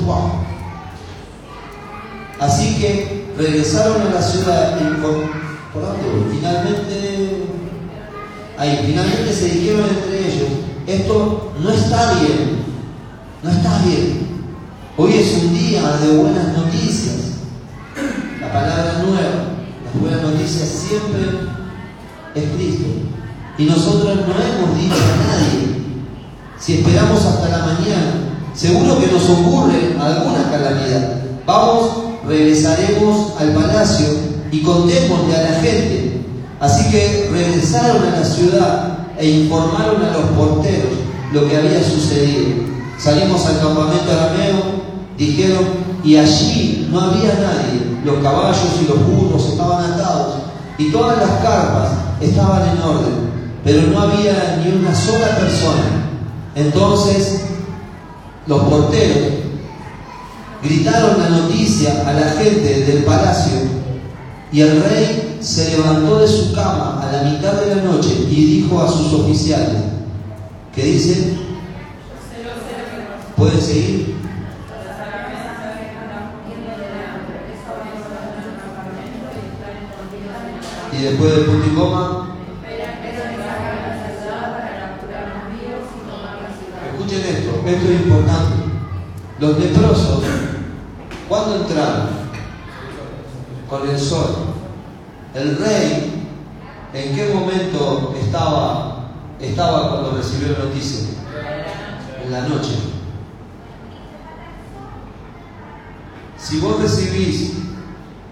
wow. 0.04 0.30
Así 2.40 2.78
que 2.78 3.26
regresaron 3.36 4.02
a 4.02 4.14
la 4.14 4.22
ciudad 4.22 4.78
y 4.80 5.02
por 5.72 5.82
tanto, 5.82 6.26
finalmente, 6.30 7.27
ahí, 8.58 8.82
finalmente 8.86 9.32
se 9.32 9.46
dijeron 9.46 9.86
entre 9.88 10.18
ellos, 10.18 10.48
esto 10.86 11.52
no 11.60 11.70
está 11.70 12.14
bien, 12.14 12.58
no 13.42 13.50
está 13.50 13.82
bien. 13.84 14.28
Hoy 14.96 15.14
es 15.14 15.42
un 15.42 15.56
día 15.56 15.82
de 15.98 16.16
buenas 16.16 16.58
noticias. 16.58 17.16
La 18.40 18.52
palabra 18.52 19.02
nueva, 19.06 19.44
las 19.84 20.00
buenas 20.00 20.22
noticias 20.22 20.68
siempre 20.68 21.22
es 22.34 22.44
Cristo. 22.56 22.88
Y 23.58 23.64
nosotros 23.64 24.16
no 24.16 24.34
hemos 24.34 24.78
dicho 24.78 24.94
a 24.94 25.26
nadie, 25.26 25.78
si 26.58 26.74
esperamos 26.74 27.24
hasta 27.24 27.48
la 27.48 27.58
mañana, 27.58 28.12
seguro 28.54 28.98
que 28.98 29.06
nos 29.06 29.28
ocurre 29.30 29.96
alguna 30.00 30.50
calamidad. 30.50 31.22
Vamos 31.46 32.08
regresaremos 32.28 33.32
al 33.40 33.54
palacio 33.54 34.06
y 34.52 34.60
contémosle 34.62 35.34
a 35.34 35.42
la 35.42 35.60
gente. 35.60 36.07
Así 36.60 36.90
que 36.90 37.28
regresaron 37.32 38.02
a 38.02 38.18
la 38.18 38.24
ciudad 38.24 38.98
e 39.16 39.28
informaron 39.28 40.02
a 40.02 40.12
los 40.12 40.30
porteros 40.36 40.92
lo 41.32 41.48
que 41.48 41.56
había 41.56 41.82
sucedido. 41.82 42.66
Salimos 42.98 43.46
al 43.46 43.60
campamento 43.60 44.10
arameo, 44.10 44.62
dijeron, 45.16 45.64
y 46.02 46.16
allí 46.16 46.88
no 46.90 47.00
había 47.00 47.34
nadie. 47.34 47.98
Los 48.04 48.22
caballos 48.22 48.70
y 48.82 48.88
los 48.88 49.06
burros 49.06 49.48
estaban 49.50 49.92
atados 49.92 50.34
y 50.78 50.90
todas 50.90 51.18
las 51.18 51.30
carpas 51.42 51.90
estaban 52.20 52.62
en 52.62 52.82
orden, 52.82 53.30
pero 53.64 53.82
no 53.88 54.00
había 54.00 54.62
ni 54.64 54.72
una 54.72 54.94
sola 54.94 55.36
persona. 55.36 56.08
Entonces 56.54 57.42
los 58.46 58.62
porteros 58.62 59.32
gritaron 60.62 61.20
la 61.20 61.28
noticia 61.28 62.04
a 62.08 62.12
la 62.12 62.30
gente 62.30 62.80
del 62.84 63.04
palacio 63.04 63.58
y 64.50 64.60
el 64.60 64.82
rey 64.82 65.27
se 65.40 65.76
levantó 65.76 66.18
de 66.18 66.28
su 66.28 66.52
cama 66.52 67.00
a 67.02 67.12
la 67.12 67.22
mitad 67.30 67.52
de 67.54 67.76
la 67.76 67.82
noche 67.82 68.26
y 68.28 68.62
dijo 68.62 68.82
a 68.82 68.88
sus 68.88 69.12
oficiales, 69.14 69.82
¿qué 70.74 70.82
dice? 70.82 71.36
¿Pueden 73.36 73.60
seguir? 73.60 74.16
Y 80.90 81.02
después 81.02 81.30
del 81.30 81.44
punto 81.44 81.66
y 81.66 81.74
coma, 81.76 82.28
escuchen 86.90 87.20
esto, 87.20 87.62
esto 87.64 87.88
es 87.88 88.00
importante. 88.00 88.56
Los 89.38 89.58
leprosos, 89.60 90.22
¿cuándo 91.28 91.56
entraron? 91.56 92.08
Con 93.70 93.88
el 93.88 93.98
sol. 94.00 94.57
El 95.38 95.56
rey, 95.56 96.26
¿en 96.92 97.14
qué 97.14 97.32
momento 97.32 98.12
estaba, 98.20 99.08
estaba 99.40 99.90
cuando 99.90 100.16
recibió 100.16 100.58
la 100.58 100.64
noticia? 100.64 101.10
En 102.24 102.32
la 102.32 102.40
noche. 102.48 102.72
Si 106.36 106.58
vos 106.58 106.80
recibís 106.80 107.52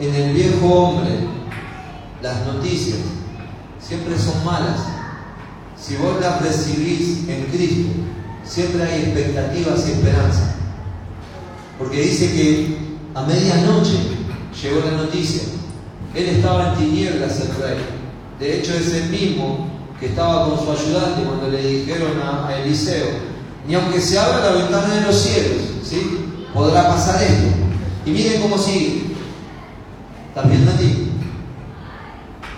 en 0.00 0.14
el 0.16 0.34
viejo 0.34 0.66
hombre 0.66 1.12
las 2.22 2.44
noticias, 2.44 2.98
siempre 3.78 4.18
son 4.18 4.44
malas. 4.44 4.80
Si 5.80 5.94
vos 5.94 6.20
las 6.20 6.42
recibís 6.42 7.28
en 7.28 7.44
Cristo, 7.52 7.92
siempre 8.44 8.82
hay 8.82 9.02
expectativas 9.02 9.86
y 9.86 9.92
esperanza. 9.92 10.56
Porque 11.78 12.00
dice 12.00 12.32
que 12.32 12.78
a 13.14 13.22
medianoche 13.22 13.98
llegó 14.60 14.80
la 14.80 15.02
noticia. 15.04 15.55
Él 16.16 16.28
estaba 16.28 16.72
en 16.72 16.78
tinieblas 16.78 17.40
el 17.40 17.62
rey. 17.62 17.78
De 18.40 18.58
hecho 18.58 18.72
es 18.74 18.92
el 18.94 19.10
mismo 19.10 19.68
que 20.00 20.06
estaba 20.06 20.48
con 20.48 20.58
su 20.58 20.72
ayudante 20.72 21.22
cuando 21.22 21.48
le 21.48 21.62
dijeron 21.62 22.12
a, 22.22 22.56
Eliseo, 22.56 23.06
ni 23.68 23.74
aunque 23.74 24.00
se 24.00 24.18
abra 24.18 24.40
la 24.40 24.52
ventana 24.52 24.94
de 24.94 25.00
los 25.02 25.14
cielos, 25.14 25.62
¿sí? 25.84 26.18
podrá 26.54 26.88
pasar 26.88 27.22
esto. 27.22 27.48
Y 28.06 28.10
miren 28.10 28.40
cómo 28.40 28.56
sigue. 28.56 29.02
¿Estás 30.28 30.48
viendo 30.48 30.70
a 30.70 30.76
ti? 30.76 31.10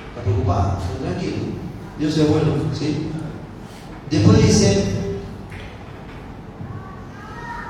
¿Estás 0.08 0.24
preocupado? 0.24 0.78
Tranquilo. 1.02 1.36
Dios 1.98 2.16
es 2.16 2.28
bueno, 2.28 2.52
¿sí? 2.78 3.08
Después 4.08 4.38
dice, 4.38 4.84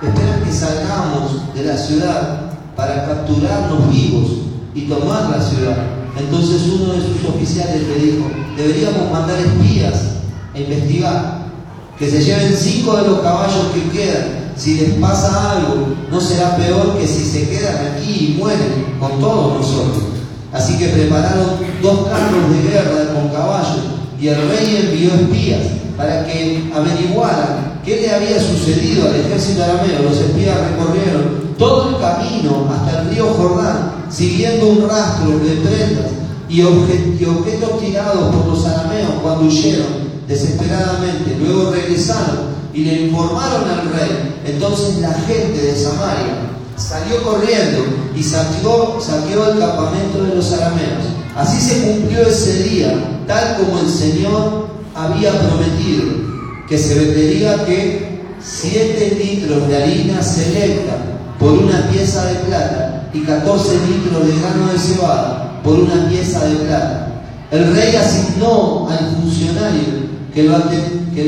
esperan 0.02 0.44
que 0.44 0.52
salgamos 0.52 1.54
de 1.54 1.64
la 1.64 1.76
ciudad 1.78 2.52
para 2.76 3.06
capturarnos 3.06 3.90
vivos 3.90 4.37
y 4.78 4.88
tomar 4.88 5.30
la 5.30 5.42
ciudad. 5.42 5.76
Entonces 6.18 6.62
uno 6.66 6.92
de 6.92 7.00
sus 7.00 7.28
oficiales 7.28 7.82
le 7.82 8.06
dijo, 8.06 8.26
deberíamos 8.56 9.10
mandar 9.12 9.38
espías 9.38 9.94
a 10.54 10.58
investigar, 10.58 11.38
que 11.98 12.10
se 12.10 12.22
lleven 12.22 12.56
cinco 12.56 12.96
de 12.96 13.08
los 13.08 13.20
caballos 13.20 13.66
que 13.74 13.98
quedan. 13.98 14.52
Si 14.56 14.74
les 14.74 14.94
pasa 14.94 15.52
algo, 15.52 15.86
no 16.10 16.20
será 16.20 16.56
peor 16.56 16.96
que 16.98 17.06
si 17.06 17.24
se 17.24 17.48
quedan 17.48 17.94
aquí 17.94 18.34
y 18.34 18.38
mueren 18.38 18.96
con 19.00 19.20
todos 19.20 19.60
nosotros. 19.60 20.04
Así 20.52 20.78
que 20.78 20.88
prepararon 20.88 21.58
dos 21.82 22.08
carros 22.08 22.50
de 22.50 22.70
guerra 22.70 23.14
con 23.14 23.28
caballos 23.28 23.84
y 24.20 24.28
el 24.28 24.48
rey 24.48 24.90
envió 24.90 25.14
espías 25.14 25.60
para 25.96 26.24
que 26.26 26.70
averiguaran 26.74 27.80
qué 27.84 28.00
le 28.00 28.10
había 28.10 28.40
sucedido 28.40 29.08
al 29.08 29.16
ejército 29.16 29.62
arameo. 29.62 30.02
Los 30.02 30.18
espías 30.18 30.56
recorrieron 30.70 31.54
todo 31.58 31.90
el 31.90 31.96
camino 31.96 32.68
hasta 32.72 33.02
el 33.02 33.10
río 33.10 33.26
Jordán, 33.34 33.97
siguiendo 34.10 34.68
un 34.68 34.88
rastro 34.88 35.38
de 35.38 35.56
prendas 35.56 36.10
y, 36.48 36.62
objetos 36.62 37.80
tirados 37.80 38.34
por 38.34 38.46
los 38.46 38.64
arameos 38.66 39.12
cuando 39.22 39.46
huyeron 39.46 40.08
desesperadamente. 40.26 41.36
Luego 41.40 41.70
regresaron 41.70 42.58
y 42.72 42.84
le 42.84 43.02
informaron 43.02 43.68
al 43.68 43.92
rey. 43.92 44.40
Entonces 44.46 44.98
la 44.98 45.12
gente 45.12 45.60
de 45.60 45.76
Samaria 45.76 46.48
salió 46.76 47.22
corriendo 47.22 47.84
y 48.16 48.22
saqueó, 48.22 48.98
saqueó 49.00 49.52
el 49.52 49.58
campamento 49.58 50.24
de 50.24 50.34
los 50.34 50.52
arameos. 50.52 51.04
Así 51.36 51.60
se 51.60 51.82
cumplió 51.82 52.22
ese 52.22 52.62
día, 52.64 53.22
tal 53.26 53.58
como 53.58 53.80
el 53.80 53.88
Señor 53.88 54.68
había 54.94 55.38
prometido, 55.38 56.04
que 56.68 56.78
se 56.78 56.94
vendería 56.94 57.64
que 57.64 58.18
siete 58.42 59.18
litros 59.22 59.68
de 59.68 59.76
harina 59.76 60.22
selecta 60.22 60.96
por 61.38 61.52
una 61.52 61.88
pieza 61.90 62.24
de 62.26 62.34
plata 62.40 62.97
y 63.12 63.20
14 63.20 63.78
litros 63.86 64.26
de 64.26 64.40
grano 64.40 64.72
de 64.72 64.78
cebada 64.78 65.60
por 65.62 65.78
una 65.78 66.08
pieza 66.08 66.44
de 66.46 66.56
plata. 66.56 67.22
El 67.50 67.74
rey 67.74 67.96
asignó 67.96 68.88
al 68.88 69.16
funcionario 69.16 70.08
que 70.34 70.44
lo, 70.44 70.56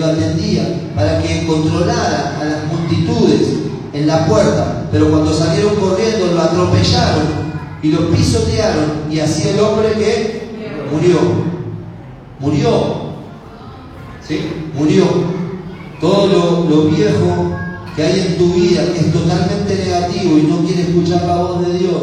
atendía 0.07 0.91
para 0.95 1.21
que 1.23 1.47
controlara 1.47 2.39
a 2.41 2.45
las 2.45 2.65
multitudes 2.67 3.49
en 3.93 4.07
la 4.07 4.27
puerta, 4.27 4.87
pero 4.93 5.11
cuando 5.11 5.33
salieron 5.33 5.75
corriendo 5.77 6.33
lo 6.35 6.41
atropellaron 6.41 7.51
y 7.83 7.89
lo 7.89 8.11
pisotearon 8.11 9.11
y 9.11 9.19
así 9.21 9.49
el 9.49 9.61
hombre 9.61 9.93
que 9.93 10.51
murió, 10.93 11.19
murió, 12.39 12.71
¿sí? 14.27 14.71
Murió. 14.75 15.05
Todo 16.01 16.65
lo 16.69 16.85
viejo 16.85 17.51
que 17.97 18.03
hay 18.03 18.21
en 18.21 18.39
tu 18.39 18.53
vida 18.55 18.83
que 18.93 19.01
es 19.01 19.13
totalmente 19.13 19.75
negativo 19.75 20.39
y 20.39 20.43
no 20.43 20.65
quiere 20.67 20.83
escuchar 20.83 21.25
la 21.27 21.37
voz 21.37 21.67
de 21.67 21.79
Dios, 21.79 22.03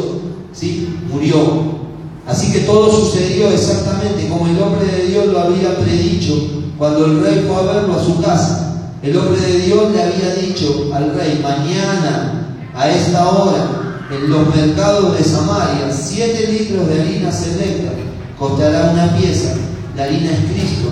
¿sí? 0.52 0.88
Murió. 1.10 1.78
Así 2.26 2.52
que 2.52 2.60
todo 2.60 2.90
sucedió 2.90 3.50
exactamente 3.50 4.28
como 4.28 4.46
el 4.46 4.62
hombre 4.62 4.86
de 4.86 5.06
Dios 5.06 5.26
lo 5.26 5.40
había 5.40 5.78
predicho 5.78 6.34
cuando 6.76 7.06
el 7.06 7.22
rey 7.22 7.44
fue 7.48 7.56
a 7.56 7.72
verlo 7.72 7.94
a 7.94 8.04
su 8.04 8.20
casa. 8.20 8.64
El 9.02 9.16
hombre 9.16 9.40
de 9.40 9.60
Dios 9.60 9.92
le 9.92 10.02
había 10.02 10.34
dicho 10.34 10.90
al 10.92 11.14
rey, 11.14 11.40
mañana, 11.42 12.54
a 12.74 12.90
esta 12.90 13.28
hora, 13.28 13.78
en 14.10 14.30
los 14.30 14.54
mercados 14.54 15.16
de 15.16 15.24
Samaria, 15.24 15.90
siete 15.92 16.52
litros 16.52 16.88
de 16.88 17.00
harina 17.00 17.32
selecta 17.32 17.92
costará 18.38 18.90
una 18.92 19.16
pieza. 19.16 19.54
La 19.96 20.04
harina 20.04 20.30
es 20.30 20.52
Cristo, 20.52 20.88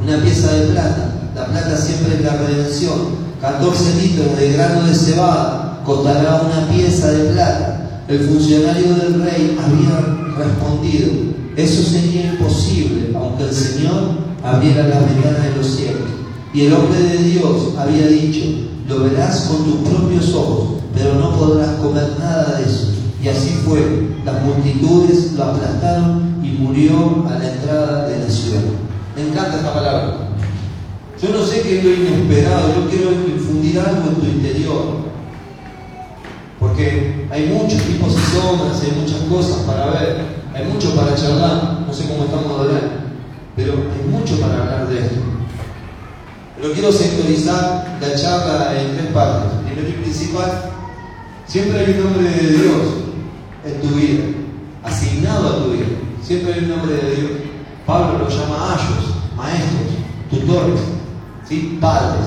una 0.00 0.22
pieza 0.22 0.52
de 0.52 0.66
plata. 0.68 1.10
La 1.34 1.46
plata 1.46 1.76
siempre 1.76 2.14
es 2.14 2.20
la 2.22 2.36
redención. 2.36 3.23
14 3.44 4.00
litros 4.00 4.38
de 4.38 4.52
grano 4.54 4.86
de 4.86 4.94
cebada 4.94 5.82
costará 5.84 6.40
una 6.40 6.66
pieza 6.72 7.12
de 7.12 7.30
plata. 7.32 8.00
El 8.08 8.20
funcionario 8.20 8.94
del 8.94 9.22
rey 9.22 9.58
había 9.62 10.00
respondido, 10.38 11.12
eso 11.54 11.82
sería 11.82 12.32
imposible, 12.32 13.10
aunque 13.14 13.44
el 13.44 13.52
Señor 13.52 14.12
abriera 14.42 14.88
la 14.88 15.00
ventana 15.00 15.40
de 15.40 15.56
los 15.58 15.66
cielos. 15.66 16.08
Y 16.54 16.62
el 16.62 16.72
hombre 16.72 16.98
de 16.98 17.18
Dios 17.18 17.74
había 17.78 18.06
dicho, 18.06 18.46
lo 18.88 19.00
verás 19.00 19.40
con 19.40 19.62
tus 19.62 19.90
propios 19.90 20.32
ojos, 20.32 20.80
pero 20.94 21.14
no 21.16 21.36
podrás 21.36 21.68
comer 21.82 22.16
nada 22.18 22.56
de 22.56 22.64
eso. 22.64 22.92
Y 23.22 23.28
así 23.28 23.50
fue. 23.66 24.08
Las 24.24 24.42
multitudes 24.42 25.32
lo 25.34 25.44
aplastaron 25.44 26.40
y 26.42 26.48
murió 26.62 27.26
a 27.28 27.38
la 27.38 27.52
entrada 27.52 28.08
de 28.08 28.20
la 28.20 28.30
ciudad. 28.30 28.62
Me 29.14 29.28
encanta 29.28 29.56
esta 29.56 29.74
palabra. 29.74 30.23
Yo 31.24 31.30
no 31.30 31.42
sé 31.42 31.62
qué 31.62 31.78
es 31.78 31.84
lo 31.84 31.90
inesperado, 31.90 32.74
yo 32.74 32.90
quiero 32.90 33.12
infundir 33.12 33.80
algo 33.80 34.10
en 34.10 34.14
tu 34.16 34.26
interior. 34.26 35.04
Porque 36.60 37.26
hay 37.30 37.46
muchos 37.46 37.80
tipos 37.80 38.12
y 38.12 38.36
sombras, 38.36 38.82
hay 38.82 38.92
muchas 39.00 39.20
cosas 39.30 39.62
para 39.64 39.86
ver, 39.86 40.18
hay 40.52 40.66
mucho 40.66 40.94
para 40.94 41.14
charlar, 41.14 41.80
no 41.86 41.94
sé 41.94 42.06
cómo 42.08 42.24
estamos 42.24 42.46
ahora, 42.46 43.06
pero 43.56 43.72
hay 43.72 44.10
mucho 44.10 44.38
para 44.38 44.64
hablar 44.64 44.88
de 44.88 44.98
esto. 44.98 45.14
Pero 46.60 46.74
quiero 46.74 46.92
sectorizar 46.92 47.98
la 48.02 48.14
charla 48.14 48.78
en 48.78 48.94
tres 48.94 49.06
partes. 49.06 49.50
Primero 49.64 49.88
y 49.88 49.92
principal, 50.02 50.72
siempre 51.46 51.78
hay 51.80 51.90
un 51.92 52.04
nombre 52.04 52.28
de 52.28 52.48
Dios 52.50 52.82
en 53.64 53.80
tu 53.80 53.94
vida, 53.94 54.24
asignado 54.82 55.48
a 55.48 55.64
tu 55.64 55.70
vida. 55.70 55.86
Siempre 56.22 56.52
hay 56.52 56.64
un 56.64 56.68
nombre 56.68 56.96
de 56.96 57.16
Dios. 57.16 57.30
Pablo 57.86 58.18
lo 58.18 58.28
llama 58.28 58.74
ayos, 58.74 59.14
maestros, 59.36 59.88
tutores, 60.30 60.93
¿sí? 61.48 61.78
padres. 61.80 62.26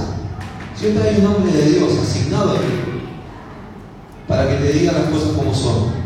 Siempre 0.75 1.09
hay 1.09 1.17
un 1.17 1.23
nombre 1.23 1.51
de 1.51 1.71
Dios 1.71 1.91
asignado 2.01 2.51
a 2.51 2.59
ti 2.59 2.67
para 4.27 4.47
que 4.47 4.55
te 4.55 4.73
diga 4.73 4.91
las 4.91 5.09
cosas 5.09 5.29
como 5.29 5.53
son. 5.53 5.97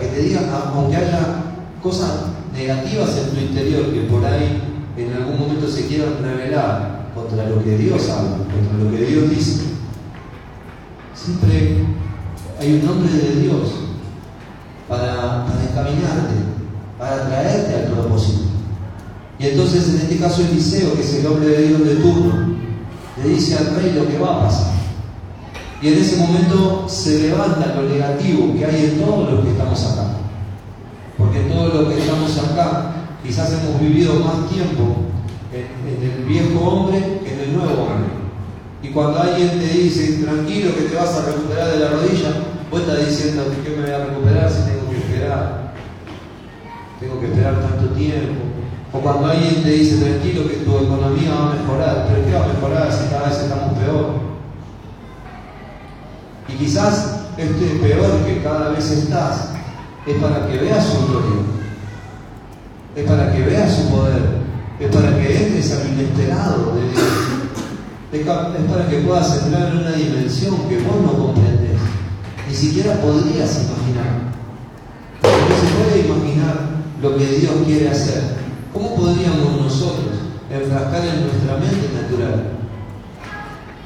que 0.00 0.22
diga, 0.22 0.40
aunque 0.74 0.96
haya 0.96 1.44
cosas 1.82 2.26
negativas 2.52 3.16
en 3.18 3.30
tu 3.30 3.40
interior 3.40 3.92
que 3.92 4.00
por 4.02 4.24
ahí 4.24 4.62
en 4.96 5.12
algún 5.12 5.38
momento 5.38 5.68
se 5.68 5.86
quieran 5.86 6.22
revelar 6.22 7.10
contra 7.14 7.48
lo 7.48 7.62
que 7.62 7.76
Dios 7.76 8.08
habla, 8.10 8.38
contra 8.38 8.78
lo 8.82 8.90
que 8.90 9.04
Dios 9.04 9.30
dice, 9.30 9.62
siempre 11.14 11.84
hay 12.58 12.74
un 12.74 12.86
nombre 12.86 13.12
de 13.12 13.40
Dios 13.42 13.70
para, 14.88 15.46
para 15.46 15.62
encaminarte, 15.62 16.34
para 16.98 17.26
traerte 17.28 17.74
al 17.74 17.92
propósito. 17.92 18.55
Y 19.38 19.46
entonces 19.46 19.88
en 19.90 19.96
este 19.96 20.16
caso 20.16 20.42
Eliseo, 20.42 20.94
que 20.94 21.02
es 21.02 21.14
el 21.14 21.26
hombre 21.26 21.48
de 21.48 21.68
Dios 21.68 21.84
de 21.84 21.94
turno, 21.96 22.56
le 23.22 23.28
dice 23.28 23.56
al 23.56 23.76
rey 23.76 23.92
lo 23.92 24.06
que 24.06 24.18
va 24.18 24.36
a 24.36 24.42
pasar. 24.44 24.72
Y 25.82 25.88
en 25.88 25.94
ese 25.98 26.16
momento 26.16 26.86
se 26.88 27.28
levanta 27.28 27.74
lo 27.76 27.88
negativo 27.88 28.54
que 28.56 28.64
hay 28.64 28.84
en 28.84 29.00
todos 29.00 29.30
los 29.30 29.44
que 29.44 29.50
estamos 29.50 29.84
acá. 29.84 30.06
Porque 31.18 31.40
todos 31.40 31.74
los 31.74 31.92
que 31.92 32.00
estamos 32.00 32.38
acá 32.38 32.92
quizás 33.22 33.52
hemos 33.52 33.80
vivido 33.80 34.14
más 34.20 34.48
tiempo 34.48 34.96
en, 35.52 36.02
el 36.02 36.24
viejo 36.24 36.60
hombre 36.60 37.20
que 37.24 37.34
en 37.34 37.40
el 37.40 37.56
nuevo 37.56 37.82
hombre. 37.82 38.16
Y 38.82 38.88
cuando 38.88 39.20
alguien 39.20 39.50
te 39.50 39.66
dice, 39.66 40.22
tranquilo 40.22 40.74
que 40.74 40.82
te 40.82 40.96
vas 40.96 41.14
a 41.14 41.26
recuperar 41.26 41.72
de 41.72 41.78
la 41.80 41.90
rodilla, 41.90 42.30
vos 42.70 42.80
estás 42.80 43.06
diciendo, 43.06 43.44
¿qué 43.64 43.70
me 43.70 43.82
voy 43.82 43.90
a 43.90 44.06
recuperar 44.06 44.50
si 44.50 44.62
tengo 44.62 44.90
que 44.90 44.96
esperar? 44.96 45.74
Tengo 47.00 47.20
que 47.20 47.26
esperar 47.26 47.60
tanto 47.60 47.94
tiempo. 47.94 48.42
O 48.96 49.00
cuando 49.00 49.26
alguien 49.26 49.62
te 49.62 49.70
dice, 49.72 50.02
tranquilo 50.02 50.48
que 50.48 50.56
tu 50.56 50.74
economía 50.74 51.34
va 51.34 51.50
a 51.50 51.54
mejorar, 51.54 52.06
pero 52.08 52.24
¿qué 52.24 52.32
va 52.32 52.44
a 52.44 52.48
mejorar 52.48 52.90
si 52.90 53.10
cada 53.10 53.28
vez 53.28 53.38
estamos 53.38 53.78
peor? 53.78 54.06
Y 56.48 56.52
quizás 56.54 57.26
este 57.36 57.66
peor 57.82 58.24
que 58.24 58.42
cada 58.42 58.70
vez 58.70 58.90
estás 58.90 59.50
es 60.06 60.16
para 60.16 60.46
que 60.46 60.58
veas 60.58 60.86
su 60.86 61.06
gloria, 61.08 61.42
es 62.94 63.04
para 63.04 63.32
que 63.32 63.42
veas 63.42 63.76
su 63.76 63.90
poder, 63.90 64.22
es 64.80 64.88
para 64.88 65.18
que 65.18 65.44
entres 65.44 65.72
al 65.72 65.88
inesperado 65.88 66.74
de 66.76 66.82
Dios, 66.88 67.04
es 68.12 68.26
para 68.26 68.88
que 68.88 68.96
puedas 68.98 69.42
entrar 69.42 69.72
en 69.72 69.78
una 69.78 69.92
dimensión 69.92 70.56
que 70.68 70.78
vos 70.78 71.02
no 71.04 71.12
comprendes, 71.12 71.78
ni 72.48 72.54
siquiera 72.54 72.94
podrías 72.94 73.62
imaginar. 73.62 74.32
No 75.22 75.56
se 75.60 75.74
puede 75.74 76.06
imaginar 76.06 76.56
lo 77.02 77.16
que 77.18 77.26
Dios 77.26 77.52
quiere 77.66 77.90
hacer. 77.90 78.35
¿Cómo 78.76 78.94
podríamos 78.94 79.58
nosotros 79.58 80.12
enfrascar 80.50 81.00
en 81.00 81.22
nuestra 81.22 81.56
mente 81.56 81.88
natural 81.94 82.44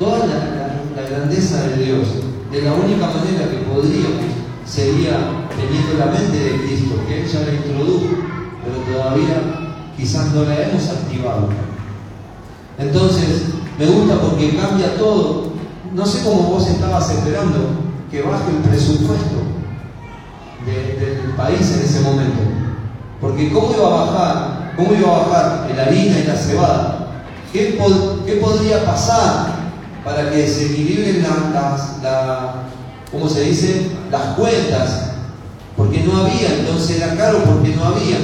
toda 0.01 0.27
la 0.27 1.03
grandeza 1.09 1.63
de 1.69 1.85
Dios? 1.85 2.09
de 2.51 2.63
la 2.63 2.73
única 2.75 3.07
manera 3.07 3.49
que 3.49 3.59
podríamos 3.59 4.27
sería 4.67 5.47
teniendo 5.57 5.95
la 5.99 6.07
mente 6.07 6.37
de 6.37 6.67
Cristo, 6.67 6.97
que 7.07 7.23
Él 7.23 7.29
ya 7.29 7.41
la 7.41 7.55
introdujo, 7.55 8.07
pero 8.65 8.99
todavía 8.99 9.87
quizás 9.97 10.33
no 10.33 10.43
la 10.43 10.61
hemos 10.61 10.89
activado. 10.89 11.49
Entonces, 12.79 13.45
me 13.79 13.87
gusta 13.87 14.21
porque 14.21 14.57
cambia 14.57 14.97
todo. 14.97 15.51
No 15.95 16.05
sé 16.05 16.25
cómo 16.25 16.43
vos 16.43 16.67
estabas 16.69 17.11
esperando 17.11 17.59
que 18.11 18.23
baje 18.23 18.51
el 18.51 18.69
presupuesto 18.69 19.37
del 20.67 21.35
país 21.37 21.73
en 21.73 21.81
ese 21.81 22.01
momento. 22.01 22.41
Porque 23.21 23.53
¿cómo 23.53 23.73
iba 23.77 23.87
a 23.87 24.05
bajar? 24.05 24.50
¿Cómo 24.77 24.95
iba 24.95 25.09
a 25.09 25.19
bajar 25.27 25.71
la 25.77 25.83
harina 25.83 26.19
y 26.19 26.25
la 26.25 26.37
cebada? 26.37 27.07
¿Qué, 27.53 27.79
podría 28.41 28.85
pasar 28.85 29.47
para 30.05 30.31
que 30.31 30.47
se 30.47 30.67
equilibren 30.67 31.23
las, 31.23 31.99
¿cómo 33.11 33.29
se 33.29 33.43
dice? 33.43 33.91
las 34.11 34.35
cuentas, 34.37 35.13
porque 35.77 36.01
no 36.01 36.19
había, 36.19 36.59
entonces 36.61 37.01
era 37.01 37.17
caro 37.17 37.39
porque 37.45 37.75
no 37.75 37.85
había. 37.85 38.19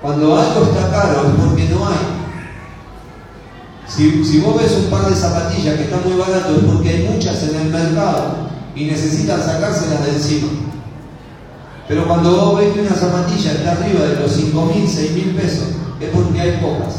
Cuando 0.00 0.38
algo 0.38 0.64
está 0.64 0.90
caro 0.90 1.28
es 1.28 1.44
porque 1.44 1.64
no 1.68 1.86
hay. 1.86 1.96
Si, 3.86 4.24
si 4.24 4.40
vos 4.40 4.60
ves 4.60 4.72
un 4.76 4.90
par 4.90 5.06
de 5.06 5.16
zapatillas 5.16 5.76
que 5.76 5.84
están 5.84 6.02
muy 6.04 6.18
baratos 6.18 6.58
es 6.58 6.64
porque 6.64 6.88
hay 6.88 7.08
muchas 7.10 7.42
en 7.42 7.56
el 7.56 7.68
mercado 7.68 8.48
y 8.74 8.84
necesitan 8.84 9.42
sacárselas 9.42 10.06
de 10.06 10.12
encima. 10.12 10.48
Pero 11.90 12.06
cuando 12.06 12.30
vos 12.30 12.60
ves 12.60 12.72
que 12.72 12.82
una 12.82 12.94
zapatilla 12.94 13.50
está 13.50 13.72
arriba 13.72 14.04
de 14.04 14.20
los 14.20 14.30
5 14.30 14.64
mil, 14.66 14.88
6 14.88 15.10
mil 15.10 15.34
pesos, 15.34 15.70
es 16.00 16.08
porque 16.10 16.40
hay 16.40 16.58
pocas. 16.58 16.94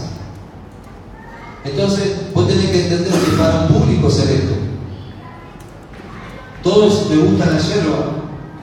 Entonces, 1.64 2.34
vos 2.34 2.46
tenés 2.46 2.66
que 2.66 2.84
entender 2.84 3.10
que 3.10 3.38
para 3.38 3.62
un 3.62 3.68
público 3.70 4.10
selecto, 4.10 4.54
todos 6.62 7.10
le 7.10 7.16
gusta 7.16 7.46
la 7.46 7.58
yerba, 7.58 8.06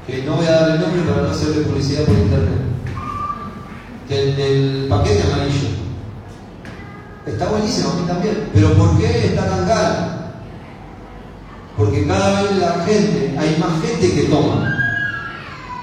que 0.06 0.22
no 0.24 0.36
voy 0.36 0.44
a 0.44 0.50
dar 0.50 0.70
el 0.72 0.80
nombre 0.82 1.00
para 1.10 1.22
no 1.22 1.30
hacerle 1.30 1.62
publicidad 1.62 2.04
por 2.04 2.18
internet, 2.18 2.60
del, 4.10 4.86
paquete 4.86 5.22
amarillo. 5.32 5.68
Está 7.24 7.48
buenísimo, 7.48 7.88
a 7.88 7.94
mí 7.94 8.06
también. 8.06 8.50
Pero 8.52 8.74
¿por 8.74 8.98
qué 8.98 9.28
está 9.28 9.48
tan 9.48 9.66
caro? 9.66 9.94
Porque 11.78 12.06
cada 12.06 12.42
vez 12.42 12.58
la 12.58 12.84
gente, 12.84 13.34
hay 13.38 13.56
más 13.58 13.80
gente 13.80 14.14
que 14.14 14.24
toma. 14.24 14.77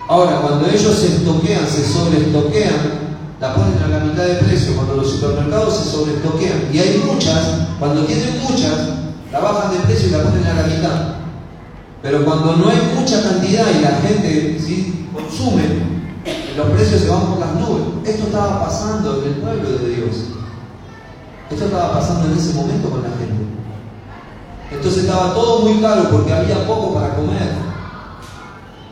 Ahora, 0.07 0.39
cuando 0.41 0.67
ellos 0.67 0.95
se 0.95 1.07
estoquean, 1.15 1.67
se 1.67 1.83
sobreestoquean, 1.83 3.05
la 3.41 3.55
ponen 3.55 3.81
a 3.83 3.87
la 3.87 4.05
mitad 4.05 4.23
de 4.23 4.35
precio 4.35 4.75
cuando 4.75 4.97
los 4.97 5.11
supermercados 5.11 5.77
se 5.77 5.89
sobreestoquean. 5.89 6.69
Y 6.71 6.77
hay 6.77 7.03
muchas, 7.05 7.67
cuando 7.79 8.05
tienen 8.05 8.39
muchas, 8.43 8.77
la 9.31 9.39
bajan 9.39 9.71
de 9.71 9.79
precio 9.79 10.09
y 10.09 10.11
la 10.11 10.23
ponen 10.23 10.45
a 10.45 10.53
la 10.53 10.67
mitad. 10.67 11.15
Pero 12.03 12.23
cuando 12.23 12.55
no 12.55 12.69
hay 12.69 12.77
mucha 12.95 13.23
cantidad 13.23 13.65
y 13.77 13.81
la 13.81 13.95
gente 14.07 14.59
¿sí? 14.63 15.07
consume, 15.11 15.63
los 16.55 16.67
precios 16.67 17.01
se 17.01 17.09
van 17.09 17.25
por 17.25 17.39
las 17.39 17.55
nubes. 17.55 17.83
Esto 18.05 18.25
estaba 18.27 18.63
pasando 18.63 19.23
en 19.23 19.29
el 19.29 19.35
pueblo 19.37 19.69
de 19.69 19.89
Dios. 19.89 20.15
Esto 21.49 21.65
estaba 21.65 21.93
pasando 21.93 22.31
en 22.31 22.37
ese 22.37 22.53
momento 22.53 22.91
con 22.91 23.01
la 23.01 23.09
gente. 23.09 23.43
Entonces 24.71 25.03
estaba 25.03 25.33
todo 25.33 25.61
muy 25.61 25.81
caro 25.81 26.09
porque 26.11 26.31
había 26.31 26.65
poco 26.67 26.93
para 26.93 27.15
comer. 27.15 27.74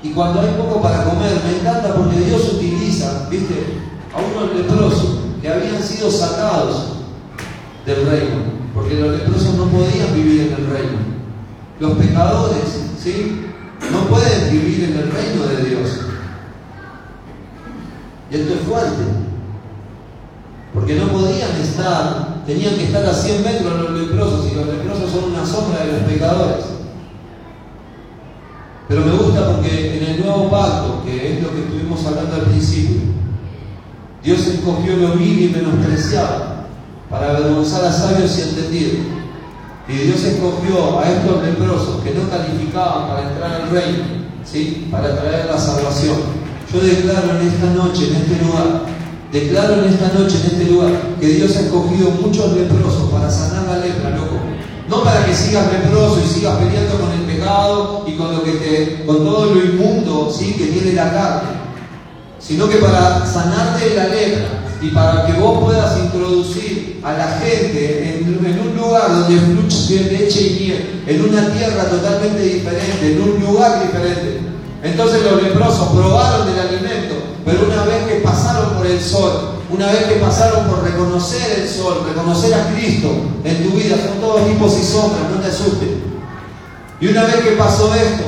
Y 0.03 0.09
cuando 0.11 0.41
hay 0.41 0.49
poco 0.57 0.81
para 0.81 1.05
comer, 1.05 1.31
me 1.45 1.59
encanta 1.59 1.95
porque 1.95 2.19
Dios 2.19 2.53
utiliza, 2.53 3.27
¿viste? 3.29 3.83
a 4.13 4.19
unos 4.21 4.55
leprosos 4.55 5.19
que 5.41 5.49
habían 5.49 5.81
sido 5.81 6.09
sacados 6.11 6.97
del 7.85 8.05
reino, 8.05 8.35
porque 8.73 8.95
los 8.95 9.17
leprosos 9.17 9.55
no 9.55 9.65
podían 9.65 10.13
vivir 10.13 10.41
en 10.41 10.53
el 10.53 10.69
reino. 10.69 10.97
Los 11.79 11.97
pecadores, 11.97 12.63
¿sí? 13.01 13.45
No 13.91 14.07
pueden 14.07 14.51
vivir 14.51 14.85
en 14.85 14.97
el 14.97 15.11
reino 15.11 15.45
de 15.47 15.69
Dios. 15.69 15.89
Y 18.31 18.35
esto 18.35 18.53
es 18.53 18.59
fuerte, 18.61 19.03
porque 20.73 20.95
no 20.95 21.07
podían 21.07 21.51
estar, 21.61 22.43
tenían 22.45 22.75
que 22.75 22.85
estar 22.85 23.05
a 23.05 23.13
100 23.13 23.43
metros 23.43 23.81
los 23.81 23.91
leprosos, 23.99 24.51
y 24.51 24.55
los 24.55 24.67
leprosos 24.67 25.11
son 25.11 25.33
una 25.33 25.45
sombra 25.45 25.85
de 25.85 25.91
los 25.93 26.01
pecadores. 26.03 26.65
Pero 28.87 29.05
me 29.05 29.11
gusta 29.11 29.53
porque 29.53 29.97
en 29.97 30.03
el 30.03 30.25
nuevo 30.25 30.49
pacto, 30.49 31.03
que 31.05 31.33
es 31.33 31.43
lo 31.43 31.51
que 31.51 31.61
estuvimos 31.61 32.05
hablando 32.05 32.35
al 32.35 32.41
principio, 32.41 33.01
Dios 34.23 34.47
escogió 34.47 34.97
lo 34.97 35.13
vil 35.13 35.43
y 35.43 35.49
menospreciado 35.49 36.53
para 37.09 37.29
avergonzar 37.29 37.85
a 37.85 37.91
sabios 37.91 38.37
y 38.37 38.41
entendidos. 38.41 39.05
Y 39.87 39.93
Dios 39.93 40.23
escogió 40.23 40.99
a 40.99 41.09
estos 41.09 41.43
leprosos 41.43 42.01
que 42.03 42.13
no 42.13 42.29
calificaban 42.29 43.09
para 43.09 43.29
entrar 43.29 43.61
al 43.61 43.69
reino, 43.69 44.03
¿sí? 44.45 44.87
para 44.89 45.15
traer 45.15 45.45
la 45.45 45.57
salvación. 45.57 46.17
Yo 46.71 46.79
declaro 46.79 47.37
en 47.39 47.47
esta 47.47 47.73
noche, 47.73 48.07
en 48.07 48.15
este 48.15 48.43
lugar, 48.43 48.85
declaro 49.31 49.83
en 49.83 49.89
esta 49.89 50.07
noche, 50.17 50.37
en 50.39 50.51
este 50.53 50.71
lugar, 50.71 50.91
que 51.19 51.27
Dios 51.27 51.55
ha 51.57 51.61
escogido 51.61 52.11
muchos 52.11 52.53
leprosos 52.53 53.11
para 53.11 53.29
sanar 53.29 53.65
la 53.65 53.85
lepra, 53.85 54.09
loco. 54.11 54.52
No 54.93 55.03
para 55.03 55.25
que 55.25 55.33
sigas 55.33 55.71
leproso 55.71 56.21
y 56.23 56.27
sigas 56.27 56.57
peleando 56.57 56.99
con 56.99 57.11
el 57.11 57.21
pecado 57.21 58.05
y 58.05 58.13
con 58.13 58.31
lo 58.31 58.43
que 58.43 58.51
te, 58.51 59.05
con 59.05 59.17
todo 59.25 59.55
lo 59.55 59.63
inmundo, 59.63 60.31
¿sí? 60.31 60.53
que 60.53 60.67
tiene 60.67 60.93
la 60.93 61.11
carne 61.11 61.63
sino 62.45 62.67
que 62.67 62.77
para 62.77 63.25
sanarte 63.25 63.89
de 63.89 63.95
la 63.95 64.07
lepra 64.07 64.45
y 64.81 64.89
para 64.89 65.25
que 65.25 65.33
vos 65.33 65.63
puedas 65.63 65.97
introducir 65.97 66.99
a 67.01 67.13
la 67.13 67.27
gente 67.39 68.19
en, 68.19 68.59
un 68.59 68.75
lugar 68.75 69.09
donde 69.09 69.39
fluye 69.39 70.11
leche 70.11 70.41
y 70.41 70.59
miel, 70.59 71.03
en 71.07 71.21
una 71.29 71.53
tierra 71.53 71.85
totalmente 71.85 72.41
diferente, 72.41 73.13
en 73.13 73.21
un 73.21 73.39
lugar 73.39 73.81
diferente. 73.81 74.41
Entonces 74.83 75.23
los 75.23 75.41
leprosos 75.41 75.87
probaron 75.93 76.45
del 76.47 76.59
alimento, 76.59 77.15
pero 77.45 77.65
una 77.65 77.85
vez 77.85 78.07
que 78.07 78.15
pasaron 78.15 78.73
por 78.75 78.85
el 78.85 78.99
sol, 78.99 79.51
una 79.73 79.87
vez 79.87 80.03
que 80.03 80.15
pasaron 80.15 80.67
por 80.67 80.83
reconocer 80.83 81.61
el 81.61 81.67
sol, 81.67 82.05
reconocer 82.07 82.53
a 82.53 82.73
Cristo 82.73 83.09
en 83.43 83.63
tu 83.63 83.75
vida, 83.75 83.95
son 83.97 84.21
todos 84.21 84.47
tipos 84.47 84.77
y 84.77 84.83
sombras, 84.83 85.23
no 85.33 85.41
te 85.41 85.47
asustes. 85.47 85.89
Y 87.01 87.07
una 87.07 87.23
vez 87.23 87.37
que 87.37 87.51
pasó 87.51 87.93
esto, 87.95 88.23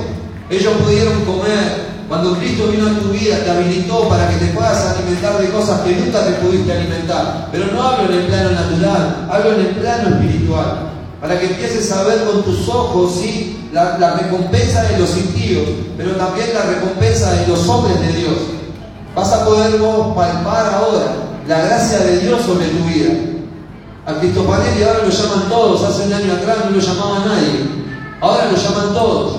ellos 0.50 0.74
pudieron 0.84 1.24
comer 1.24 1.86
cuando 2.08 2.38
Cristo 2.38 2.68
vino 2.68 2.88
a 2.88 3.00
tu 3.00 3.10
vida, 3.10 3.44
te 3.44 3.50
habilitó 3.50 4.08
para 4.10 4.28
que 4.30 4.38
te 4.38 4.54
puedas 4.54 4.96
alimentar 4.96 5.40
de 5.40 5.50
cosas 5.50 5.82
que 5.82 5.96
nunca 5.96 6.26
te 6.26 6.34
pudiste 6.34 6.72
alimentar. 6.72 7.50
Pero 7.52 7.68
no 7.72 7.82
hablo 7.82 8.12
en 8.12 8.20
el 8.20 8.26
plano 8.28 8.52
natural, 8.52 9.28
hablo 9.32 9.54
en 9.54 9.60
el 9.62 9.76
plano 9.76 10.16
espiritual. 10.16 10.92
para 11.22 11.40
que 11.40 11.48
empieces 11.48 11.92
a 11.92 12.04
ver 12.04 12.24
con 12.26 12.44
tus 12.44 12.70
ojos 12.70 13.20
la, 13.72 13.98
la 13.98 14.14
recompensa 14.16 14.84
de 14.84 15.00
los 15.00 15.18
impíos, 15.18 15.68
pero 15.98 16.12
también 16.12 16.54
la 16.54 16.62
recompensa 16.64 17.32
de 17.32 17.48
los 17.48 17.68
hombres 17.68 18.00
de 18.00 18.14
Dios. 18.14 18.36
Vas 19.16 19.32
a 19.32 19.46
poder 19.46 19.80
vos 19.80 20.16
palpar 20.16 20.72
ahora 20.76 21.26
la 21.48 21.62
gracia 21.62 22.00
de 22.00 22.20
Dios 22.20 22.42
sobre 22.42 22.68
tu 22.68 22.84
vida. 22.86 23.14
A 24.06 24.20
Cristofanelli 24.20 24.84
ahora 24.84 25.04
lo 25.04 25.10
llaman 25.10 25.50
todos, 25.50 25.84
hace 25.84 26.08
un 26.08 26.14
año 26.14 26.34
atrás 26.34 26.58
no 26.66 26.72
lo 26.72 26.80
llamaba 26.80 27.26
nadie. 27.26 27.66
Ahora 28.22 28.52
lo 28.52 28.58
llaman 28.58 28.94
todos. 28.94 29.38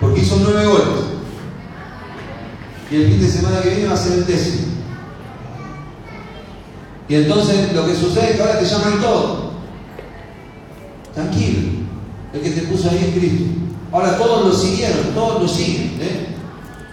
Porque 0.00 0.20
hizo 0.20 0.36
nueve 0.42 0.66
goles. 0.66 1.04
Y 2.90 2.96
el 2.96 3.06
fin 3.08 3.20
de 3.20 3.28
semana 3.28 3.60
que 3.60 3.70
viene 3.70 3.88
va 3.88 3.94
a 3.94 3.96
ser 3.96 4.12
el 4.12 4.26
décimo. 4.26 4.68
Y 7.08 7.14
entonces 7.16 7.72
lo 7.72 7.86
que 7.86 7.94
sucede 7.94 8.30
es 8.30 8.36
que 8.36 8.42
ahora 8.42 8.58
te 8.58 8.66
llaman 8.66 9.00
todos. 9.00 9.38
Tranquilo. 11.14 11.68
El 12.32 12.40
que 12.40 12.50
te 12.50 12.62
puso 12.62 12.90
ahí 12.90 12.98
es 12.98 13.18
Cristo. 13.18 13.44
Ahora 13.92 14.16
todos 14.16 14.46
lo 14.46 14.52
siguieron, 14.52 15.14
todos 15.14 15.42
lo 15.42 15.48
siguen. 15.48 15.98
¿eh? 16.00 16.33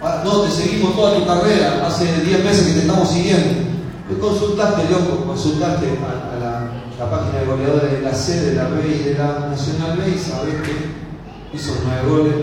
No, 0.02 0.40
te 0.40 0.50
seguimos 0.50 0.96
toda 0.96 1.16
tu 1.16 1.26
carrera. 1.26 1.86
Hace 1.86 2.24
10 2.24 2.44
meses 2.44 2.66
que 2.66 2.72
te 2.72 2.80
estamos 2.80 3.08
siguiendo. 3.08 3.70
Tú 4.08 4.18
consultaste, 4.18 4.90
loco, 4.90 5.24
consultaste 5.26 5.86
a, 5.86 6.38
la, 6.38 7.10
página 7.10 7.40
de 7.40 7.46
goleadores 7.46 7.92
de 7.92 8.00
la 8.02 8.14
C, 8.14 8.40
de 8.40 8.54
la 8.54 8.68
B 8.68 8.80
y 8.86 9.08
de 9.08 9.14
la 9.14 9.48
Nacional 9.50 9.96
B 9.98 10.08
y 10.08 10.18
sabés 10.18 10.54
que 10.62 11.56
hizo 11.56 11.72
9 11.84 12.08
goles 12.08 12.34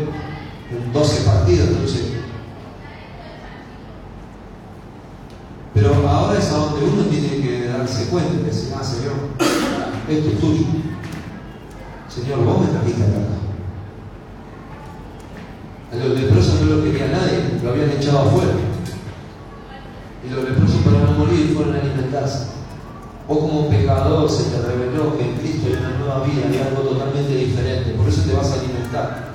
en 0.71 0.93
12 0.93 1.21
partidos. 1.21 1.67
Entonces, 1.69 2.09
Pero 5.73 5.95
ahora 6.09 6.37
es 6.37 6.51
a 6.51 6.57
donde 6.57 6.85
uno 6.85 7.03
tiene 7.03 7.41
que 7.41 7.67
darse 7.67 8.07
cuenta 8.07 8.33
y 8.33 8.43
decir, 8.43 8.73
ah, 8.77 8.83
Señor, 8.83 9.13
esto 10.09 10.29
es 10.29 10.39
tuyo. 10.39 10.65
Señor, 12.09 12.43
vos 12.43 12.59
me 12.59 12.67
trajiste 12.67 13.03
acá. 13.03 13.19
A 15.91 15.95
los 15.95 16.19
leprosos 16.19 16.61
no 16.61 16.75
lo 16.75 16.83
quería 16.83 17.07
nadie, 17.07 17.48
lo 17.63 17.71
habían 17.71 17.91
echado 17.91 18.19
afuera. 18.19 18.53
Y 20.25 20.29
los 20.29 20.43
leprosos 20.43 20.81
para 20.83 20.99
no 20.99 21.11
morir 21.19 21.53
fueron 21.55 21.75
a 21.75 21.79
alimentarse. 21.79 22.47
Vos 23.27 23.39
como 23.39 23.69
pecador 23.69 24.29
se 24.29 24.49
te 24.49 24.61
reveló 24.61 25.17
que 25.17 25.23
en 25.23 25.35
Cristo 25.37 25.67
hay 25.67 25.77
una 25.77 25.97
nueva 25.97 26.23
vida, 26.25 26.49
hay 26.49 26.67
algo 26.67 26.81
totalmente 26.81 27.35
diferente. 27.35 27.91
Por 27.91 28.07
eso 28.07 28.21
te 28.23 28.33
vas 28.33 28.51
a 28.51 28.59
alimentar 28.59 29.29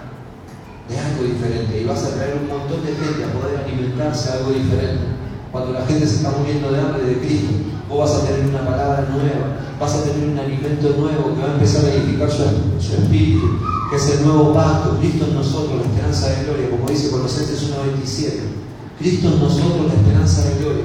de 0.88 0.98
algo 0.98 1.22
diferente. 1.24 1.80
Y 1.80 1.84
vas 1.84 2.04
a 2.04 2.14
traer 2.16 2.38
un 2.42 2.48
montón 2.48 2.84
de 2.84 2.92
gente 2.92 3.24
a 3.24 3.32
poder 3.32 3.60
alimentarse 3.64 4.30
de 4.30 4.38
algo 4.38 4.50
diferente. 4.50 5.04
Cuando 5.52 5.72
la 5.72 5.86
gente 5.86 6.06
se 6.06 6.16
está 6.16 6.30
muriendo 6.32 6.72
de 6.72 6.80
hambre 6.80 7.04
de 7.04 7.18
Cristo, 7.18 7.52
vos 7.88 8.10
vas 8.10 8.22
a 8.22 8.26
tener 8.26 8.48
una 8.50 8.66
palabra 8.66 9.06
nueva, 9.08 9.54
vas 9.78 9.94
a 9.94 10.02
tener 10.02 10.28
un 10.28 10.38
alimento 10.38 10.88
nuevo 10.98 11.34
que 11.34 11.42
va 11.42 11.50
a 11.50 11.54
empezar 11.54 11.84
a 11.84 11.94
edificar 11.94 12.28
su, 12.30 12.42
espíritu, 12.92 13.60
que 13.94 14.00
es 14.00 14.10
el 14.10 14.26
nuevo 14.26 14.52
pacto, 14.52 14.98
Cristo 14.98 15.26
en 15.28 15.34
nosotros, 15.36 15.76
la 15.76 15.86
esperanza 15.86 16.28
de 16.28 16.44
gloria, 16.44 16.70
como 16.70 16.88
dice 16.88 17.10
Colosenses 17.10 17.70
1.27. 17.70 18.32
Cristo 18.98 19.28
en 19.28 19.40
nosotros, 19.40 19.86
la 19.86 19.94
esperanza 19.94 20.48
de 20.48 20.58
gloria. 20.58 20.84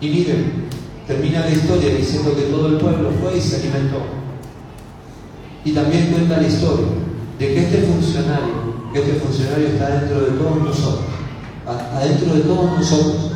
Y 0.00 0.08
miren, 0.08 0.68
termina 1.06 1.40
la 1.40 1.50
historia 1.50 1.94
diciendo 1.94 2.34
que 2.34 2.42
todo 2.42 2.68
el 2.68 2.78
pueblo 2.78 3.10
fue 3.20 3.36
y 3.36 3.40
se 3.40 3.56
alimentó. 3.56 3.98
Y 5.64 5.72
también 5.72 6.10
cuenta 6.10 6.40
la 6.40 6.48
historia 6.48 6.86
de 7.38 7.46
que 7.48 7.60
este 7.60 7.82
funcionario, 7.82 8.92
que 8.94 8.98
este 9.00 9.20
funcionario 9.20 9.66
está 9.68 10.00
dentro 10.00 10.20
de 10.20 10.30
todos 10.38 10.56
nosotros, 10.56 11.04
adentro 11.66 12.34
de 12.34 12.40
todos 12.40 12.78
nosotros, 12.78 13.32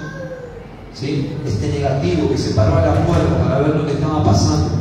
este 0.92 1.68
negativo 1.68 2.30
que 2.30 2.38
se 2.38 2.54
paró 2.54 2.78
a 2.78 2.86
la 2.86 3.06
puerta 3.06 3.44
para 3.44 3.60
ver 3.60 3.76
lo 3.76 3.86
que 3.86 3.92
estaba 3.92 4.24
pasando, 4.24 4.79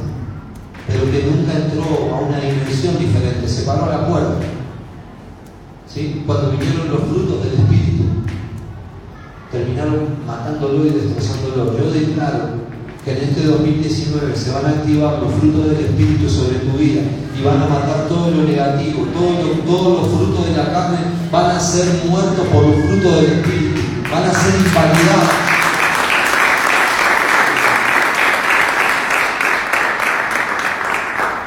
pero 0.89 1.11
que 1.11 1.23
nunca 1.23 1.53
entró 1.53 2.15
a 2.15 2.19
una 2.19 2.39
dimensión 2.39 2.97
diferente, 2.97 3.47
se 3.47 3.63
paró 3.63 3.85
a 3.85 3.89
la 3.89 4.07
puerta. 4.07 4.45
¿sí? 5.87 6.23
Cuando 6.25 6.51
vinieron 6.51 6.89
los 6.89 7.01
frutos 7.01 7.43
del 7.43 7.53
Espíritu, 7.53 8.03
terminaron 9.51 10.25
matándolo 10.25 10.85
y 10.85 10.89
destrozándolo. 10.89 11.77
Yo 11.77 11.91
declaro 11.91 12.69
que 13.03 13.11
en 13.11 13.17
este 13.17 13.45
2019 13.45 14.35
se 14.35 14.51
van 14.51 14.65
a 14.65 14.69
activar 14.69 15.19
los 15.19 15.33
frutos 15.35 15.69
del 15.69 15.85
Espíritu 15.85 16.29
sobre 16.29 16.59
tu 16.59 16.77
vida 16.77 17.01
y 17.37 17.43
van 17.43 17.61
a 17.61 17.67
matar 17.67 18.07
todo 18.09 18.31
lo 18.31 18.43
negativo, 18.43 19.05
todos 19.13 20.01
los 20.01 20.07
frutos 20.09 20.45
de 20.47 20.57
la 20.57 20.71
carne 20.71 20.97
van 21.31 21.51
a 21.51 21.59
ser 21.59 21.85
muertos 22.09 22.45
por 22.47 22.65
los 22.65 22.75
frutos 22.75 23.15
del 23.15 23.25
Espíritu, 23.25 23.81
van 24.11 24.23
a 24.23 24.33
ser 24.33 24.55
invalidados. 24.55 25.49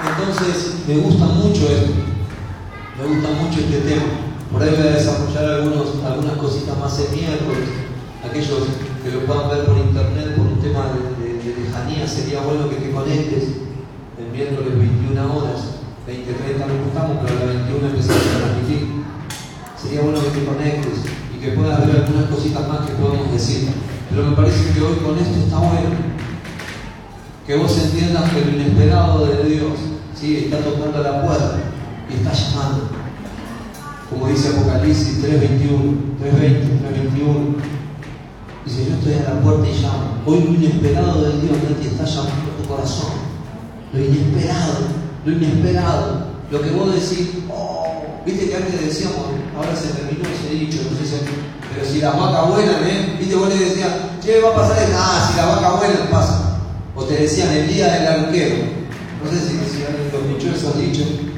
Entonces, 0.09 0.75
me 0.89 0.97
gusta 0.97 1.25
mucho 1.27 1.63
esto, 1.69 1.93
me 2.99 3.15
gusta 3.15 3.29
mucho 3.31 3.61
tema. 3.81 4.03
Por 4.53 4.63
ahí 4.63 4.71
voy 4.77 4.87
a 4.87 5.01
desarrollar 5.01 5.45
algunos, 5.45 6.05
algunas 6.05 6.37
cositas 6.37 6.77
más 6.77 6.99
el 7.01 7.17
miércoles. 7.17 7.69
Aquellos 8.21 8.69
que 9.03 9.11
lo 9.11 9.25
puedan 9.25 9.49
ver 9.49 9.65
por 9.65 9.79
internet 9.79 10.37
por 10.37 10.47
un 10.47 10.61
tema 10.61 10.93
de, 10.93 11.41
lejanía, 11.43 12.07
sería 12.07 12.41
bueno 12.41 12.69
que 12.69 12.77
te 12.77 12.91
conectes 12.93 13.65
el 14.19 14.29
miércoles 14.31 14.79
21 14.79 15.37
horas, 15.37 15.83
20, 16.07 16.33
30 16.33 16.67
nos 16.67 16.85
gustamos, 16.85 17.17
pero 17.23 17.33
a 17.33 17.47
las 17.47 17.55
21 17.67 17.87
empezamos 17.89 18.23
a 18.23 18.39
transmitir. 18.39 19.03
Sería 19.81 20.01
bueno 20.03 20.21
que 20.23 20.39
te 20.39 20.45
conectes 20.45 20.99
y 21.35 21.41
que 21.41 21.53
puedas 21.53 21.87
ver 21.87 21.97
algunas 22.05 22.31
cositas 22.31 22.69
más 22.69 22.87
que 22.87 22.93
podemos 22.93 23.33
decir. 23.33 23.69
Pero 24.11 24.29
me 24.29 24.37
parece 24.37 24.73
que 24.73 24.81
hoy 24.81 24.97
con 25.03 25.19
esto 25.19 25.39
está 25.41 25.59
bueno. 25.59 25.91
Que 27.47 27.57
vos 27.57 27.77
entiendas 27.77 28.31
que 28.31 28.45
lo 28.45 28.51
inesperado 28.53 29.27
de 29.27 29.49
Dios 29.49 29.93
está 30.23 30.59
tocando 30.59 31.03
la 31.03 31.27
puerta 31.27 31.59
y 32.09 32.15
está 32.15 32.33
llamando. 32.33 32.92
Como 34.13 34.29
dice 34.29 34.49
Apocalipsis 34.49 35.23
3.21, 35.25 36.13
3.20, 36.21 36.83
3.21. 37.17 37.57
Dice, 38.65 38.87
yo 38.87 38.95
estoy 38.95 39.15
a 39.15 39.35
la 39.35 39.41
puerta 39.41 39.69
y 39.69 39.83
llamo. 39.83 40.23
Hoy 40.27 40.45
lo 40.45 40.55
inesperado 40.55 41.23
de 41.23 41.41
Dios 41.41 41.57
que 41.81 41.89
está 41.89 42.05
llamando 42.05 42.51
tu 42.61 42.69
corazón. 42.69 43.13
Lo 43.93 44.05
inesperado, 44.05 44.79
lo 45.25 45.33
inesperado. 45.33 46.27
Lo 46.51 46.61
que 46.61 46.71
vos 46.71 46.95
decís, 46.95 47.31
oh, 47.51 48.05
viste 48.27 48.51
que 48.51 48.57
antes 48.57 48.81
decíamos, 48.81 49.25
ahora 49.57 49.75
se 49.75 49.89
terminó 49.89 50.29
ese 50.29 50.55
dicho, 50.55 50.79
no 50.91 50.97
sé 50.99 51.07
si, 51.07 51.25
pero 51.73 51.87
si 51.91 52.01
la 52.01 52.11
vaca 52.11 52.43
buena, 52.43 52.73
¿eh? 52.87 53.17
viste 53.19 53.35
vos 53.35 53.49
le 53.49 53.57
decías, 53.57 53.91
¿qué 54.23 54.41
va 54.41 54.51
a 54.51 54.57
pasar? 54.57 54.87
Ah, 54.95 55.29
si 55.31 55.37
la 55.39 55.47
vaca 55.47 55.73
buena 55.77 56.11
pasa. 56.11 56.59
O 56.95 57.05
te 57.05 57.15
decían 57.15 57.49
el 57.53 57.69
día 57.69 57.91
del 57.91 58.07
arquero. 58.07 58.57
No 59.25 59.31
sé 59.31 59.39
si, 59.39 59.77
si 59.77 59.85
alguien 59.85 60.11
lo 60.13 60.19
escuchó 60.19 60.55
esos 60.55 60.79
dichos. 60.79 61.32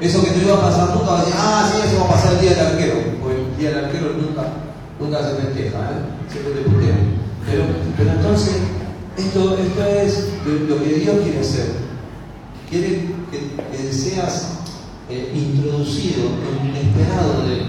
Eso 0.00 0.22
que 0.24 0.30
te 0.30 0.44
iba 0.44 0.54
a 0.54 0.60
pasar 0.60 0.94
nunca, 0.94 1.10
va 1.10 1.20
a 1.20 1.24
decir, 1.24 1.34
ah, 1.36 1.70
sí, 1.70 1.80
eso 1.84 2.00
va 2.00 2.06
a 2.06 2.12
pasar 2.12 2.34
el 2.34 2.40
día 2.40 2.50
del 2.50 2.66
arquero. 2.66 2.94
Pues 3.20 3.36
el 3.36 3.56
día 3.58 3.70
del 3.70 3.84
arquero 3.84 4.12
nunca, 4.14 4.42
nunca 5.00 5.18
se 5.18 5.42
festeja, 5.42 5.78
¿eh? 5.78 6.30
siempre 6.30 6.52
te 6.52 6.70
putean. 6.70 7.18
Pero, 7.46 7.64
pero 7.96 8.10
entonces, 8.10 8.56
esto, 9.16 9.58
esto 9.58 9.84
es 9.86 10.28
lo 10.68 10.82
que 10.82 10.94
Dios 10.94 11.16
quiere 11.22 11.40
hacer. 11.40 11.66
Quiere 12.70 13.14
que, 13.30 13.92
seas 13.92 14.58
eh, 15.08 15.32
introducido 15.34 16.26
en 16.26 16.76
el 16.76 16.84
inesperado 16.84 17.42
de 17.48 17.62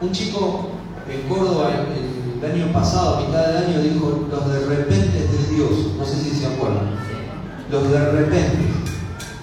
un 0.00 0.12
chico 0.12 0.70
en 1.10 1.28
Córdoba 1.28 1.70
el, 1.72 2.44
el 2.44 2.52
año 2.52 2.72
pasado, 2.72 3.16
a 3.16 3.20
mitad 3.20 3.46
del 3.48 3.56
año, 3.64 3.82
dijo 3.82 4.26
los 4.30 4.52
de 4.52 4.60
repente 4.66 5.18
de 5.18 5.54
Dios. 5.54 5.70
No 5.98 6.04
sé 6.06 6.16
si 6.16 6.30
se 6.30 6.46
acuerdan 6.46 6.94
los 7.70 7.90
de 7.90 8.10
repente, 8.10 8.58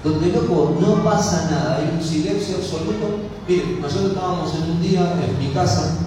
donde 0.03 0.27
loco 0.31 0.77
no 0.79 1.03
pasa 1.03 1.47
nada, 1.51 1.77
hay 1.77 1.95
un 1.95 2.03
silencio 2.03 2.57
absoluto. 2.57 3.19
Miren, 3.47 3.81
nosotros 3.81 4.13
estábamos 4.13 4.55
en 4.55 4.71
un 4.71 4.81
día 4.81 5.13
en 5.23 5.39
mi 5.39 5.53
casa, 5.53 5.97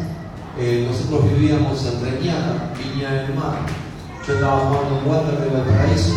eh, 0.58 0.88
nosotros 0.88 1.32
vivíamos 1.32 1.84
en 1.84 2.02
Reñaca, 2.02 2.72
Viña 2.78 3.12
del 3.12 3.34
Mar, 3.34 3.66
yo 4.26 4.34
estaba 4.34 4.60
jugando 4.60 4.98
en 4.98 5.08
Water 5.08 5.40
de 5.40 5.56
Valparaíso, 5.56 6.14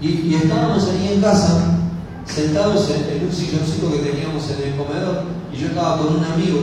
y, 0.00 0.08
y 0.08 0.34
estábamos 0.34 0.88
ahí 0.88 1.12
en 1.14 1.20
casa, 1.20 1.78
sentados 2.24 2.90
en, 2.90 3.26
un 3.26 3.32
silloncito 3.32 3.92
que 3.92 3.98
teníamos 3.98 4.48
en 4.50 4.68
el 4.68 4.76
comedor, 4.76 5.24
y 5.52 5.56
yo 5.56 5.68
estaba 5.68 5.98
con 5.98 6.16
un 6.16 6.24
amigo, 6.24 6.60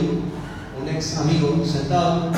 un 0.80 0.88
ex 0.88 1.18
amigo, 1.18 1.62
sentado, 1.64 2.30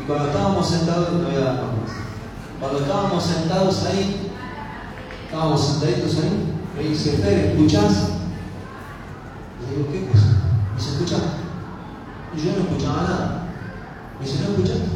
y 0.00 0.04
cuando 0.04 0.26
estábamos 0.26 0.68
sentados, 0.68 1.12
no 1.12 1.28
voy 1.28 1.36
a 1.36 1.40
dar 1.40 1.54
más, 1.54 1.92
cuando 2.60 2.78
estábamos 2.80 3.22
sentados 3.22 3.84
ahí, 3.84 4.26
Estábamos 5.26 5.60
sentaditos 5.60 6.18
ahí. 6.22 6.55
Me 6.76 6.82
dice, 6.82 7.12
Fer, 7.12 7.52
¿escuchás? 7.52 7.92
Le 9.60 9.76
digo, 9.76 9.88
¿qué 9.90 10.06
cosa? 10.12 10.28
Me 10.70 10.76
dice, 10.76 10.90
¿escuchás? 10.92 11.22
Y 12.36 12.38
yo 12.44 12.52
no 12.52 12.64
escuchaba 12.64 13.02
nada. 13.02 13.48
Me 14.20 14.26
dice, 14.26 14.40
¿no 14.42 14.50
escuchaste? 14.50 14.88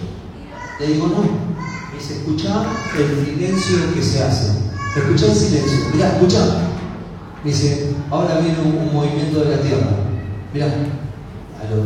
Le 0.79 0.87
digo, 0.87 1.07
no. 1.07 1.23
Me 1.23 1.99
dice, 1.99 2.19
escuchá 2.19 2.67
el 2.99 3.25
silencio 3.25 3.95
que 3.95 4.03
se 4.03 4.23
hace. 4.23 4.59
Escuchá 4.95 5.27
el 5.27 5.35
silencio. 5.35 5.79
Mirá, 5.95 6.09
escuchá. 6.17 6.45
Me 7.43 7.51
dice, 7.51 7.95
ahora 8.11 8.41
viene 8.41 8.59
un, 8.61 8.93
movimiento 8.93 9.41
de 9.41 9.57
la 9.57 9.63
tierra. 9.63 9.89
Mirá, 10.53 10.67
a 10.67 11.71
lo, 11.71 11.77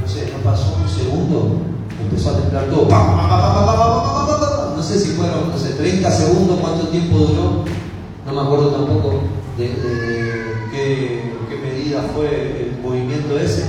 no 0.00 0.08
sé, 0.08 0.32
no 0.32 0.38
pasó 0.42 0.78
un 0.82 0.88
segundo, 0.88 1.60
empezó 2.00 2.30
a 2.30 2.40
temblar 2.40 2.70
todo. 2.70 2.88
No 4.76 4.82
sé 4.82 4.98
si 4.98 5.12
fueron, 5.12 5.50
no 5.50 5.58
sé, 5.58 5.74
30 5.74 6.10
segundos, 6.10 6.58
cuánto 6.60 6.88
tiempo 6.88 7.18
duró 7.18 7.64
no 8.26 8.32
me 8.32 8.40
acuerdo 8.40 8.68
tampoco 8.68 9.20
de, 9.68 10.68
qué, 10.70 11.32
medida 11.62 12.02
fue 12.14 12.28
el 12.28 12.80
movimiento 12.82 13.38
ese, 13.38 13.64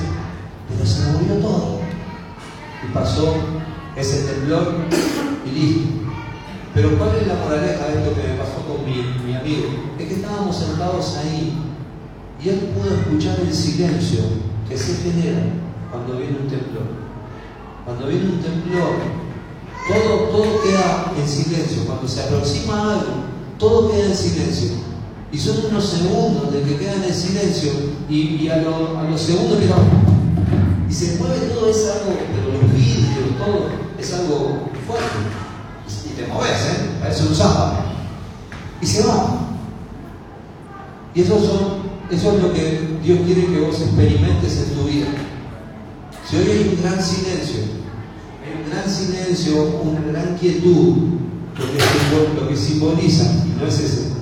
pero 0.69 0.85
se 0.85 1.11
movió 1.11 1.35
todo. 1.35 1.79
Y 2.83 2.93
pasó 2.93 3.35
ese 3.95 4.33
temblor 4.33 4.75
y 5.45 5.51
listo. 5.51 5.89
Pero 6.73 6.97
¿cuál 6.97 7.11
es 7.21 7.27
la 7.27 7.35
moraleja 7.35 7.87
de 7.87 7.99
esto 7.99 8.15
que 8.15 8.27
me 8.27 8.35
pasó 8.35 8.65
con 8.67 8.85
mi, 8.85 9.03
mi 9.25 9.35
amigo? 9.35 9.67
Es 9.99 10.07
que 10.07 10.13
estábamos 10.15 10.55
sentados 10.55 11.17
ahí 11.17 11.53
y 12.43 12.49
él 12.49 12.73
pudo 12.75 12.95
escuchar 12.95 13.39
el 13.39 13.53
silencio 13.53 14.19
que 14.67 14.77
se 14.77 14.95
genera 15.03 15.43
cuando 15.91 16.17
viene 16.17 16.37
un 16.39 16.47
temblor. 16.47 17.03
Cuando 17.85 18.07
viene 18.07 18.25
un 18.25 18.41
temblor, 18.41 18.95
todo, 19.87 20.17
todo 20.29 20.63
queda 20.63 21.13
en 21.17 21.27
silencio. 21.27 21.85
Cuando 21.85 22.07
se 22.07 22.23
aproxima 22.23 22.93
algo, 22.93 23.13
todo 23.59 23.91
queda 23.91 24.05
en 24.07 24.15
silencio. 24.15 24.82
Y 25.33 25.39
son 25.39 25.65
unos 25.65 25.83
segundos 25.83 26.53
de 26.53 26.61
que 26.61 26.77
quedan 26.77 27.03
en 27.03 27.13
silencio 27.13 27.71
y, 28.07 28.47
a, 28.49 28.57
los 28.57 29.19
segundos 29.19 29.57
y 30.87 30.93
se 30.93 31.17
mueve 31.17 31.47
todo, 31.47 31.71
es 31.71 31.89
algo, 31.89 32.15
pero 32.35 32.61
los 32.61 32.71
vidrios, 32.71 33.37
todo, 33.39 33.69
es 33.97 34.13
algo 34.13 34.69
fuerte. 34.85 35.05
Y 36.05 36.21
te 36.21 36.27
mueves, 36.27 36.51
¿eh? 36.51 36.89
Parece 37.01 37.23
un 37.23 37.33
zapa. 37.33 37.83
Y 38.79 38.85
se 38.85 39.07
va. 39.07 39.39
Y 41.15 41.21
eso, 41.21 41.39
son, 41.39 42.15
eso 42.15 42.33
es 42.33 42.43
lo 42.43 42.53
que 42.53 42.99
Dios 43.03 43.19
quiere 43.25 43.47
que 43.47 43.59
vos 43.59 43.81
experimentes 43.81 44.57
en 44.57 44.75
tu 44.75 44.83
vida. 44.83 45.07
Si 46.29 46.35
hoy 46.35 46.43
hay 46.43 46.75
un 46.75 46.81
gran 46.83 47.03
silencio, 47.03 47.61
hay 48.43 48.63
un 48.63 48.69
gran 48.69 48.87
silencio, 48.87 49.81
una 49.81 50.01
gran 50.11 50.37
quietud, 50.37 50.95
lo 51.57 52.47
que, 52.49 52.55
simboliza, 52.55 53.23
y 53.47 53.59
no 53.59 53.67
es 53.67 53.79
ese, 53.79 54.12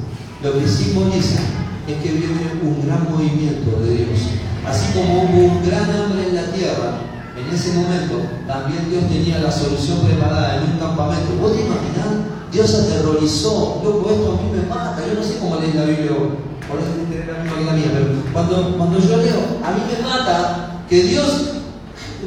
lo 0.43 0.53
que 0.53 0.67
simboliza 0.67 1.41
es 1.87 1.97
que 2.01 2.09
viene 2.09 2.59
un 2.63 2.85
gran 2.85 3.09
movimiento 3.09 3.79
de 3.81 3.95
Dios. 3.95 4.19
Así 4.65 4.93
como 4.93 5.23
hubo 5.23 5.53
un 5.53 5.65
gran 5.65 5.89
hambre 5.89 6.29
en 6.29 6.35
la 6.35 6.51
tierra, 6.51 6.99
en 7.35 7.55
ese 7.55 7.73
momento 7.73 8.21
también 8.47 8.89
Dios 8.89 9.03
tenía 9.09 9.39
la 9.39 9.51
solución 9.51 9.99
preparada 10.01 10.57
en 10.57 10.71
un 10.71 10.79
campamento. 10.79 11.35
¿Vos 11.39 11.53
te 11.53 11.61
imaginás? 11.61 12.29
Dios 12.51 12.73
aterrorizó, 12.73 13.81
loco, 13.83 14.09
esto 14.11 14.37
a 14.37 14.41
mí 14.41 14.51
me 14.51 14.67
mata, 14.67 15.01
yo 15.07 15.19
no 15.19 15.23
sé 15.23 15.37
cómo 15.39 15.55
lees 15.55 15.75
la 15.75 15.85
Biblia 15.85 16.11
por 16.67 16.79
eso 16.79 16.89
tener 17.09 17.27
la 17.27 17.43
misma 17.43 17.57
que 17.57 17.65
la 17.65 17.73
mía, 17.73 17.91
pero 17.93 18.05
cuando, 18.33 18.77
cuando 18.77 18.99
yo 18.99 19.17
leo, 19.17 19.59
a 19.63 19.71
mí 19.71 19.81
me 19.91 20.07
mata 20.07 20.83
que 20.89 21.03
Dios 21.03 21.51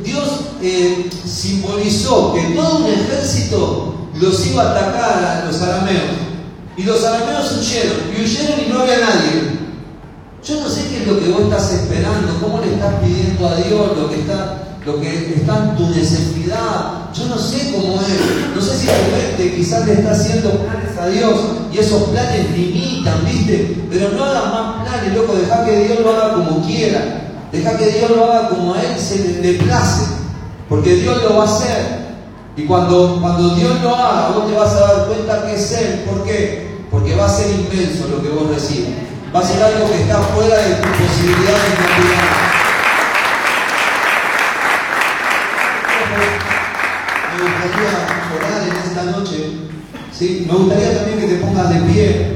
Dios 0.02 0.28
eh, 0.60 1.08
simbolizó 1.24 2.34
que 2.34 2.42
todo 2.54 2.78
un 2.78 2.86
ejército 2.86 3.94
los 4.20 4.46
iba 4.46 4.62
a 4.62 4.70
atacar 4.70 5.24
a 5.24 5.44
los 5.46 5.62
arameos. 5.62 6.23
Y 6.76 6.82
los 6.82 7.04
arameos 7.04 7.52
huyeron, 7.52 7.98
y 8.16 8.22
huyeron 8.22 8.60
y 8.60 8.72
no 8.72 8.80
había 8.80 8.98
nadie. 8.98 9.64
Yo 10.44 10.60
no 10.60 10.68
sé 10.68 10.88
qué 10.88 11.02
es 11.02 11.06
lo 11.06 11.18
que 11.18 11.28
vos 11.30 11.42
estás 11.42 11.72
esperando, 11.72 12.38
cómo 12.40 12.60
le 12.60 12.74
estás 12.74 12.94
pidiendo 13.02 13.48
a 13.48 13.54
Dios 13.56 13.96
lo 13.96 14.10
que 14.10 14.20
está, 14.20 14.76
lo 14.84 15.00
que 15.00 15.34
está 15.34 15.56
en 15.56 15.76
tu 15.76 15.88
necesidad. 15.88 17.12
Yo 17.14 17.26
no 17.28 17.38
sé 17.38 17.72
cómo 17.72 17.94
es. 18.02 18.54
No 18.54 18.60
sé 18.60 18.76
si 18.76 18.86
tu 18.86 18.92
mente 18.92 19.56
quizás 19.56 19.86
le 19.86 19.94
está 19.94 20.10
haciendo 20.10 20.50
planes 20.50 20.98
a 20.98 21.06
Dios 21.06 21.40
y 21.72 21.78
esos 21.78 22.02
planes 22.10 22.50
limitan, 22.50 23.24
¿viste? 23.24 23.86
Pero 23.90 24.10
no 24.10 24.24
hagas 24.24 24.44
más 24.52 24.86
planes, 24.86 25.14
loco, 25.14 25.34
deja 25.34 25.64
que 25.64 25.86
Dios 25.86 26.00
lo 26.00 26.10
haga 26.12 26.34
como 26.34 26.66
quiera. 26.66 27.20
Deja 27.50 27.78
que 27.78 27.86
Dios 27.86 28.10
lo 28.10 28.24
haga 28.24 28.48
como 28.48 28.74
a 28.74 28.82
Él 28.82 28.98
se 28.98 29.40
le 29.40 29.54
place, 29.54 30.06
porque 30.68 30.96
Dios 30.96 31.22
lo 31.22 31.36
va 31.36 31.44
a 31.44 31.56
hacer. 31.56 32.03
Y 32.56 32.66
cuando, 32.66 33.18
cuando 33.20 33.54
Dios 33.56 33.80
lo 33.82 33.96
haga, 33.96 34.28
vos 34.28 34.46
te 34.46 34.56
vas 34.56 34.72
a 34.74 34.80
dar 34.80 35.06
cuenta 35.06 35.44
que 35.44 35.54
es 35.54 35.72
Él. 35.72 36.04
¿Por 36.08 36.24
qué? 36.24 36.78
Porque 36.90 37.16
va 37.16 37.26
a 37.26 37.28
ser 37.28 37.50
inmenso 37.50 38.06
lo 38.08 38.22
que 38.22 38.28
vos 38.28 38.48
recibas. 38.48 38.92
Va 39.34 39.40
a 39.40 39.42
ser 39.42 39.60
algo 39.60 39.90
que 39.90 40.02
está 40.02 40.18
fuera 40.18 40.56
de 40.58 40.74
tus 40.76 40.90
posibilidades 40.90 41.70
naturales. 41.80 42.44
Me 47.34 47.42
gustaría 47.42 47.90
orar 48.38 48.68
en 48.68 48.76
esta 48.76 49.02
noche. 49.04 49.64
¿sí? 50.12 50.46
Me 50.48 50.56
gustaría 50.56 50.96
también 50.96 51.20
que 51.20 51.34
te 51.34 51.40
pongas 51.40 51.70
de 51.70 51.80
pie. 51.92 52.33